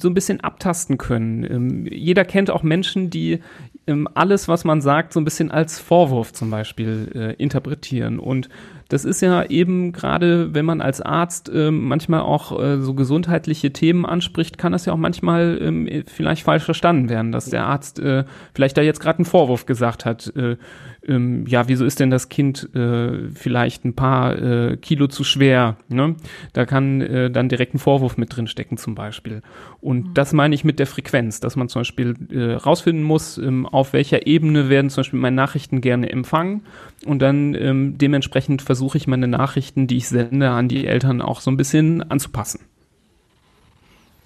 [0.00, 1.44] so ein bisschen abtasten können.
[1.44, 3.40] Ähm, jeder kennt auch Menschen, die
[3.86, 8.18] ähm, alles, was man sagt, so ein bisschen als Vorwurf zum Beispiel äh, interpretieren.
[8.18, 8.48] Und
[8.92, 13.72] das ist ja eben gerade, wenn man als Arzt äh, manchmal auch äh, so gesundheitliche
[13.72, 17.98] Themen anspricht, kann das ja auch manchmal ähm, vielleicht falsch verstanden werden, dass der Arzt
[18.00, 20.30] äh, vielleicht da jetzt gerade einen Vorwurf gesagt hat.
[20.36, 20.56] Äh,
[21.08, 25.76] ähm, ja, wieso ist denn das Kind äh, vielleicht ein paar äh, Kilo zu schwer?
[25.88, 26.14] Ne?
[26.52, 29.42] Da kann äh, dann direkt ein Vorwurf mit drin stecken zum Beispiel.
[29.80, 30.14] Und mhm.
[30.14, 33.94] das meine ich mit der Frequenz, dass man zum Beispiel äh, rausfinden muss, ähm, auf
[33.94, 36.62] welcher Ebene werden zum Beispiel meine Nachrichten gerne empfangen
[37.04, 41.40] und dann ähm, dementsprechend versuche ich meine Nachrichten, die ich sende, an die Eltern auch
[41.40, 42.58] so ein bisschen anzupassen.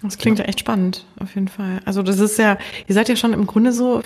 [0.01, 1.79] Das klingt ja echt spannend, auf jeden Fall.
[1.85, 2.57] Also das ist ja,
[2.87, 4.01] ihr seid ja schon im Grunde so,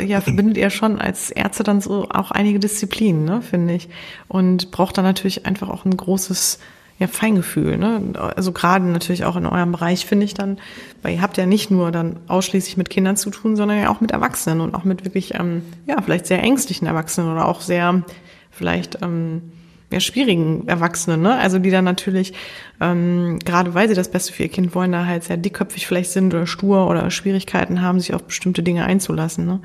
[0.00, 3.88] ja, verbindet ihr schon als Ärzte dann so auch einige Disziplinen, ne, finde ich.
[4.28, 6.60] Und braucht dann natürlich einfach auch ein großes
[7.00, 8.00] ja, Feingefühl, ne?
[8.36, 10.58] Also gerade natürlich auch in eurem Bereich finde ich dann,
[11.02, 14.00] weil ihr habt ja nicht nur dann ausschließlich mit Kindern zu tun, sondern ja auch
[14.00, 18.04] mit Erwachsenen und auch mit wirklich, ähm, ja, vielleicht sehr ängstlichen Erwachsenen oder auch sehr
[18.52, 19.42] vielleicht ähm,
[19.90, 21.36] ja, schwierigen Erwachsenen, ne?
[21.36, 22.32] Also die dann natürlich,
[22.80, 26.10] ähm, gerade weil sie das Beste für ihr Kind wollen, da halt sehr dickköpfig vielleicht
[26.10, 29.46] sind oder stur oder Schwierigkeiten haben, sich auf bestimmte Dinge einzulassen.
[29.46, 29.60] Ne?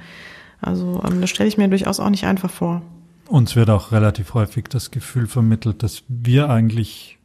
[0.61, 2.81] Also ähm, das stelle ich mir durchaus auch nicht einfach vor.
[3.27, 7.18] Uns wird auch relativ häufig das Gefühl vermittelt, dass wir eigentlich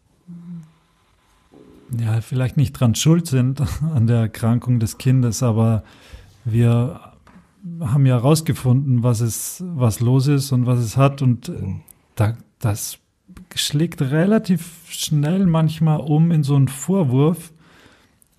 [2.00, 3.60] ja vielleicht nicht dran schuld sind
[3.94, 5.82] an der Erkrankung des Kindes, aber
[6.44, 7.00] wir
[7.80, 11.50] haben ja herausgefunden, was es, was los ist und was es hat und
[12.16, 12.98] da das
[13.54, 17.52] schlägt relativ schnell manchmal um in so einen Vorwurf,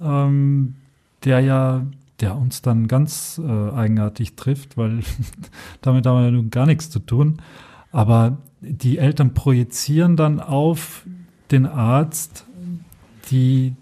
[0.02, 0.76] ähm,
[1.24, 1.86] der ja,
[2.20, 5.00] der uns dann ganz äh, eigenartig trifft, weil
[5.82, 7.42] damit haben wir ja nun gar nichts zu tun.
[7.92, 11.06] Aber die Eltern projizieren dann auf
[11.52, 12.46] den Arzt
[13.32, 13.74] die,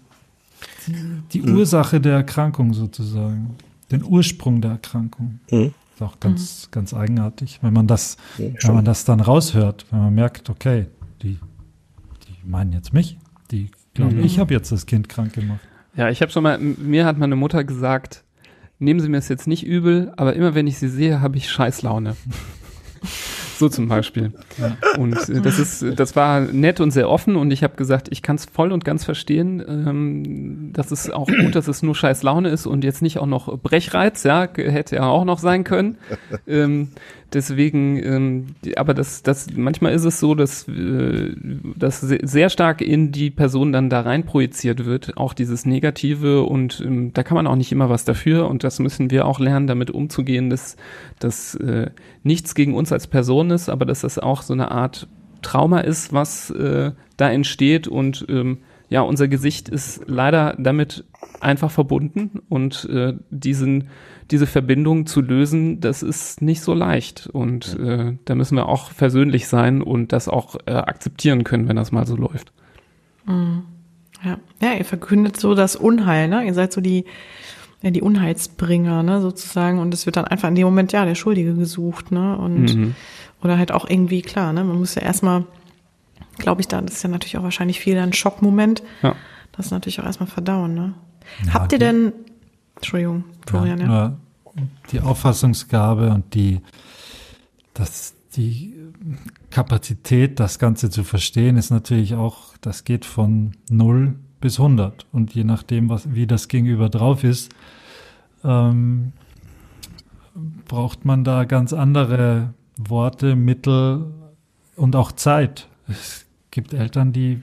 [0.86, 0.94] die,
[1.32, 1.56] die mhm.
[1.56, 3.56] Ursache der Erkrankung sozusagen,
[3.90, 5.40] den Ursprung der Erkrankung.
[5.50, 5.74] Mhm.
[5.96, 6.70] Ist auch ganz, mhm.
[6.72, 10.88] ganz eigenartig, wenn man das, ja, wenn man das dann raushört, wenn man merkt, okay,
[11.22, 11.38] die,
[12.28, 13.16] die meinen jetzt mich,
[13.50, 14.24] die glauben, mhm.
[14.24, 15.60] ich habe jetzt das Kind krank gemacht.
[15.96, 18.24] Ja, ich habe schon mal, mir hat meine Mutter gesagt,
[18.78, 21.50] nehmen Sie mir es jetzt nicht übel, aber immer wenn ich sie sehe, habe ich
[21.50, 22.14] Scheißlaune.
[23.58, 24.32] So zum Beispiel.
[24.98, 28.22] Und äh, das ist, das war nett und sehr offen und ich habe gesagt, ich
[28.22, 29.64] kann es voll und ganz verstehen.
[29.66, 33.26] Ähm, das ist auch gut, dass es nur scheiß Laune ist und jetzt nicht auch
[33.26, 35.98] noch Brechreiz, ja, hätte ja auch noch sein können.
[36.46, 36.90] Ähm,
[37.36, 38.46] deswegen, ähm,
[38.76, 41.34] aber das, das, manchmal ist es so, dass äh,
[41.76, 46.82] das sehr stark in die Person dann da rein projiziert wird, auch dieses Negative und
[46.84, 49.66] ähm, da kann man auch nicht immer was dafür und das müssen wir auch lernen,
[49.66, 50.76] damit umzugehen, dass,
[51.18, 51.90] dass äh,
[52.22, 55.06] nichts gegen uns als Person ist, aber dass das auch so eine Art
[55.42, 58.58] Trauma ist, was äh, da entsteht und ähm,
[58.88, 61.04] ja, unser Gesicht ist leider damit
[61.40, 63.88] einfach verbunden und äh, diesen
[64.30, 67.28] diese Verbindung zu lösen, das ist nicht so leicht.
[67.32, 71.76] Und äh, da müssen wir auch versöhnlich sein und das auch äh, akzeptieren können, wenn
[71.76, 72.52] das mal so läuft.
[73.26, 73.62] Mhm.
[74.24, 74.38] Ja.
[74.60, 76.44] ja, ihr verkündet so das Unheil, ne?
[76.44, 77.04] Ihr seid so die,
[77.82, 79.78] ja, die Unheilsbringer, ne, sozusagen.
[79.78, 82.36] Und es wird dann einfach in dem Moment, ja, der Schuldige gesucht, ne?
[82.36, 82.94] Und mhm.
[83.42, 84.64] oder halt auch irgendwie, klar, ne?
[84.64, 85.44] Man muss ja erstmal,
[86.38, 88.82] glaube ich, da, ist ja natürlich auch wahrscheinlich viel ein Schockmoment.
[89.02, 89.14] Ja.
[89.52, 90.94] Das ist natürlich auch erstmal verdauen, ne?
[91.44, 92.12] Ja, Habt ihr denn,
[92.76, 93.86] Entschuldigung, Florian, ja.
[93.86, 94.16] ja.
[94.92, 96.60] Die Auffassungsgabe und die,
[97.74, 98.74] das, die
[99.50, 105.06] Kapazität, das Ganze zu verstehen, ist natürlich auch, das geht von 0 bis 100.
[105.12, 107.50] Und je nachdem, was, wie das Gegenüber drauf ist,
[108.44, 109.12] ähm,
[110.68, 114.12] braucht man da ganz andere Worte, Mittel
[114.76, 115.68] und auch Zeit.
[115.88, 116.25] Es
[116.56, 117.42] gibt Eltern, die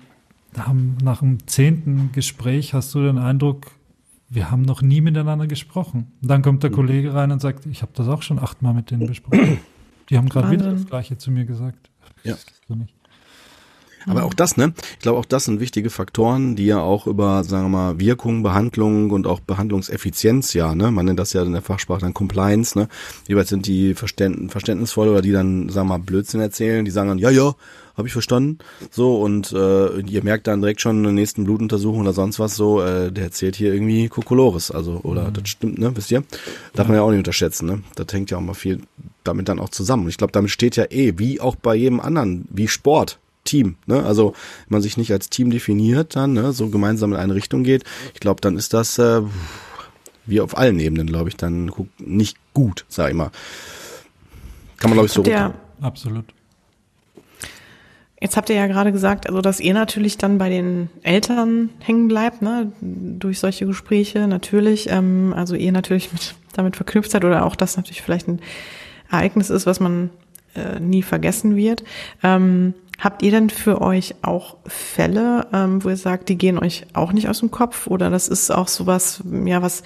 [1.04, 3.68] nach dem zehnten Gespräch hast du den Eindruck,
[4.28, 6.12] wir haben noch nie miteinander gesprochen.
[6.22, 6.76] Und dann kommt der mhm.
[6.76, 9.60] Kollege rein und sagt, ich habe das auch schon achtmal mit denen besprochen.
[10.10, 11.92] Die haben gerade wieder das Gleiche zu mir gesagt.
[12.24, 12.36] Ja.
[14.06, 14.74] Aber auch das, ne?
[14.94, 18.44] Ich glaube, auch das sind wichtige Faktoren, die ja auch über, sagen wir mal, Wirkung,
[18.44, 20.92] Behandlung und auch Behandlungseffizienz, ja, ne?
[20.92, 22.90] Man nennt das ja in der Fachsprache dann Compliance, ne?
[23.28, 27.10] Jeweils sind die Verständ verständnisvoll oder die dann, sagen wir mal, Blödsinn erzählen, die sagen
[27.10, 27.54] dann, ja, ja,
[27.96, 28.60] habe ich verstanden.
[28.92, 32.56] So, und äh, ihr merkt dann direkt schon in der nächsten Blutuntersuchung oder sonst was
[32.56, 35.34] so, äh, der erzählt hier irgendwie Kokolores, also, oder mhm.
[35.34, 36.24] das stimmt, ne, wisst ihr?
[36.74, 37.84] Darf man ja auch nicht unterschätzen, ne?
[37.96, 38.82] Das hängt ja auch mal viel
[39.24, 40.04] damit dann auch zusammen.
[40.04, 43.76] Und ich glaube, damit steht ja eh, wie auch bei jedem anderen, wie Sport, Team.
[43.86, 44.04] Ne?
[44.04, 44.34] Also
[44.68, 47.84] wenn man sich nicht als Team definiert, dann ne, so gemeinsam in eine Richtung geht,
[48.14, 49.22] ich glaube, dann ist das äh,
[50.26, 53.32] wie auf allen Ebenen, glaube ich, dann nicht gut, sag ich mal.
[54.78, 56.26] Kann man, glaube ich, so ja, Absolut.
[58.24, 62.08] Jetzt habt ihr ja gerade gesagt, also dass ihr natürlich dann bei den Eltern hängen
[62.08, 64.90] bleibt, ne, durch solche Gespräche natürlich.
[64.90, 68.40] Ähm, also ihr natürlich mit, damit verknüpft seid oder auch das natürlich vielleicht ein
[69.12, 70.10] Ereignis ist, was man
[70.56, 71.84] äh, nie vergessen wird.
[72.24, 76.86] Ähm, habt ihr denn für euch auch Fälle, ähm, wo ihr sagt, die gehen euch
[76.94, 79.84] auch nicht aus dem Kopf oder das ist auch sowas, ja, was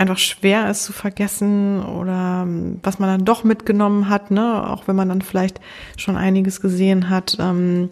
[0.00, 4.88] einfach schwer ist zu vergessen oder ähm, was man dann doch mitgenommen hat, ne, auch
[4.88, 5.60] wenn man dann vielleicht
[5.98, 7.90] schon einiges gesehen hat, ähm,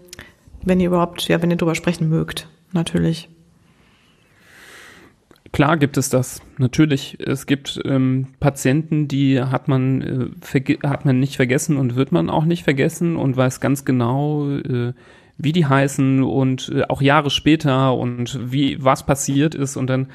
[0.62, 3.28] wenn ihr überhaupt, ja, wenn ihr drüber sprechen mögt, natürlich.
[5.52, 6.42] Klar gibt es das.
[6.58, 7.18] Natürlich.
[7.20, 12.30] Es gibt ähm, Patienten, die hat man, äh, hat man nicht vergessen und wird man
[12.30, 14.92] auch nicht vergessen und weiß ganz genau, äh,
[15.38, 20.08] wie die heißen und äh, auch Jahre später und wie was passiert ist und dann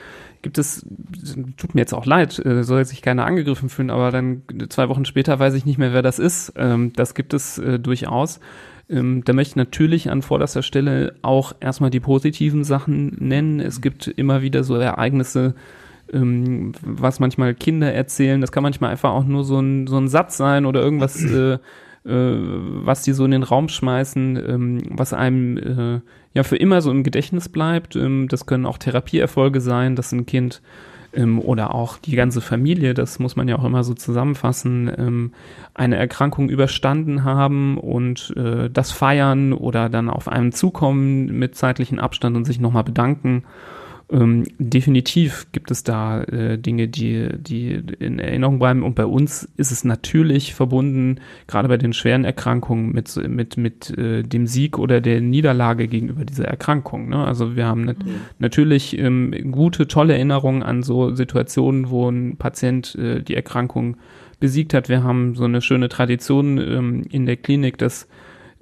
[0.44, 0.86] gibt es,
[1.58, 5.06] tut mir jetzt auch leid, äh, soll sich keiner angegriffen fühlen, aber dann zwei Wochen
[5.06, 6.54] später weiß ich nicht mehr, wer das ist.
[6.56, 8.40] Ähm, das gibt es äh, durchaus.
[8.90, 13.60] Ähm, da möchte ich natürlich an vorderster Stelle auch erstmal die positiven Sachen nennen.
[13.60, 15.56] Es gibt immer wieder so Ereignisse,
[16.12, 18.42] ähm, was manchmal Kinder erzählen.
[18.42, 21.58] Das kann manchmal einfach auch nur so ein, so ein Satz sein oder irgendwas, äh,
[22.04, 26.02] was die so in den Raum schmeißen, was einem
[26.34, 27.96] ja für immer so im Gedächtnis bleibt.
[27.96, 30.62] Ähm, das können auch Therapieerfolge sein, dass ein Kind
[31.14, 35.32] ähm, oder auch die ganze Familie, das muss man ja auch immer so zusammenfassen, ähm,
[35.74, 42.00] eine Erkrankung überstanden haben und äh, das feiern oder dann auf einem zukommen mit zeitlichen
[42.00, 43.44] Abstand und sich nochmal bedanken.
[44.12, 48.84] Ähm, definitiv gibt es da äh, Dinge, die, die in Erinnerung bleiben.
[48.84, 53.98] Und bei uns ist es natürlich verbunden, gerade bei den schweren Erkrankungen, mit, mit, mit
[53.98, 57.10] äh, dem Sieg oder der Niederlage gegenüber dieser Erkrankung.
[57.10, 57.26] Ne?
[57.26, 58.16] Also wir haben nat mhm.
[58.40, 63.98] natürlich ähm, gute, tolle Erinnerungen an so Situationen, wo ein Patient äh, die Erkrankung
[64.40, 64.90] besiegt hat.
[64.90, 68.08] Wir haben so eine schöne Tradition ähm, in der Klinik, dass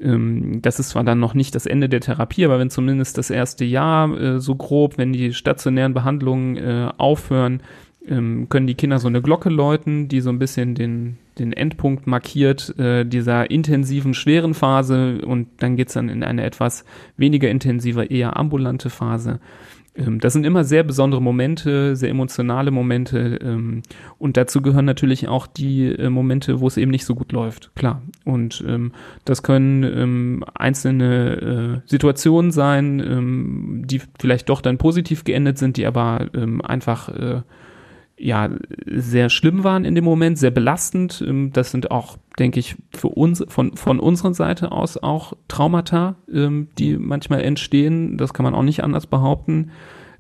[0.02, 3.30] ähm, das ist zwar dann noch nicht das Ende der Therapie, aber wenn zumindest das
[3.30, 7.62] erste Jahr äh, so grob, wenn die stationären Behandlungen äh, aufhören,
[8.08, 12.08] ähm, können die Kinder so eine Glocke läuten, die so ein bisschen den, den Endpunkt
[12.08, 16.84] markiert äh, dieser intensiven, schweren Phase und dann geht's dann in eine etwas
[17.18, 19.40] weniger intensive, eher ambulante Phase.
[20.06, 23.82] Ähm, das sind immer sehr besondere Momente, sehr emotionale Momente ähm,
[24.18, 27.72] und dazu gehören natürlich auch die äh, Momente, wo es eben nicht so gut läuft,
[27.76, 28.02] klar.
[28.26, 28.92] Und ähm,
[29.26, 36.28] das können einzelne äh, Situationen sein, die vielleicht doch dann positiv geendet sind, die aber
[36.64, 37.42] einfach äh,
[38.22, 38.50] ja
[38.86, 41.24] sehr schlimm waren in dem Moment, sehr belastend.
[41.26, 46.16] Ähm, das sind auch, denke ich, für uns von von unserer Seite aus auch Traumata,
[46.32, 48.18] ähm, die manchmal entstehen.
[48.18, 49.72] Das kann man auch nicht anders behaupten.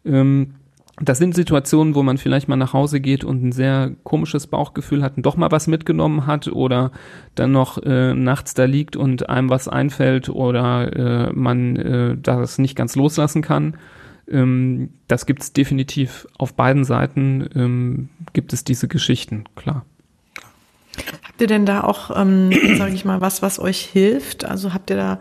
[0.05, 0.55] Ähm,
[0.99, 5.01] das sind Situationen, wo man vielleicht mal nach Hause geht und ein sehr komisches Bauchgefühl
[5.01, 6.91] hat und doch mal was mitgenommen hat oder
[7.33, 12.59] dann noch äh, nachts da liegt und einem was einfällt oder äh, man äh, das
[12.59, 13.77] nicht ganz loslassen kann.
[14.31, 19.85] Ähm, das gibt es definitiv auf beiden Seiten, ähm, gibt es diese Geschichten, klar.
[21.23, 24.45] Habt ihr denn da auch, ähm, sage ich mal, was, was euch hilft?
[24.45, 25.19] Also habt ihr da,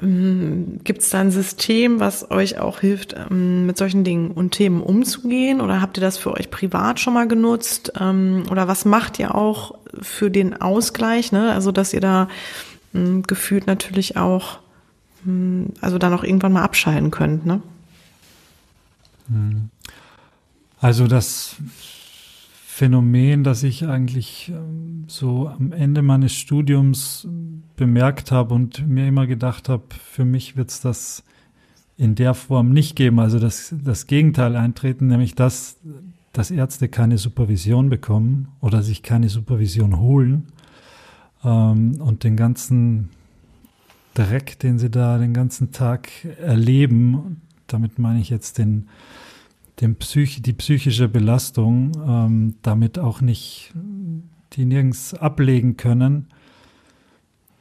[0.00, 4.52] ähm, gibt es da ein System, was euch auch hilft, ähm, mit solchen Dingen und
[4.52, 5.60] Themen umzugehen?
[5.60, 7.92] Oder habt ihr das für euch privat schon mal genutzt?
[8.00, 11.32] Ähm, oder was macht ihr auch für den Ausgleich?
[11.32, 11.52] Ne?
[11.52, 12.28] Also dass ihr da
[12.94, 14.58] ähm, gefühlt natürlich auch
[15.80, 17.62] also dann auch irgendwann mal abschalten könnt, ne?
[19.28, 19.70] Hm.
[20.80, 21.56] Also das
[22.78, 27.26] Phänomen, das ich eigentlich ähm, so am Ende meines Studiums
[27.76, 31.24] bemerkt habe und mir immer gedacht habe, für mich wird es das
[31.96, 33.18] in der Form nicht geben.
[33.18, 35.78] Also das, das Gegenteil eintreten, nämlich dass,
[36.32, 40.46] dass Ärzte keine Supervision bekommen oder sich keine Supervision holen
[41.44, 43.10] ähm, und den ganzen
[44.14, 46.08] Dreck, den sie da den ganzen Tag
[46.40, 48.88] erleben, damit meine ich jetzt den,
[49.80, 53.72] den Psych die psychische Belastung, ähm, damit auch nicht
[54.54, 56.26] die nirgends ablegen können.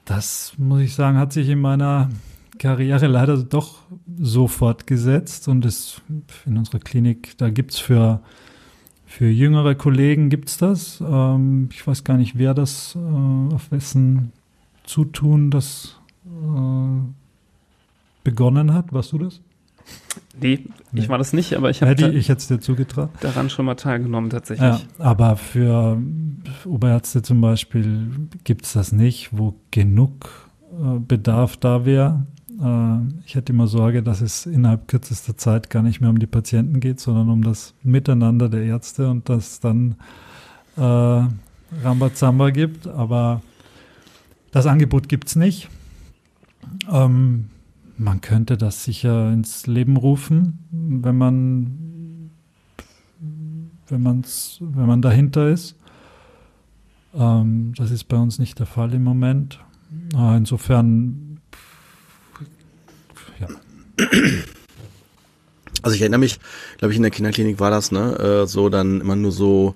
[0.05, 2.09] Das muss ich sagen, hat sich in meiner
[2.57, 3.83] Karriere leider doch
[4.17, 6.01] so fortgesetzt und es
[6.45, 8.21] in unserer Klinik, da gibt es für,
[9.05, 11.01] für jüngere Kollegen gibt's das.
[11.01, 14.31] Ähm, ich weiß gar nicht, wer das, äh, auf wessen
[14.85, 15.96] Zutun das
[18.23, 18.91] begonnen hat.
[18.93, 19.41] Warst du das?
[20.39, 23.09] Nee, nee, ich war das nicht, aber ich habe da, ich dir zugetraut.
[23.21, 24.67] daran schon mal teilgenommen tatsächlich.
[24.67, 25.99] Ja, aber für
[26.65, 28.11] Oberärzte zum Beispiel
[28.43, 32.27] gibt es das nicht, wo genug äh, Bedarf da wäre.
[32.61, 36.27] Äh, ich hätte immer Sorge, dass es innerhalb kürzester Zeit gar nicht mehr um die
[36.27, 39.95] Patienten geht, sondern um das Miteinander der Ärzte und dass dann
[40.75, 40.81] äh,
[41.83, 42.87] Rambazamba gibt.
[42.87, 43.41] Aber
[44.51, 45.69] das Angebot gibt es nicht.
[46.89, 47.49] Ähm,
[47.97, 52.31] man könnte das sicher ins Leben rufen, wenn man,
[53.87, 55.75] wenn man's, wenn man dahinter ist.
[57.13, 59.59] Ähm, das ist bei uns nicht der Fall im Moment.
[60.15, 61.39] Äh, insofern,
[63.39, 63.47] ja.
[65.81, 66.39] Also ich erinnere mich,
[66.77, 69.75] glaube ich, in der Kinderklinik war das, ne, äh, so dann immer nur so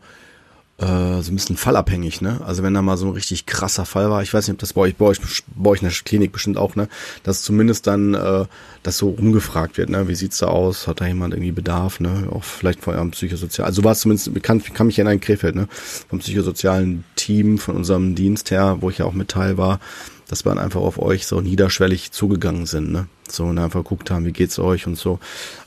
[0.82, 2.41] äh, so ein bisschen fallabhängig, ne?
[2.44, 4.74] Also wenn da mal so ein richtig krasser Fall war, ich weiß nicht, ob das
[4.74, 5.20] bei euch, bei euch,
[5.56, 6.88] bei euch in der Klinik bestimmt auch, ne?
[7.24, 8.45] Dass zumindest dann äh,
[8.82, 10.08] das so umgefragt wird, ne?
[10.08, 10.88] Wie sieht's da aus?
[10.88, 12.28] Hat da jemand irgendwie Bedarf, ne?
[12.32, 13.68] Auch vielleicht von eurem Psychosozial.
[13.68, 15.68] Also war es zumindest, kann, kann mich erinnern in Krefeld, ne?
[16.10, 19.80] Vom psychosozialen Team, von unserem Dienst her, wo ich ja auch mit Teil war,
[20.28, 23.08] dass wir dann einfach auf euch so niederschwellig zugegangen sind, ne?
[23.32, 25.20] So und einfach geguckt haben, wie geht's euch und so.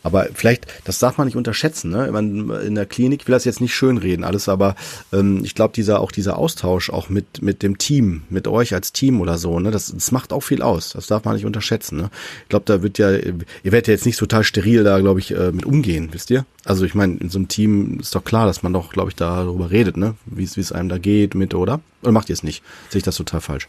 [0.03, 2.11] Aber vielleicht, das darf man nicht unterschätzen, ne?
[2.12, 4.77] Man, in der Klinik, ich will das jetzt nicht schönreden, alles, aber
[5.12, 8.93] ähm, ich glaube, dieser auch dieser Austausch auch mit mit dem Team, mit euch als
[8.93, 9.70] Team oder so, ne?
[9.70, 10.91] Das, das macht auch viel aus.
[10.91, 12.11] Das darf man nicht unterschätzen, ne?
[12.43, 15.35] Ich glaube, da wird ja, ihr werdet ja jetzt nicht total steril da, glaube ich,
[15.35, 16.45] äh, mit umgehen, wisst ihr?
[16.65, 19.16] Also ich meine, in so einem Team ist doch klar, dass man doch, glaube ich,
[19.16, 20.15] darüber redet, ne?
[20.27, 21.81] Wie es einem da geht, mit, oder?
[22.03, 22.62] Oder macht ihr es nicht?
[22.91, 23.69] Sehe ich das total falsch?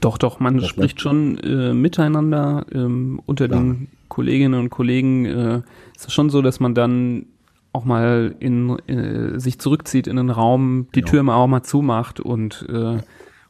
[0.00, 3.56] Doch, doch, man das spricht schon äh, miteinander ähm, unter ja.
[3.56, 5.24] den Kolleginnen und Kollegen.
[5.24, 5.56] Äh,
[5.96, 7.26] ist es schon so, dass man dann
[7.72, 11.10] auch mal in, äh, sich zurückzieht in den Raum, die genau.
[11.10, 12.98] Tür mal auch mal zumacht und, äh,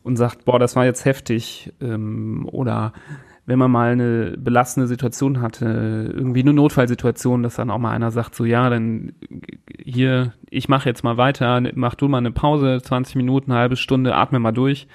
[0.02, 1.72] und sagt, boah, das war jetzt heftig.
[1.80, 2.92] Ähm, oder
[3.46, 8.10] wenn man mal eine belastende Situation hatte, irgendwie eine Notfallsituation, dass dann auch mal einer
[8.10, 9.12] sagt, so ja, dann
[9.78, 13.76] hier, ich mache jetzt mal weiter, mach du mal eine Pause, 20 Minuten, eine halbe
[13.76, 14.88] Stunde, atme mal durch.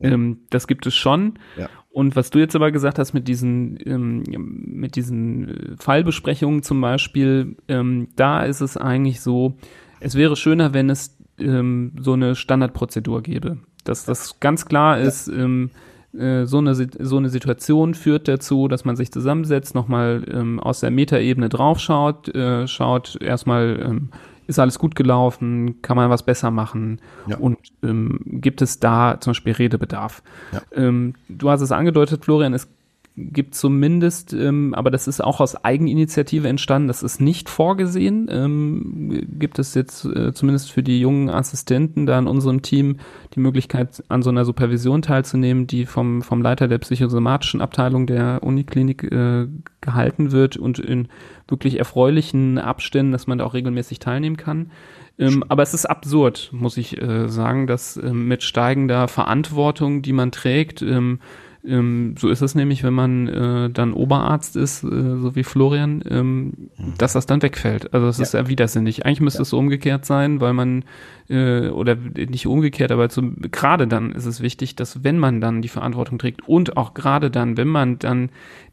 [0.00, 1.38] Ähm, das gibt es schon.
[1.56, 1.68] Ja.
[1.90, 6.80] Und was du jetzt aber gesagt hast mit diesen, ähm, mit diesen äh, Fallbesprechungen zum
[6.80, 9.56] Beispiel, ähm, da ist es eigentlich so,
[10.00, 13.58] es wäre schöner, wenn es ähm, so eine Standardprozedur gäbe.
[13.84, 15.70] Dass das ganz klar ist, ähm,
[16.12, 20.80] äh, so, eine, so eine Situation führt dazu, dass man sich zusammensetzt, nochmal ähm, aus
[20.80, 24.10] der Metaebene draufschaut, äh, schaut erstmal, ähm,
[24.46, 27.36] ist alles gut gelaufen, kann man was besser machen ja.
[27.36, 30.22] und ähm, gibt es da zum Beispiel Redebedarf.
[30.52, 30.62] Ja.
[30.72, 32.68] Ähm, du hast es angedeutet, Florian, es
[33.16, 39.26] gibt zumindest, ähm, aber das ist auch aus Eigeninitiative entstanden, das ist nicht vorgesehen, ähm,
[39.38, 42.96] gibt es jetzt äh, zumindest für die jungen Assistenten da in unserem Team
[43.34, 48.42] die Möglichkeit, an so einer Supervision teilzunehmen, die vom, vom Leiter der psychosomatischen Abteilung der
[48.42, 49.46] Uniklinik äh,
[49.80, 51.06] gehalten wird und in
[51.46, 54.72] wirklich erfreulichen Abständen, dass man da auch regelmäßig teilnehmen kann.
[55.18, 60.12] Ähm, aber es ist absurd, muss ich äh, sagen, dass ähm, mit steigender Verantwortung, die
[60.12, 61.20] man trägt, ähm,
[61.66, 64.86] ähm, so ist es nämlich, wenn man äh, dann Oberarzt ist, äh,
[65.18, 66.44] so wie Florian, ähm,
[66.76, 66.94] mhm.
[66.98, 67.94] dass das dann wegfällt.
[67.94, 68.22] Also das ja.
[68.22, 69.06] ist ja widersinnig.
[69.06, 69.42] Eigentlich müsste ja.
[69.42, 70.84] es so umgekehrt sein, weil man,
[71.28, 75.68] äh, oder nicht umgekehrt, aber gerade dann ist es wichtig, dass wenn man dann die
[75.68, 78.30] Verantwortung trägt und auch gerade dann, wenn man dann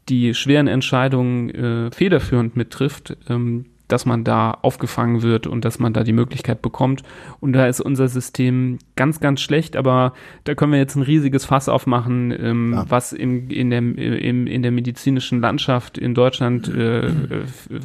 [0.08, 5.92] die schweren Entscheidungen äh, federführend mittrifft, ähm, dass man da aufgefangen wird und dass man
[5.92, 7.02] da die Möglichkeit bekommt.
[7.40, 10.14] Und da ist unser System ganz, ganz schlecht, aber
[10.44, 12.86] da können wir jetzt ein riesiges Fass aufmachen, ähm, ja.
[12.88, 17.12] was im, in, der, im, in der medizinischen Landschaft in Deutschland äh, äh,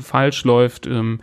[0.02, 0.88] falsch läuft.
[0.88, 1.20] Ähm,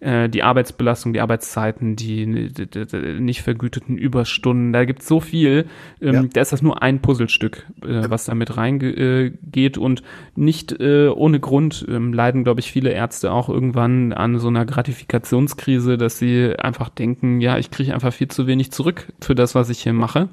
[0.00, 5.20] äh, die Arbeitsbelastung, die Arbeitszeiten, die, die, die, nicht vergüteten Überstunden, da gibt es so
[5.20, 5.66] viel.
[6.02, 6.22] Ähm, ja.
[6.32, 10.02] Da ist das nur ein Puzzlestück, äh, was da mit reingeht und
[10.34, 14.66] nicht äh, ohne Grund ähm, leiden, glaube ich, viele Ärzte auch irgendwann an so einer
[14.66, 19.54] Gratifikationskrise, dass sie einfach denken, ja, ich kriege einfach viel zu wenig zurück für das,
[19.54, 20.28] was ich hier mache.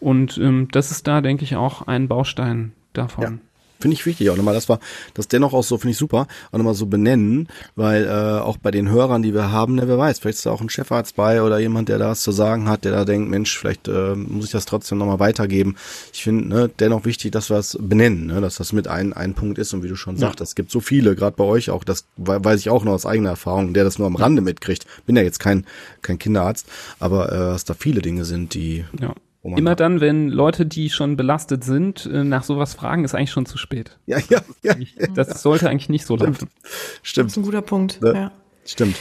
[0.00, 3.24] Und ähm, das ist da, denke ich, auch ein Baustein davon.
[3.24, 3.45] Ja.
[3.80, 4.80] Finde ich wichtig auch nochmal, das war
[5.14, 8.70] das dennoch auch so, finde ich super, auch nochmal so benennen, weil äh, auch bei
[8.70, 11.42] den Hörern, die wir haben, ne, wer weiß, vielleicht ist da auch ein Chefarzt bei
[11.42, 14.46] oder jemand, der da was zu sagen hat, der da denkt, Mensch, vielleicht äh, muss
[14.46, 15.76] ich das trotzdem nochmal weitergeben.
[16.12, 19.34] Ich finde ne, dennoch wichtig, dass wir es benennen, ne, dass das mit ein, ein
[19.34, 20.20] Punkt ist und wie du schon ja.
[20.20, 23.06] sagst, es gibt so viele, gerade bei euch auch, das weiß ich auch noch aus
[23.06, 24.86] eigener Erfahrung, der das nur am Rande mitkriegt.
[25.06, 25.66] Bin ja jetzt kein,
[26.02, 26.66] kein Kinderarzt,
[26.98, 29.14] aber äh, dass da viele Dinge sind, die ja.
[29.54, 33.46] Immer dann, wenn Leute, die schon belastet sind, äh, nach sowas fragen, ist eigentlich schon
[33.46, 33.98] zu spät.
[34.06, 34.74] Ja, ja, ja.
[35.14, 36.48] Das sollte eigentlich nicht so laufen.
[37.02, 37.26] Stimmt.
[37.26, 38.00] Das ist ein guter Punkt.
[38.02, 38.32] Ja.
[38.64, 38.96] Stimmt.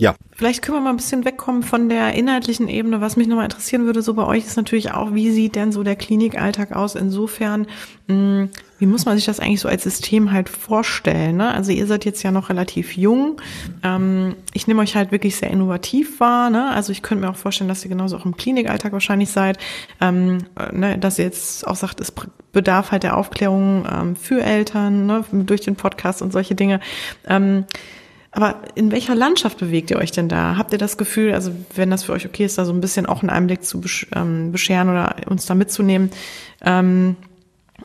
[0.00, 0.14] Ja.
[0.30, 3.00] Vielleicht können wir mal ein bisschen wegkommen von der inhaltlichen Ebene.
[3.00, 5.82] Was mich nochmal interessieren würde, so bei euch ist natürlich auch, wie sieht denn so
[5.82, 6.94] der Klinikalltag aus?
[6.94, 7.66] Insofern,
[8.06, 11.38] mh, hm, wie muss man sich das eigentlich so als System halt vorstellen?
[11.38, 11.52] Ne?
[11.52, 13.40] Also ihr seid jetzt ja noch relativ jung.
[13.82, 16.48] Ähm, ich nehme euch halt wirklich sehr innovativ wahr.
[16.48, 16.70] Ne?
[16.70, 19.58] Also ich könnte mir auch vorstellen, dass ihr genauso auch im Klinikalltag wahrscheinlich seid.
[20.00, 20.38] Ähm,
[20.72, 20.96] ne?
[20.96, 22.12] Dass ihr jetzt auch sagt, es
[22.52, 25.24] bedarf halt der Aufklärung ähm, für Eltern ne?
[25.32, 26.78] durch den Podcast und solche Dinge.
[28.30, 30.56] Aber in welcher Landschaft bewegt ihr euch denn da?
[30.56, 33.06] Habt ihr das Gefühl, also wenn das für euch okay ist, da so ein bisschen
[33.06, 33.80] auch einen Einblick zu
[34.14, 36.10] ähm, bescheren oder uns da mitzunehmen?
[36.62, 37.16] Ähm,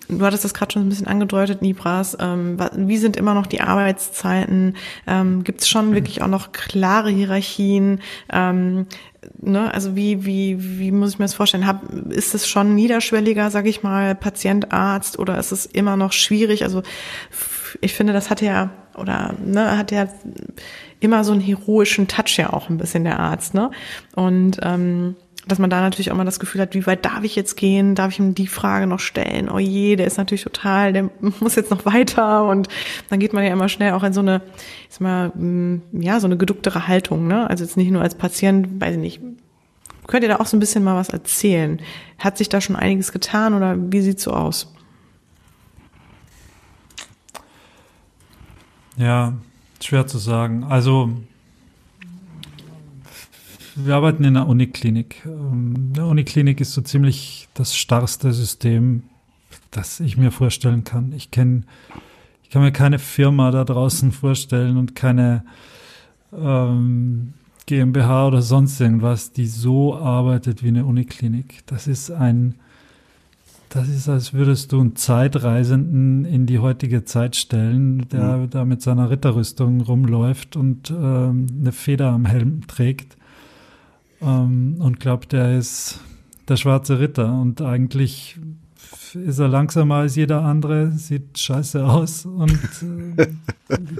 [0.09, 2.17] du hattest das gerade schon ein bisschen angedeutet, Nibras.
[2.19, 4.75] Ähm, wie sind immer noch die Arbeitszeiten?
[5.07, 5.95] Ähm, Gibt es schon mhm.
[5.95, 8.01] wirklich auch noch klare Hierarchien?
[8.29, 8.87] Ähm,
[9.39, 9.73] ne?
[9.73, 11.65] Also wie, wie, wie muss ich mir das vorstellen?
[11.65, 16.11] Hab, ist es schon niederschwelliger, sage ich mal, Patient, Arzt oder ist es immer noch
[16.11, 16.63] schwierig?
[16.63, 16.83] Also
[17.81, 20.07] ich finde, das hat ja oder ne, hat ja
[20.99, 23.71] immer so einen heroischen Touch ja auch ein bisschen der Arzt, ne?
[24.15, 27.35] Und ähm, dass man da natürlich auch mal das Gefühl hat, wie weit darf ich
[27.35, 27.95] jetzt gehen?
[27.95, 29.49] Darf ich ihm die Frage noch stellen?
[29.49, 31.09] Oh je, der ist natürlich total, der
[31.39, 32.69] muss jetzt noch weiter und
[33.09, 34.41] dann geht man ja immer schnell auch in so eine,
[34.89, 37.49] ich sag mal, mm, ja, so eine geducktere Haltung, ne?
[37.49, 39.21] Also jetzt nicht nur als Patient, weiß ich nicht.
[40.07, 41.79] Könnt ihr da auch so ein bisschen mal was erzählen?
[42.19, 44.73] Hat sich da schon einiges getan oder wie sieht's so aus?
[48.97, 49.33] Ja,
[49.81, 50.63] schwer zu sagen.
[50.63, 51.09] Also
[53.75, 55.23] wir arbeiten in einer Uniklinik.
[55.25, 59.03] Ähm, eine Uniklinik ist so ziemlich das starrste System,
[59.71, 61.11] das ich mir vorstellen kann.
[61.13, 61.63] Ich kenne,
[62.43, 65.43] ich kann mir keine Firma da draußen vorstellen und keine
[66.31, 67.33] ähm,
[67.65, 71.63] GmbH oder sonst irgendwas, die so arbeitet wie eine Uniklinik.
[71.65, 72.55] Das ist ein
[73.73, 78.49] das ist, als würdest du einen Zeitreisenden in die heutige Zeit stellen, der mhm.
[78.51, 83.17] da mit seiner Ritterrüstung rumläuft und ähm, eine Feder am Helm trägt
[84.21, 85.99] ähm, und glaubt, er ist
[86.47, 87.33] der schwarze Ritter.
[87.33, 88.39] Und eigentlich
[89.15, 92.59] ist er langsamer als jeder andere, sieht scheiße aus und
[93.17, 93.27] äh,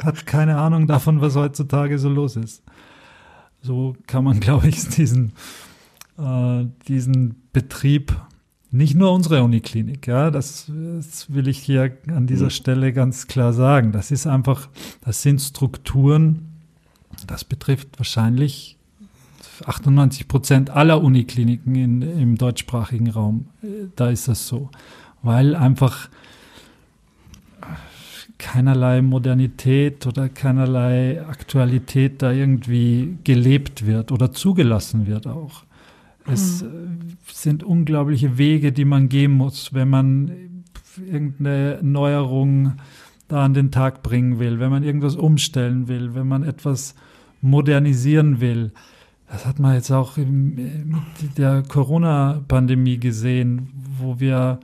[0.04, 2.62] hat keine Ahnung davon, was heutzutage so los ist.
[3.64, 5.34] So kann man, glaube ich, diesen,
[6.20, 8.16] äh, diesen Betrieb
[8.74, 12.50] nicht nur unsere Uniklinik, ja, das, das, will ich hier an dieser mhm.
[12.50, 13.92] Stelle ganz klar sagen.
[13.92, 14.68] Das ist einfach,
[15.06, 16.48] das sind Strukturen,
[17.28, 18.78] das betrifft wahrscheinlich
[19.64, 23.46] 98 Prozent aller Unikliniken in, im deutschsprachigen Raum.
[23.96, 24.72] Da ist das so,
[25.22, 26.10] weil einfach
[28.40, 35.64] keinerlei Modernität oder keinerlei Aktualität da irgendwie gelebt wird oder zugelassen wird auch.
[36.26, 37.18] Es mhm.
[37.28, 40.32] sind unglaubliche Wege, die man gehen muss, wenn man
[40.98, 42.74] irgendeine Neuerung
[43.28, 46.96] da an den Tag bringen will, wenn man irgendwas umstellen will, wenn man etwas
[47.42, 48.72] modernisieren will.
[49.28, 54.60] Das hat man jetzt auch mit der Corona-Pandemie gesehen, wo wir,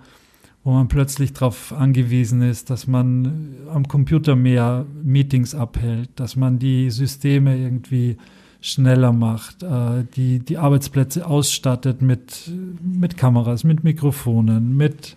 [0.64, 6.60] wo man plötzlich darauf angewiesen ist, dass man am Computer mehr Meetings abhält, dass man
[6.60, 8.18] die Systeme irgendwie
[8.62, 15.16] schneller macht, äh, die, die Arbeitsplätze ausstattet mit, mit Kameras, mit Mikrofonen, mit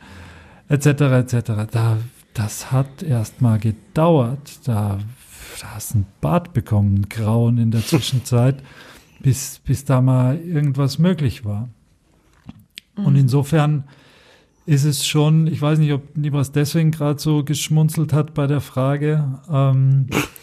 [0.69, 0.87] etc.
[0.87, 1.35] etc.
[1.71, 1.99] Da,
[2.35, 4.61] das hat erstmal gedauert.
[4.65, 4.99] Da,
[5.61, 8.63] da hast du ein Bad bekommen, Grauen in der Zwischenzeit,
[9.21, 11.69] bis, bis da mal irgendwas möglich war.
[12.97, 13.07] Mhm.
[13.07, 13.85] Und insofern
[14.65, 18.61] ist es schon, ich weiß nicht, ob Nibras deswegen gerade so geschmunzelt hat bei der
[18.61, 20.07] Frage, ähm,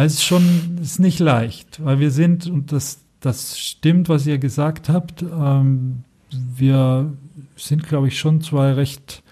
[0.00, 4.26] also es ist schon ist nicht leicht, weil wir sind, und das, das stimmt, was
[4.26, 7.12] ihr gesagt habt, ähm, wir
[7.56, 9.22] sind, glaube ich, schon zwei recht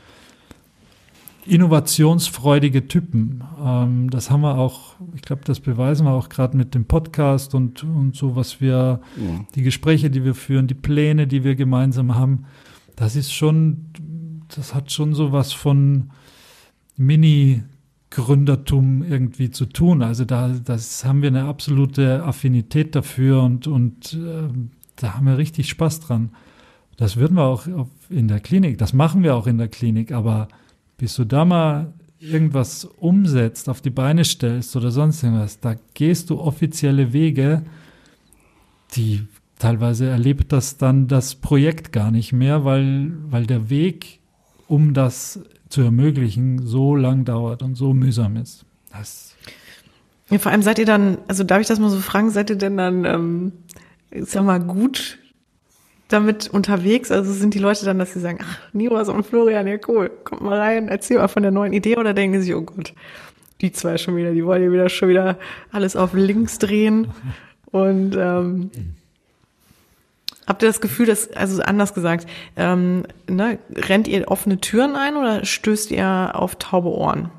[1.46, 3.42] innovationsfreudige Typen.
[3.64, 7.54] Ähm, das haben wir auch, ich glaube, das beweisen wir auch gerade mit dem Podcast
[7.54, 9.44] und, und so, was wir, ja.
[9.54, 12.44] die Gespräche, die wir führen, die Pläne, die wir gemeinsam haben.
[12.94, 13.86] Das ist schon,
[14.54, 16.10] das hat schon so was von
[16.98, 17.62] Mini-
[18.10, 20.02] Gründertum irgendwie zu tun.
[20.02, 24.48] Also da das haben wir eine absolute Affinität dafür und, und äh,
[24.96, 26.30] da haben wir richtig Spaß dran.
[26.96, 27.66] Das würden wir auch
[28.10, 30.48] in der Klinik, das machen wir auch in der Klinik, aber
[30.96, 36.30] bis du da mal irgendwas umsetzt, auf die Beine stellst oder sonst irgendwas, da gehst
[36.30, 37.62] du offizielle Wege,
[38.96, 39.26] die
[39.58, 44.20] teilweise erlebt das dann das Projekt gar nicht mehr, weil, weil der Weg,
[44.66, 48.64] um das zu ermöglichen, so lang dauert und so mühsam ist.
[48.90, 49.28] Das
[50.30, 52.56] ja, vor allem seid ihr dann, also darf ich das mal so fragen, seid ihr
[52.56, 53.52] denn dann, ähm,
[54.10, 55.18] ich sag mal, gut
[56.08, 57.10] damit unterwegs?
[57.10, 60.42] Also sind die Leute dann, dass sie sagen, ach, Niros und Florian, ja cool, kommt
[60.42, 62.92] mal rein, erzähl mal von der neuen Idee oder denken sie, oh Gott,
[63.60, 65.38] die zwei schon wieder, die wollen ja wieder schon wieder
[65.72, 67.08] alles auf links drehen
[67.70, 68.70] und ähm,
[70.48, 72.26] Habt ihr das Gefühl, dass, also anders gesagt,
[72.56, 77.30] ähm, ne, rennt ihr offene Türen ein oder stößt ihr auf taube Ohren?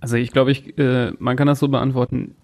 [0.00, 2.34] Also ich glaube, ich, äh, man kann das so beantworten.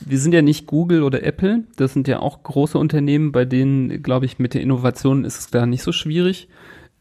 [0.00, 1.64] Wir sind ja nicht Google oder Apple.
[1.76, 5.50] Das sind ja auch große Unternehmen, bei denen, glaube ich, mit der Innovation ist es
[5.50, 6.48] da nicht so schwierig.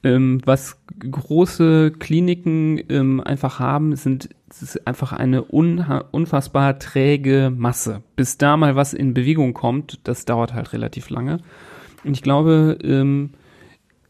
[0.04, 4.30] Ähm, was große Kliniken ähm, einfach haben, sind
[4.62, 8.02] ist einfach eine unfassbar träge Masse.
[8.18, 11.40] Bis da mal was in Bewegung kommt, das dauert halt relativ lange.
[12.06, 13.32] Und ich glaube, ähm,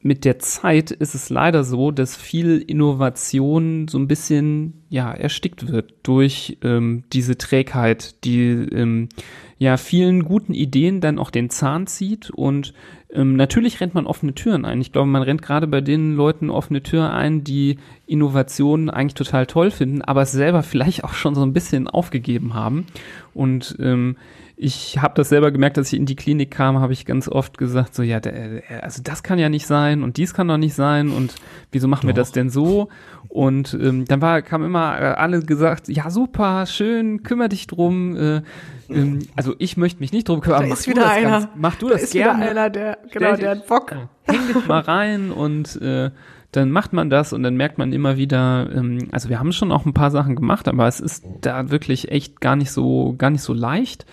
[0.06, 5.68] mit der Zeit ist es leider so, dass viel Innovation so ein bisschen ja erstickt
[5.68, 9.10] wird durch ähm, diese Trägheit, die ähm,
[9.58, 12.76] ja vielen guten Ideen dann auch den Zahn zieht und
[13.12, 14.80] ähm, natürlich rennt man offene Türen ein.
[14.80, 19.48] Ich glaube, man rennt gerade bei den Leuten offene Türen ein, die Innovationen eigentlich total
[19.48, 22.86] toll finden, aber es selber vielleicht auch schon so ein bisschen aufgegeben haben
[23.34, 24.18] und ähm,
[24.58, 27.58] ich habe das selber gemerkt, dass ich in die Klinik kam, habe ich ganz oft
[27.58, 30.76] gesagt, so ja, der, also das kann ja nicht sein und dies kann doch nicht
[30.76, 31.36] sein und
[31.72, 32.08] wieso machen doch.
[32.08, 32.88] wir das denn so?
[33.28, 38.16] Und ähm, dann war, kam immer äh, alle gesagt, ja super, schön, kümmere dich drum.
[38.16, 38.42] Äh,
[38.90, 40.70] ähm, also ich möchte mich nicht drum kümmern.
[40.70, 40.86] Mach.
[40.86, 42.40] Ganz, mach du da das ist gerne.
[42.40, 43.94] Wieder einer, der, genau, der hat Bock.
[44.24, 46.12] Häng dich mal rein und äh,
[46.56, 49.72] dann macht man das und dann merkt man immer wieder, ähm, also wir haben schon
[49.72, 53.30] auch ein paar Sachen gemacht, aber es ist da wirklich echt gar nicht so, gar
[53.30, 54.06] nicht so leicht.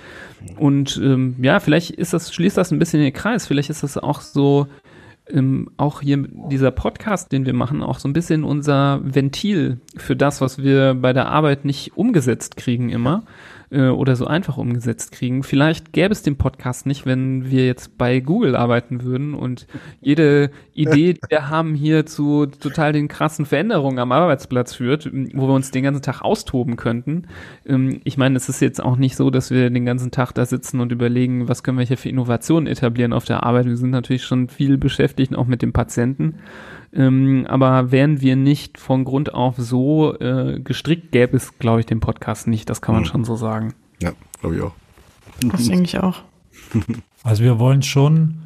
[0.57, 3.47] Und ähm, ja, vielleicht ist das, schließt das ein bisschen den Kreis.
[3.47, 4.67] Vielleicht ist das auch so,
[5.29, 10.17] ähm, auch hier dieser Podcast, den wir machen, auch so ein bisschen unser Ventil für
[10.17, 13.25] das, was wir bei der Arbeit nicht umgesetzt kriegen immer
[13.73, 15.43] äh, oder so einfach umgesetzt kriegen.
[15.43, 19.67] Vielleicht gäbe es den Podcast nicht, wenn wir jetzt bei Google arbeiten würden und
[20.01, 25.49] jede Idee, die wir haben, hier zu total den krassen Veränderungen am Arbeitsplatz führt, wo
[25.49, 27.25] wir uns den ganzen Tag austoben könnten.
[27.67, 30.45] Ähm, ich meine, es ist jetzt auch nicht so, dass wir den ganzen Tag da
[30.45, 33.67] sitzen und überlegen, was können wir hier für Innovationen etablieren auf der Arbeit.
[33.67, 36.37] Wir sind natürlich schon viel beschäftigt, auch mit dem Patienten.
[36.95, 41.87] Ähm, aber wären wir nicht von Grund auf so äh, gestrickt, gäbe es, glaube ich,
[41.87, 42.69] den Podcast nicht.
[42.69, 43.09] Das kann man mhm.
[43.09, 43.75] schon so sagen.
[44.01, 44.75] Ja, glaube ich auch.
[45.41, 46.23] Das denke ich auch.
[47.25, 48.39] Also wir wollen schon,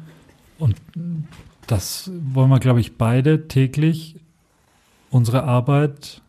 [0.59, 0.75] und
[1.65, 4.17] das wollen wir, glaube ich, beide täglich,
[5.09, 6.21] unsere Arbeit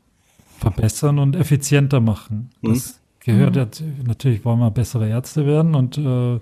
[0.59, 2.51] verbessern und effizienter machen.
[2.63, 2.69] Mhm.
[2.69, 4.05] Das gehört mhm.
[4.07, 6.41] natürlich wollen wir bessere Ärzte werden und äh,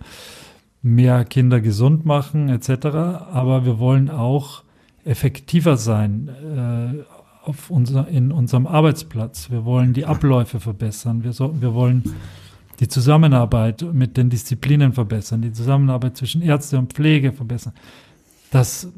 [0.83, 2.87] mehr Kinder gesund machen etc.
[2.87, 4.63] Aber wir wollen auch
[5.07, 9.51] effektiver sein äh, auf unser, in unserem Arbeitsplatz.
[9.51, 11.23] Wir wollen die Abläufe verbessern.
[11.23, 12.03] Wir, so, wir wollen
[12.81, 17.73] die Zusammenarbeit mit den Disziplinen verbessern, die Zusammenarbeit zwischen Ärzte und Pflege verbessern.
[18.51, 18.89] Das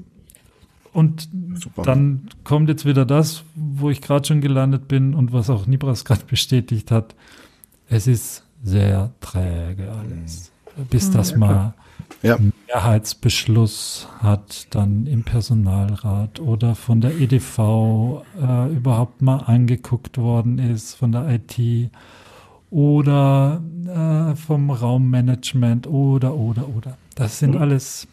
[0.93, 1.83] und Super.
[1.83, 6.05] dann kommt jetzt wieder das, wo ich gerade schon gelandet bin und was auch Nibras
[6.05, 7.15] gerade bestätigt hat.
[7.89, 10.51] Es ist sehr träge alles,
[10.91, 11.75] bis das mal
[12.23, 12.39] ja.
[12.69, 20.95] Mehrheitsbeschluss hat dann im Personalrat oder von der EDV äh, überhaupt mal angeguckt worden ist,
[20.95, 21.91] von der IT
[22.71, 26.99] oder äh, vom Raummanagement oder, oder, oder.
[27.15, 27.63] Das sind mhm.
[27.63, 28.07] alles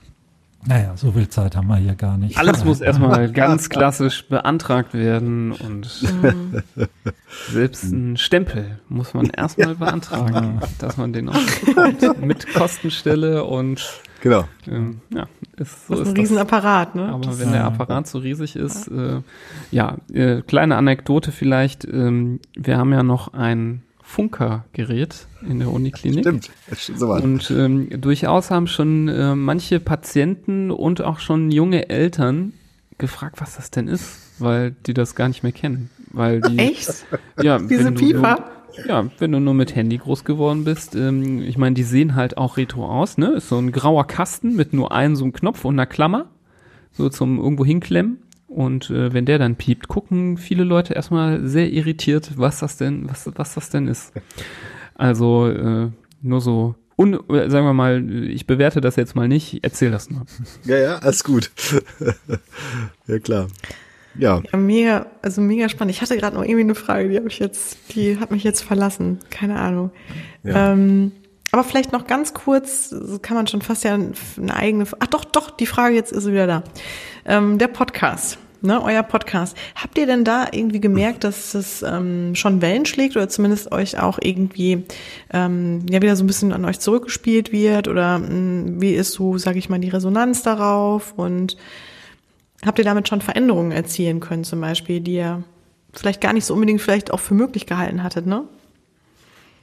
[0.68, 2.40] naja, so viel Zeit haben wir hier gar nicht.
[2.40, 5.86] Alles muss erstmal ganz klassisch beantragt werden und
[7.52, 12.26] selbst ein Stempel muss man erstmal beantragen, dass man den auch bekommt.
[12.26, 14.48] Mit Kostenstelle und genau.
[14.68, 15.28] Ähm, ja,
[15.58, 17.10] ist, so das ist ein Riesenapparat, ne?
[17.10, 19.22] Aber das wenn der Apparat so riesig ist, äh,
[19.70, 26.22] ja, äh, kleine Anekdote vielleicht, ähm, wir haben ja noch ein Funkergerät in der Uniklinik.
[26.22, 31.52] Stimmt, das stimmt so Und ähm, durchaus haben schon äh, manche Patienten und auch schon
[31.52, 32.54] junge Eltern
[32.98, 35.92] gefragt, was das denn ist, weil die das gar nicht mehr kennen.
[36.12, 37.06] Weil die, Echt?
[37.42, 38.55] Ja, Diese Pieper?
[38.88, 42.38] Ja, wenn du nur mit Handy groß geworden bist, ähm, ich meine, die sehen halt
[42.38, 43.34] auch retro aus, ne?
[43.34, 46.30] Ist so ein grauer Kasten mit nur einem so einem Knopf und einer Klammer,
[46.92, 48.20] so zum irgendwo hinklemmen.
[48.48, 53.10] Und äh, wenn der dann piept, gucken viele Leute erstmal sehr irritiert, was das denn,
[53.10, 54.14] was, was das denn ist.
[54.94, 55.90] Also äh,
[56.22, 60.10] nur so, un, äh, sagen wir mal, ich bewerte das jetzt mal nicht, erzähl das
[60.10, 60.26] nur.
[60.64, 61.52] Ja, ja, alles gut.
[63.08, 63.48] ja, klar.
[64.18, 64.42] Ja.
[64.52, 64.58] ja.
[64.58, 65.94] Mega, also mega spannend.
[65.94, 68.62] Ich hatte gerade noch irgendwie eine Frage, die habe ich jetzt, die hat mich jetzt
[68.62, 69.20] verlassen.
[69.30, 69.92] Keine Ahnung.
[70.44, 70.72] Ja.
[70.74, 71.12] Ähm,
[71.52, 74.86] aber vielleicht noch ganz kurz, kann man schon fast ja eine eigene.
[75.00, 76.64] Ach doch, doch, die Frage jetzt ist wieder da.
[77.26, 79.56] Ähm, der Podcast ne, euer Podcast.
[79.76, 84.00] Habt ihr denn da irgendwie gemerkt, dass es ähm, schon Wellen schlägt oder zumindest euch
[84.00, 84.84] auch irgendwie
[85.32, 89.14] ähm, ja wieder so ein bisschen an euch zurückgespielt wird oder mh, hm, wie ist
[89.14, 91.58] so, sage ich mal, die Resonanz darauf und
[92.66, 95.44] habt ihr damit schon Veränderungen erzielen können zum Beispiel, die ihr
[95.94, 98.44] vielleicht gar nicht so unbedingt vielleicht auch für möglich gehalten hattet, ne?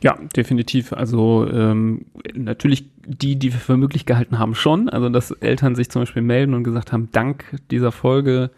[0.03, 0.93] Ja, definitiv.
[0.93, 4.89] Also ähm, natürlich die, die wir für möglich gehalten haben, schon.
[4.89, 8.51] Also dass Eltern sich zum Beispiel melden und gesagt haben, dank dieser Folge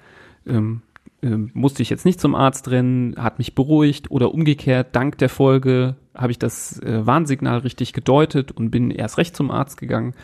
[0.47, 0.81] ähm,
[1.23, 5.29] ähm, musste ich jetzt nicht zum Arzt rennen, hat mich beruhigt oder umgekehrt, dank der
[5.29, 10.15] Folge habe ich das äh, Warnsignal richtig gedeutet und bin erst recht zum Arzt gegangen.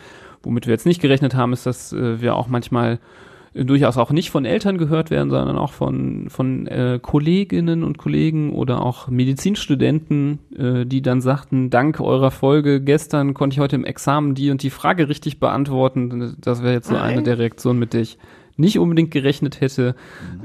[0.43, 2.99] Womit wir jetzt nicht gerechnet haben, ist, dass äh, wir auch manchmal
[3.53, 8.53] durchaus auch nicht von Eltern gehört werden, sondern auch von, von äh, Kolleginnen und Kollegen
[8.53, 13.83] oder auch Medizinstudenten, äh, die dann sagten, dank eurer Folge gestern konnte ich heute im
[13.83, 16.35] Examen die und die Frage richtig beantworten.
[16.39, 17.03] Das wäre jetzt so Nein.
[17.03, 18.17] eine der Reaktionen, mit der ich
[18.57, 19.95] nicht unbedingt gerechnet hätte.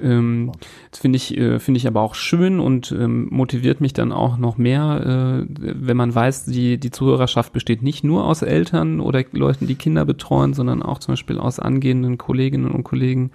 [0.02, 0.52] Ähm,
[0.90, 4.38] das finde ich, äh, finde ich aber auch schön und ähm, motiviert mich dann auch
[4.38, 9.24] noch mehr, äh, wenn man weiß, die, die Zuhörerschaft besteht nicht nur aus Eltern oder
[9.32, 13.30] Leuten, die Kinder betreuen, sondern auch zum Beispiel aus angehenden Kolleginnen und Kollegen.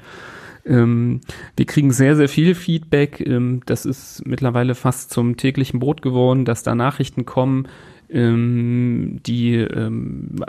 [0.65, 1.21] Ähm,
[1.55, 3.21] wir kriegen sehr, sehr viel Feedback.
[3.25, 7.67] Ähm, das ist mittlerweile fast zum täglichen Brot geworden, dass da Nachrichten kommen,
[8.11, 10.43] ähm, die ähm,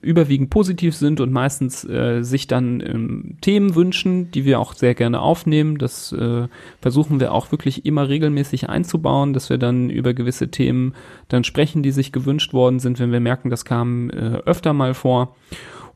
[0.00, 4.94] überwiegend positiv sind und meistens äh, sich dann ähm, Themen wünschen, die wir auch sehr
[4.94, 5.78] gerne aufnehmen.
[5.78, 6.48] Das äh,
[6.80, 10.94] versuchen wir auch wirklich immer regelmäßig einzubauen, dass wir dann über gewisse Themen
[11.28, 14.94] dann sprechen, die sich gewünscht worden sind, wenn wir merken, das kam äh, öfter mal
[14.94, 15.36] vor.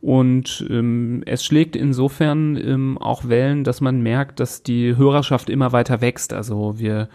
[0.00, 5.72] Und ähm, es schlägt insofern ähm, auch Wellen, dass man merkt, dass die Hörerschaft immer
[5.72, 6.32] weiter wächst.
[6.32, 7.08] Also wir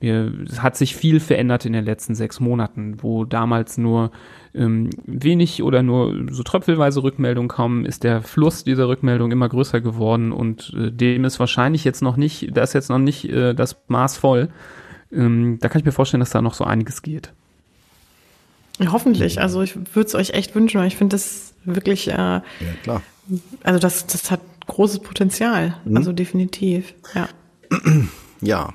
[0.00, 4.12] wir, es hat sich viel verändert in den letzten sechs Monaten, wo damals nur
[4.54, 9.80] ähm, wenig oder nur so tröpfelweise Rückmeldungen kamen, ist der Fluss dieser Rückmeldung immer größer
[9.80, 13.54] geworden und äh, dem ist wahrscheinlich jetzt noch nicht, da ist jetzt noch nicht äh,
[13.54, 14.48] das Maß voll.
[15.12, 17.32] Ähm, da kann ich mir vorstellen, dass da noch so einiges geht.
[18.78, 19.40] Ja, hoffentlich.
[19.40, 22.42] Also ich würde es euch echt wünschen, weil ich finde das wirklich, äh, ja,
[22.84, 23.02] klar.
[23.64, 25.74] also das, das hat großes Potenzial.
[25.84, 25.96] Mhm.
[25.96, 27.28] Also definitiv, ja.
[28.40, 28.72] Ja,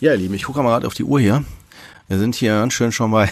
[0.00, 1.44] ja, ihr Lieben, ich gucke mal gerade auf die Uhr hier.
[2.08, 3.30] Wir sind hier ganz schön schon bei.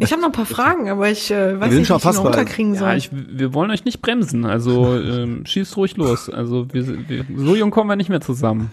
[0.00, 2.16] Ich habe noch ein paar Fragen, aber ich äh, weiß wir nicht, wie ich die
[2.18, 2.88] runterkriegen soll.
[2.88, 6.30] Ja, ich, wir wollen euch nicht bremsen, also ähm, schießt ruhig los.
[6.30, 8.70] Also wir, wir, so jung kommen wir nicht mehr zusammen.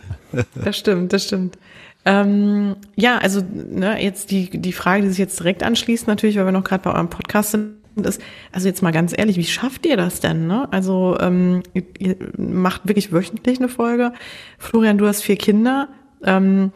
[0.54, 1.58] Das stimmt, das stimmt.
[2.06, 6.46] Ähm, ja, also ne, jetzt die, die Frage, die sich jetzt direkt anschließt, natürlich, weil
[6.46, 9.86] wir noch gerade bei eurem Podcast sind, ist, also jetzt mal ganz ehrlich, wie schafft
[9.88, 10.46] ihr das denn?
[10.46, 10.68] Ne?
[10.72, 14.14] Also ähm, ihr, ihr macht wirklich wöchentlich eine Folge.
[14.60, 15.90] Florian, du hast vier Kinder.
[16.24, 16.72] Ähm,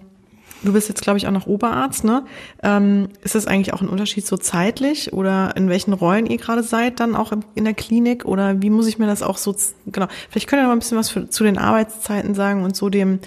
[0.62, 2.26] Du bist jetzt, glaube ich, auch noch Oberarzt, ne?
[2.64, 6.64] Ähm, ist das eigentlich auch ein Unterschied so zeitlich oder in welchen Rollen ihr gerade
[6.64, 8.26] seid, dann auch in der Klinik?
[8.26, 9.56] Oder wie muss ich mir das auch so,
[9.86, 12.76] genau, vielleicht könnt ihr noch mal ein bisschen was für, zu den Arbeitszeiten sagen und
[12.76, 13.20] so dem,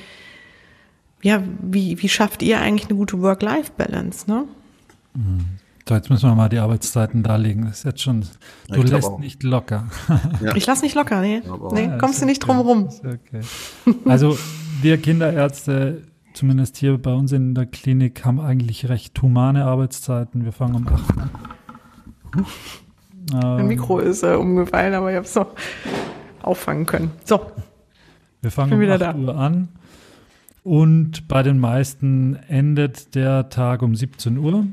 [1.22, 4.44] ja, wie, wie schafft ihr eigentlich eine gute Work-Life-Balance, ne?
[5.14, 5.44] Mhm.
[5.88, 7.64] So, jetzt müssen wir mal die Arbeitszeiten darlegen.
[7.64, 8.24] Das ist jetzt schon,
[8.68, 9.18] du lässt auch.
[9.18, 9.88] nicht locker.
[10.40, 10.54] Ja.
[10.54, 11.42] Ich lass nicht locker, nee.
[11.72, 12.88] Nee, kommst du nicht drum rum.
[13.00, 13.40] Okay.
[14.04, 14.38] Also,
[14.80, 16.02] wir Kinderärzte
[16.34, 20.44] zumindest hier bei uns in der Klinik, haben eigentlich recht humane Arbeitszeiten.
[20.44, 21.30] Wir fangen um 8 an.
[23.32, 25.48] Mein ähm, Mikro ist äh, umgefallen, aber ich habe es noch
[26.42, 27.10] auffangen können.
[27.24, 27.52] So.
[28.40, 29.14] Wir fangen um 8 da.
[29.14, 29.68] Uhr an.
[30.64, 34.66] Und bei den meisten endet der Tag um 17 Uhr.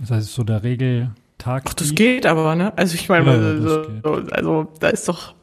[0.00, 1.64] Das heißt, so der Regeltag.
[1.66, 2.76] Ach, das geht aber, ne?
[2.76, 5.35] Also ich meine, ja, ja, also, also da ist doch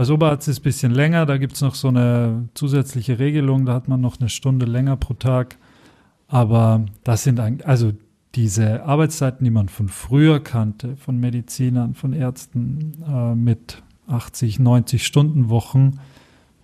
[0.00, 3.66] als Oberarzt ist es ein bisschen länger, da gibt es noch so eine zusätzliche Regelung,
[3.66, 5.58] da hat man noch eine Stunde länger pro Tag.
[6.26, 7.92] Aber das sind also
[8.34, 15.04] diese Arbeitszeiten, die man von früher kannte, von Medizinern, von Ärzten äh, mit 80, 90
[15.04, 16.00] Stunden Wochen,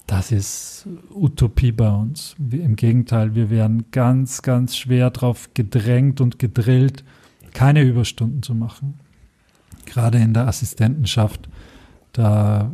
[0.07, 2.37] das ist Utopie bei uns.
[2.39, 7.05] Im Gegenteil, wir werden ganz, ganz schwer darauf gedrängt und gedrillt,
[7.53, 8.95] keine Überstunden zu machen.
[9.85, 11.51] Gerade in der Assistentenschaft,
[12.13, 12.73] da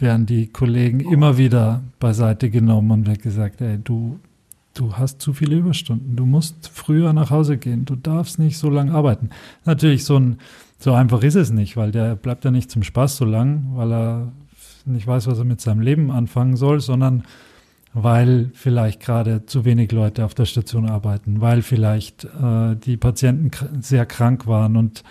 [0.00, 4.18] werden die Kollegen immer wieder beiseite genommen und wird gesagt, ey, du,
[4.74, 8.70] du hast zu viele Überstunden, du musst früher nach Hause gehen, du darfst nicht so
[8.70, 9.30] lange arbeiten.
[9.64, 10.38] Natürlich, so, ein,
[10.78, 13.92] so einfach ist es nicht, weil der bleibt ja nicht zum Spaß so lang, weil
[13.92, 14.32] er
[14.84, 17.24] nicht weiß, was er mit seinem Leben anfangen soll, sondern
[17.92, 23.50] weil vielleicht gerade zu wenig Leute auf der Station arbeiten, weil vielleicht äh, die Patienten
[23.80, 25.02] sehr krank waren und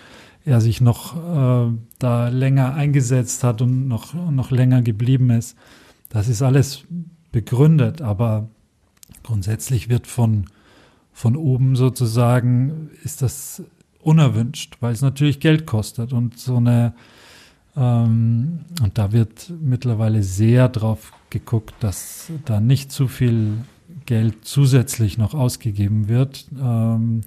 [0.46, 5.56] er sich noch äh, da länger eingesetzt hat und noch, noch länger geblieben ist.
[6.08, 6.84] Das ist alles
[7.32, 8.48] begründet, aber
[9.24, 10.46] grundsätzlich wird von,
[11.12, 13.64] von oben sozusagen, ist das
[14.00, 16.94] unerwünscht, weil es natürlich Geld kostet und so eine,
[17.76, 23.64] ähm, und da wird mittlerweile sehr drauf geguckt, dass da nicht zu viel
[24.06, 27.22] Geld zusätzlich noch ausgegeben wird, ähm,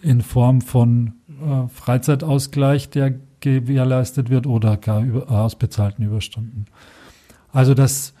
[0.00, 6.66] in Form von äh, Freizeitausgleich, der gewährleistet wird oder gar über, ausbezahlten Überstunden.
[7.52, 8.14] Also das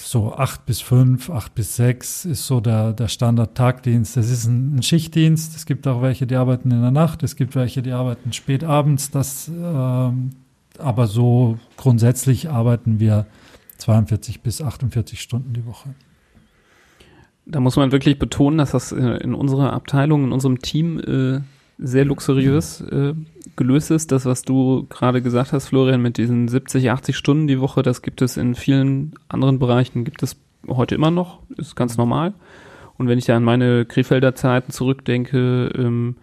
[0.00, 4.16] so acht bis fünf, acht bis sechs ist so der, der Standard-Tagdienst.
[4.16, 5.56] Das ist ein, ein, Schichtdienst.
[5.56, 7.22] Es gibt auch welche, die arbeiten in der Nacht.
[7.22, 9.10] Es gibt welche, die arbeiten spät abends.
[9.10, 10.30] Das, ähm,
[10.78, 13.26] aber so grundsätzlich arbeiten wir
[13.78, 15.94] 42 bis 48 Stunden die Woche.
[17.50, 21.40] Da muss man wirklich betonen, dass das äh, in unserer Abteilung, in unserem Team äh,
[21.78, 23.14] sehr luxuriös äh,
[23.56, 24.12] gelöst ist.
[24.12, 28.02] Das, was du gerade gesagt hast, Florian, mit diesen 70, 80 Stunden die Woche, das
[28.02, 30.36] gibt es in vielen anderen Bereichen, gibt es
[30.68, 32.34] heute immer noch, ist ganz normal.
[32.98, 36.16] Und wenn ich da an meine Krefelder Zeiten zurückdenke, ähm,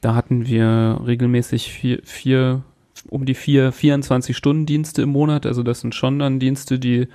[0.00, 2.62] da hatten wir regelmäßig vier, vier,
[3.08, 5.46] um die vier, 24 Stunden Dienste im Monat.
[5.46, 7.08] Also das sind schon dann Dienste, die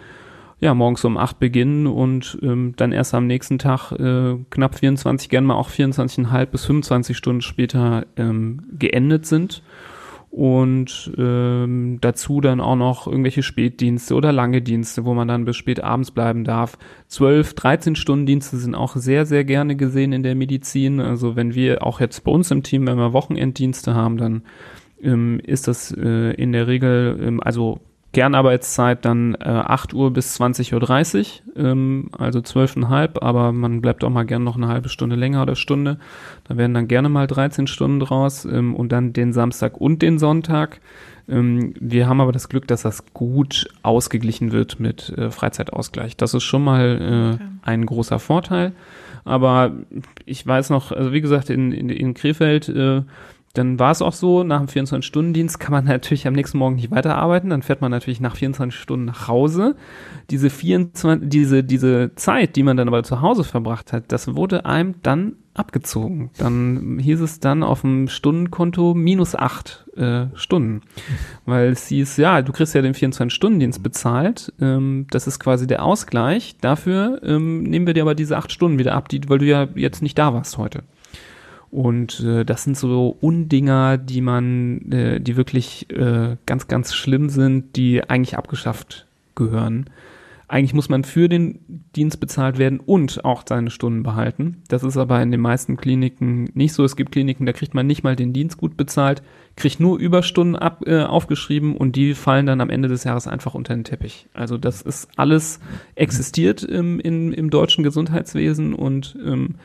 [0.64, 5.28] ja, morgens um acht beginnen und ähm, dann erst am nächsten Tag äh, knapp 24,
[5.30, 9.62] gern mal auch 24,5 bis 25 Stunden später ähm, geendet sind.
[10.30, 15.58] Und ähm, dazu dann auch noch irgendwelche Spätdienste oder lange Dienste, wo man dann bis
[15.58, 16.78] spät abends bleiben darf.
[17.10, 21.02] 12, 13 Stunden Dienste sind auch sehr, sehr gerne gesehen in der Medizin.
[21.02, 24.44] Also wenn wir auch jetzt bei uns im Team, wenn wir Wochenenddienste haben, dann
[25.02, 27.82] ähm, ist das äh, in der Regel, ähm, also
[28.14, 34.10] Kernarbeitszeit dann äh, 8 Uhr bis 20.30 Uhr, ähm, also 12,5, aber man bleibt auch
[34.10, 35.98] mal gern noch eine halbe Stunde länger oder Stunde.
[36.44, 40.20] Da werden dann gerne mal 13 Stunden draus ähm, und dann den Samstag und den
[40.20, 40.80] Sonntag.
[41.28, 46.16] Ähm, wir haben aber das Glück, dass das gut ausgeglichen wird mit äh, Freizeitausgleich.
[46.16, 47.44] Das ist schon mal äh, okay.
[47.64, 48.74] ein großer Vorteil.
[49.26, 49.72] Aber
[50.26, 53.02] ich weiß noch, also wie gesagt, in, in, in Krefeld äh,
[53.54, 56.90] dann war es auch so, nach dem 24-Stunden-Dienst kann man natürlich am nächsten Morgen nicht
[56.90, 57.52] weiterarbeiten.
[57.52, 59.76] Dann fährt man natürlich nach 24 Stunden nach Hause.
[60.32, 64.66] Diese 24, diese, diese Zeit, die man dann aber zu Hause verbracht hat, das wurde
[64.66, 66.32] einem dann abgezogen.
[66.40, 70.82] Dann hieß es dann auf dem Stundenkonto minus acht äh, Stunden.
[71.46, 74.52] Weil es hieß, ja, du kriegst ja den 24-Stunden-Dienst bezahlt.
[74.60, 76.56] Ähm, das ist quasi der Ausgleich.
[76.60, 79.68] Dafür ähm, nehmen wir dir aber diese acht Stunden wieder ab, die, weil du ja
[79.76, 80.82] jetzt nicht da warst heute.
[81.74, 87.30] Und äh, das sind so Undinger, die man, äh, die wirklich äh, ganz, ganz schlimm
[87.30, 89.90] sind, die eigentlich abgeschafft gehören.
[90.48, 91.58] Eigentlich muss man für den
[91.96, 94.62] Dienst bezahlt werden und auch seine Stunden behalten.
[94.68, 96.84] Das ist aber in den meisten Kliniken nicht so.
[96.84, 99.24] Es gibt Kliniken, da kriegt man nicht mal den Dienst gut bezahlt,
[99.56, 103.56] kriegt nur Überstunden ab, äh, aufgeschrieben und die fallen dann am Ende des Jahres einfach
[103.56, 104.28] unter den Teppich.
[104.36, 105.60] Also das ist alles
[105.96, 109.56] existiert im, im, im deutschen Gesundheitswesen und ähm,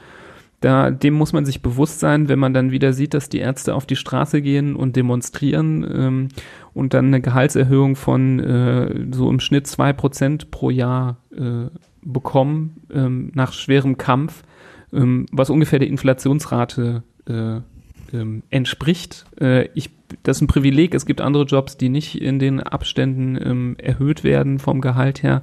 [0.60, 3.74] da, dem muss man sich bewusst sein, wenn man dann wieder sieht, dass die Ärzte
[3.74, 6.28] auf die Straße gehen und demonstrieren ähm,
[6.74, 11.66] und dann eine Gehaltserhöhung von äh, so im Schnitt zwei Prozent pro Jahr äh,
[12.02, 14.42] bekommen ähm, nach schwerem Kampf,
[14.92, 17.60] ähm, was ungefähr der Inflationsrate äh,
[18.16, 19.26] ähm, entspricht.
[19.40, 19.90] Äh, ich,
[20.22, 20.94] das ist ein Privileg.
[20.94, 25.42] Es gibt andere Jobs, die nicht in den Abständen ähm, erhöht werden vom Gehalt her.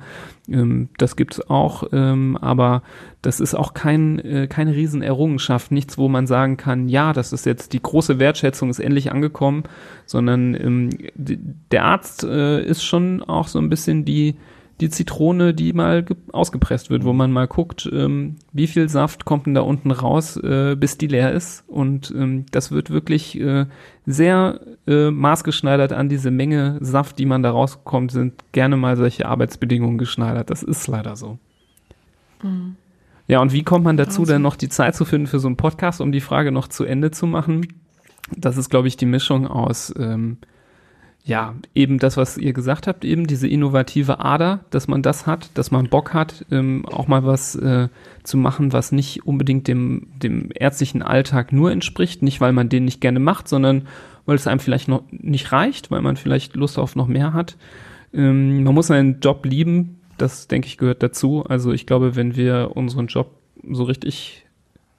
[0.49, 2.81] Ähm, das gibt es auch, ähm, aber
[3.21, 5.71] das ist auch kein, äh, keine Riesenerrungenschaft.
[5.71, 9.63] Nichts, wo man sagen kann, ja, das ist jetzt die große Wertschätzung, ist endlich angekommen,
[10.05, 14.35] sondern ähm, der Arzt äh, ist schon auch so ein bisschen die
[14.81, 19.45] die Zitrone, die mal ausgepresst wird, wo man mal guckt, ähm, wie viel Saft kommt
[19.45, 21.63] denn da unten raus, äh, bis die leer ist.
[21.67, 23.67] Und ähm, das wird wirklich äh,
[24.05, 29.27] sehr äh, maßgeschneidert an diese Menge Saft, die man da rauskommt, sind gerne mal solche
[29.27, 30.49] Arbeitsbedingungen geschneidert.
[30.49, 31.37] Das ist leider so.
[32.43, 32.75] Mhm.
[33.27, 34.33] Ja, und wie kommt man dazu, also.
[34.33, 36.83] denn noch die Zeit zu finden für so einen Podcast, um die Frage noch zu
[36.83, 37.67] Ende zu machen?
[38.35, 40.37] Das ist, glaube ich, die Mischung aus ähm,
[41.25, 45.49] ja, eben das, was ihr gesagt habt, eben diese innovative Ader, dass man das hat,
[45.55, 47.89] dass man Bock hat, ähm, auch mal was äh,
[48.23, 52.85] zu machen, was nicht unbedingt dem, dem ärztlichen Alltag nur entspricht, nicht weil man den
[52.85, 53.87] nicht gerne macht, sondern
[54.27, 57.57] weil es einem vielleicht noch nicht reicht, weil man vielleicht Lust auf noch mehr hat.
[58.13, 61.43] Ähm, man muss seinen Job lieben, das denke ich gehört dazu.
[61.43, 63.31] Also ich glaube, wenn wir unseren Job
[63.67, 64.44] so richtig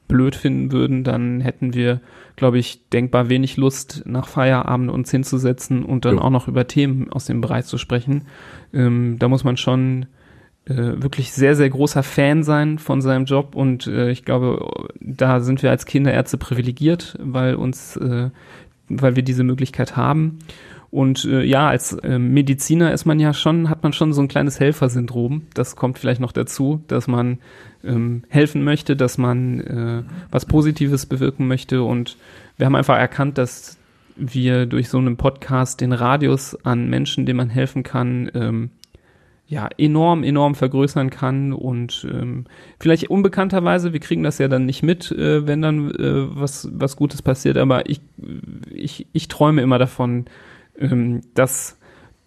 [0.09, 2.01] blöd finden würden, dann hätten wir,
[2.37, 6.23] glaube ich, denkbar wenig Lust, nach Feierabend uns hinzusetzen und dann ja.
[6.23, 8.23] auch noch über Themen aus dem Bereich zu sprechen.
[8.73, 10.07] Ähm, da muss man schon
[10.67, 15.41] äh, wirklich sehr, sehr großer Fan sein von seinem Job und äh, ich glaube, da
[15.41, 18.31] sind wir als Kinderärzte privilegiert, weil uns, äh,
[18.89, 20.39] weil wir diese Möglichkeit haben.
[20.97, 24.29] Und äh, ja, als äh, Mediziner ist man ja schon, hat man schon so ein
[24.29, 25.43] kleines Helfersyndrom.
[25.53, 27.37] Das kommt vielleicht noch dazu, dass man
[27.85, 31.83] ähm, helfen möchte, dass man äh, was Positives bewirken möchte.
[31.83, 32.17] Und
[32.57, 33.77] wir haben einfach erkannt, dass
[34.17, 38.71] wir durch so einen Podcast den Radius an Menschen, denen man helfen kann, ähm,
[39.49, 42.47] ja, enorm, enorm vergrößern kann und ähm,
[42.81, 46.97] vielleicht unbekannterweise, wir kriegen das ja dann nicht mit, äh, wenn dann äh, was, was
[46.97, 48.01] Gutes passiert, aber ich,
[48.75, 50.25] ich, ich träume immer davon,
[50.79, 51.79] ähm, dass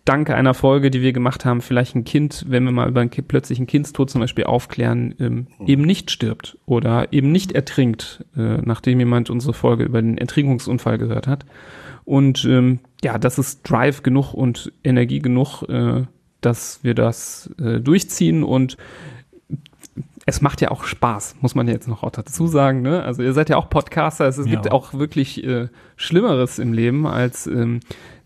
[0.06, 3.12] dank einer Folge, die wir gemacht haben, vielleicht ein Kind, wenn wir mal über einen
[3.12, 5.68] plötzlichen Kindstod zum Beispiel aufklären, ähm, mhm.
[5.68, 10.98] eben nicht stirbt oder eben nicht ertrinkt, äh, nachdem jemand unsere Folge über den Ertrinkungsunfall
[10.98, 11.46] gehört hat.
[12.06, 16.06] Und ähm, ja, das ist Drive genug und Energie genug, äh,
[16.42, 18.78] dass wir das äh, durchziehen und
[20.26, 22.82] es macht ja auch Spaß, muss man jetzt noch auch dazu sagen.
[22.82, 23.04] Ne?
[23.04, 24.54] Also ihr seid ja auch Podcaster, es, es ja.
[24.54, 27.80] gibt auch wirklich äh, Schlimmeres im Leben, als ähm,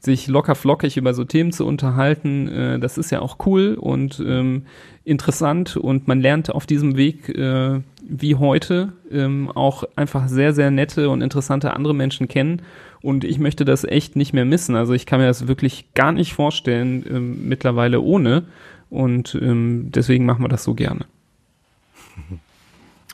[0.04, 2.48] sich locker flockig über so Themen zu unterhalten.
[2.48, 4.66] Äh, das ist ja auch cool und ähm,
[5.04, 10.72] interessant und man lernt auf diesem Weg äh, wie heute ähm, auch einfach sehr, sehr
[10.72, 12.62] nette und interessante andere Menschen kennen
[13.04, 14.76] und ich möchte das echt nicht mehr missen.
[14.76, 18.46] Also ich kann mir das wirklich gar nicht vorstellen, ähm, mittlerweile ohne.
[18.90, 21.06] Und ähm, deswegen machen wir das so gerne.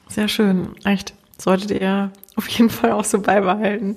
[0.08, 0.70] Sehr schön.
[0.84, 1.16] Echt.
[1.40, 3.96] Solltet ihr auf jeden Fall auch so beibehalten.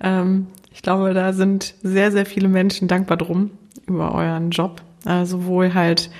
[0.00, 0.46] Ähm,
[0.76, 3.50] ich glaube, da sind sehr, sehr viele Menschen dankbar drum
[3.88, 4.82] über euren Job.
[5.04, 6.10] Äh, sowohl halt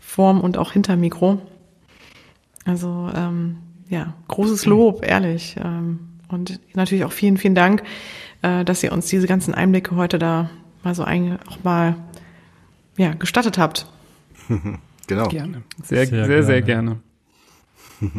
[0.00, 1.38] vorm und auch hinter Mikro.
[2.64, 3.58] Also ähm,
[3.90, 5.56] ja, großes Lob, ehrlich.
[5.62, 7.82] Ähm, und natürlich auch vielen, vielen Dank
[8.44, 10.50] äh, dass ihr uns diese ganzen Einblicke heute da
[10.82, 11.96] mal so ein, auch mal
[12.96, 13.86] ja, gestattet habt.
[15.06, 15.28] genau.
[15.28, 15.62] Gerne.
[15.82, 16.98] Sehr, sehr, sehr, sehr gerne.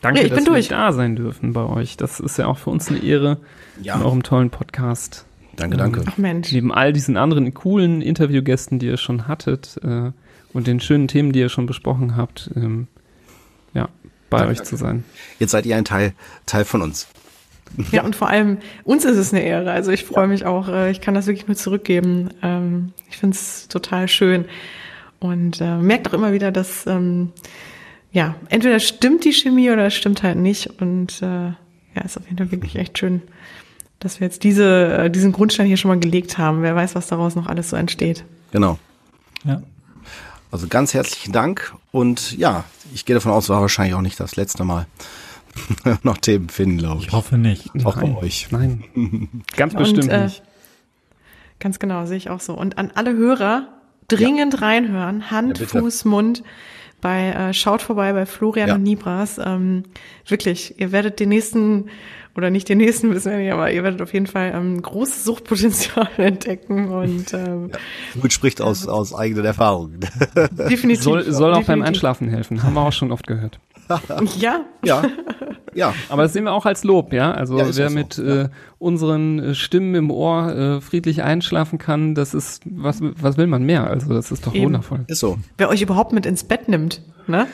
[0.00, 1.96] Danke, ja, dass wir da sein dürfen bei euch.
[1.96, 3.40] Das ist ja auch für uns eine Ehre
[3.82, 3.96] ja.
[3.96, 5.26] in eurem tollen Podcast.
[5.56, 6.02] Danke, danke.
[6.06, 6.52] Ach Mensch.
[6.52, 10.10] Neben all diesen anderen coolen Interviewgästen, die ihr schon hattet äh,
[10.52, 12.86] und den schönen Themen, die ihr schon besprochen habt, ähm,
[13.72, 13.88] ja,
[14.30, 14.70] bei danke, euch danke.
[14.70, 15.04] zu sein.
[15.38, 16.12] Jetzt seid ihr ein Teil,
[16.46, 17.08] Teil von uns.
[17.90, 19.72] Ja, und vor allem uns ist es eine Ehre.
[19.72, 22.30] Also ich freue mich auch, äh, ich kann das wirklich nur zurückgeben.
[22.42, 24.44] Ähm, ich finde es total schön
[25.18, 27.32] und äh, merkt auch immer wieder, dass ähm,
[28.12, 30.80] ja entweder stimmt die Chemie oder es stimmt halt nicht.
[30.80, 31.46] Und äh,
[31.94, 33.22] ja, ist auf jeden Fall wirklich echt schön,
[34.04, 36.62] dass wir jetzt diese, äh, diesen Grundstein hier schon mal gelegt haben.
[36.62, 38.24] Wer weiß, was daraus noch alles so entsteht.
[38.52, 38.78] Genau.
[39.44, 39.62] Ja.
[40.52, 44.36] Also ganz herzlichen Dank und ja, ich gehe davon aus, war wahrscheinlich auch nicht das
[44.36, 44.86] letzte Mal.
[46.02, 47.08] noch Themen finden, glaube ich.
[47.08, 47.70] Ich hoffe nicht.
[47.84, 48.14] Auch Nein.
[48.14, 48.48] bei euch.
[48.50, 48.84] Nein.
[49.56, 50.42] Ganz bestimmt und, äh, nicht.
[51.60, 52.54] Ganz genau, sehe ich auch so.
[52.54, 53.68] Und an alle Hörer
[54.08, 54.60] dringend ja.
[54.60, 55.30] reinhören.
[55.30, 56.42] Hand, ja, Fuß, Mund.
[57.00, 58.74] Bei äh, schaut vorbei bei Florian ja.
[58.74, 59.38] und Nibras.
[59.38, 59.84] Ähm,
[60.26, 61.86] wirklich, ihr werdet den nächsten
[62.36, 65.24] oder nicht den nächsten wissen wir nicht, aber ihr werdet auf jeden Fall ähm, großes
[65.24, 70.00] Suchtpotenzial entdecken und ähm, ja, gut spricht aus aus eigenen Erfahrungen.
[70.50, 71.02] Definitiv.
[71.04, 71.66] Soll, soll auch definitiv.
[71.66, 73.58] beim Einschlafen helfen, haben wir auch schon oft gehört.
[74.38, 74.64] ja.
[74.84, 75.02] Ja.
[75.74, 75.94] Ja.
[76.08, 77.32] Aber das sehen wir auch als Lob, ja.
[77.32, 78.42] Also ja, wer mit ja.
[78.44, 78.48] äh,
[78.78, 83.64] unseren äh, Stimmen im Ohr äh, friedlich einschlafen kann, das ist, was, was will man
[83.64, 83.88] mehr?
[83.88, 84.66] Also das ist doch Eben.
[84.66, 85.04] wundervoll.
[85.08, 85.38] Ist so.
[85.58, 87.46] Wer euch überhaupt mit ins Bett nimmt, ne?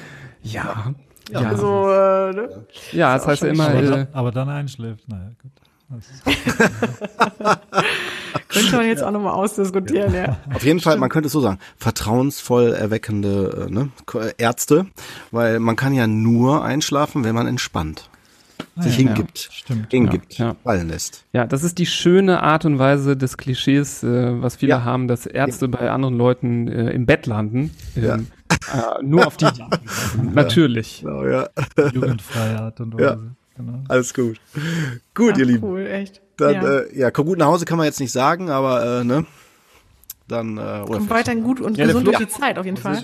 [0.43, 0.95] Ja.
[1.31, 1.49] Ja, ja.
[1.49, 2.49] Also, äh, ne?
[2.93, 3.69] ja das heißt ja immer.
[3.69, 5.53] Aber, äh, aber dann einschläft, naja, gut.
[8.49, 10.37] könnte man jetzt auch nochmal ausdiskutieren, ja.
[10.55, 13.91] Auf jeden Fall, man könnte es so sagen, vertrauensvoll erweckende äh, ne,
[14.39, 14.87] Ärzte,
[15.31, 18.09] weil man kann ja nur einschlafen, wenn man entspannt.
[18.77, 21.25] Ah, sich ja, hingibt, ja, stimmt, hingibt, ja, fallen lässt.
[21.33, 25.27] Ja, das ist die schöne Art und Weise des Klischees, äh, was viele haben, dass
[25.27, 27.71] Ärzte bei anderen Leuten äh, im Bett landen.
[27.97, 29.47] Ähm, äh, nur auf die
[30.33, 31.01] Natürlich.
[31.03, 31.49] Genau, ja.
[31.93, 33.37] Jugendfreie Art und Weise.
[33.57, 33.83] Genau.
[33.89, 34.41] Alles gut.
[35.15, 35.65] Gut, Ach, ihr Lieben.
[35.65, 36.23] Cool, echt.
[36.37, 36.79] Dann, ja.
[36.79, 39.27] Äh, ja, komm gut nach Hause kann man jetzt nicht sagen, aber äh, ne?
[40.29, 42.97] Dann äh, oder Kommt weiterhin gut und ja, gesund durch die Zeit auf jeden Fall.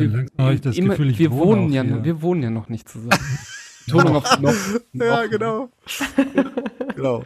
[0.52, 2.04] Ich das Immer, Gefühl, ich wir wohnen ja, hier.
[2.04, 3.10] wir wohnen ja noch nicht zusammen.
[3.90, 4.54] Tonung noch, noch,
[4.94, 5.68] Ja, genau.
[6.94, 7.24] genau.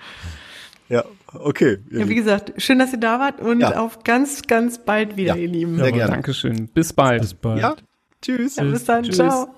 [0.89, 1.79] Ja, okay.
[1.91, 3.79] Ja, wie gesagt, schön, dass ihr da wart und ja.
[3.79, 5.77] auf ganz, ganz bald wieder, ja, ihr Lieben.
[5.77, 6.13] Sehr gerne.
[6.13, 6.69] Dankeschön.
[6.69, 7.23] Bis bald.
[7.23, 7.61] Bis bald.
[7.61, 7.77] Ja,
[8.23, 8.57] tschüss.
[8.57, 9.05] Ja, bis dann.
[9.05, 9.17] Tschüss.
[9.17, 9.55] Ciao.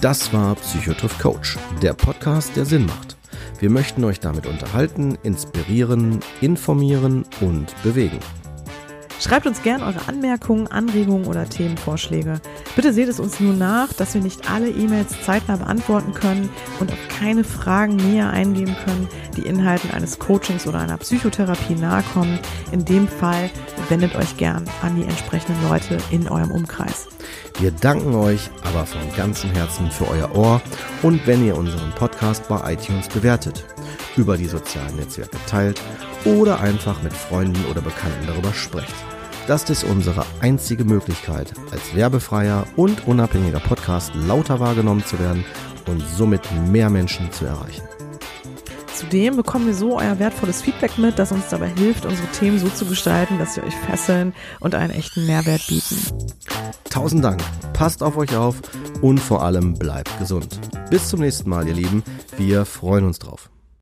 [0.00, 3.18] Das war Psychotriff Coach, der Podcast, der Sinn macht.
[3.58, 8.18] Wir möchten euch damit unterhalten, inspirieren, informieren und bewegen.
[9.20, 12.40] Schreibt uns gern eure Anmerkungen, Anregungen oder Themenvorschläge.
[12.74, 16.48] Bitte seht es uns nur nach, dass wir nicht alle E-Mails zeitnah beantworten können
[16.80, 22.02] und auf keine Fragen näher eingehen können, die Inhalten eines Coachings oder einer Psychotherapie nahe
[22.14, 22.38] kommen.
[22.72, 23.50] In dem Fall
[23.90, 27.08] wendet euch gern an die entsprechenden Leute in eurem Umkreis.
[27.58, 30.62] Wir danken euch aber von ganzem Herzen für euer Ohr
[31.02, 33.66] und wenn ihr unseren Podcast bei iTunes bewertet,
[34.16, 35.78] über die sozialen Netzwerke teilt
[36.24, 38.94] oder einfach mit Freunden oder Bekannten darüber sprecht.
[39.46, 45.44] Das ist unsere einzige Möglichkeit, als werbefreier und unabhängiger Podcast lauter wahrgenommen zu werden
[45.86, 47.82] und somit mehr Menschen zu erreichen.
[48.94, 52.68] Zudem bekommen wir so euer wertvolles Feedback mit, das uns dabei hilft, unsere Themen so
[52.68, 55.96] zu gestalten, dass sie euch fesseln und einen echten Mehrwert bieten.
[56.90, 57.40] Tausend Dank,
[57.72, 58.56] passt auf euch auf
[59.00, 60.60] und vor allem bleibt gesund.
[60.90, 62.02] Bis zum nächsten Mal, ihr Lieben.
[62.36, 63.48] Wir freuen uns drauf.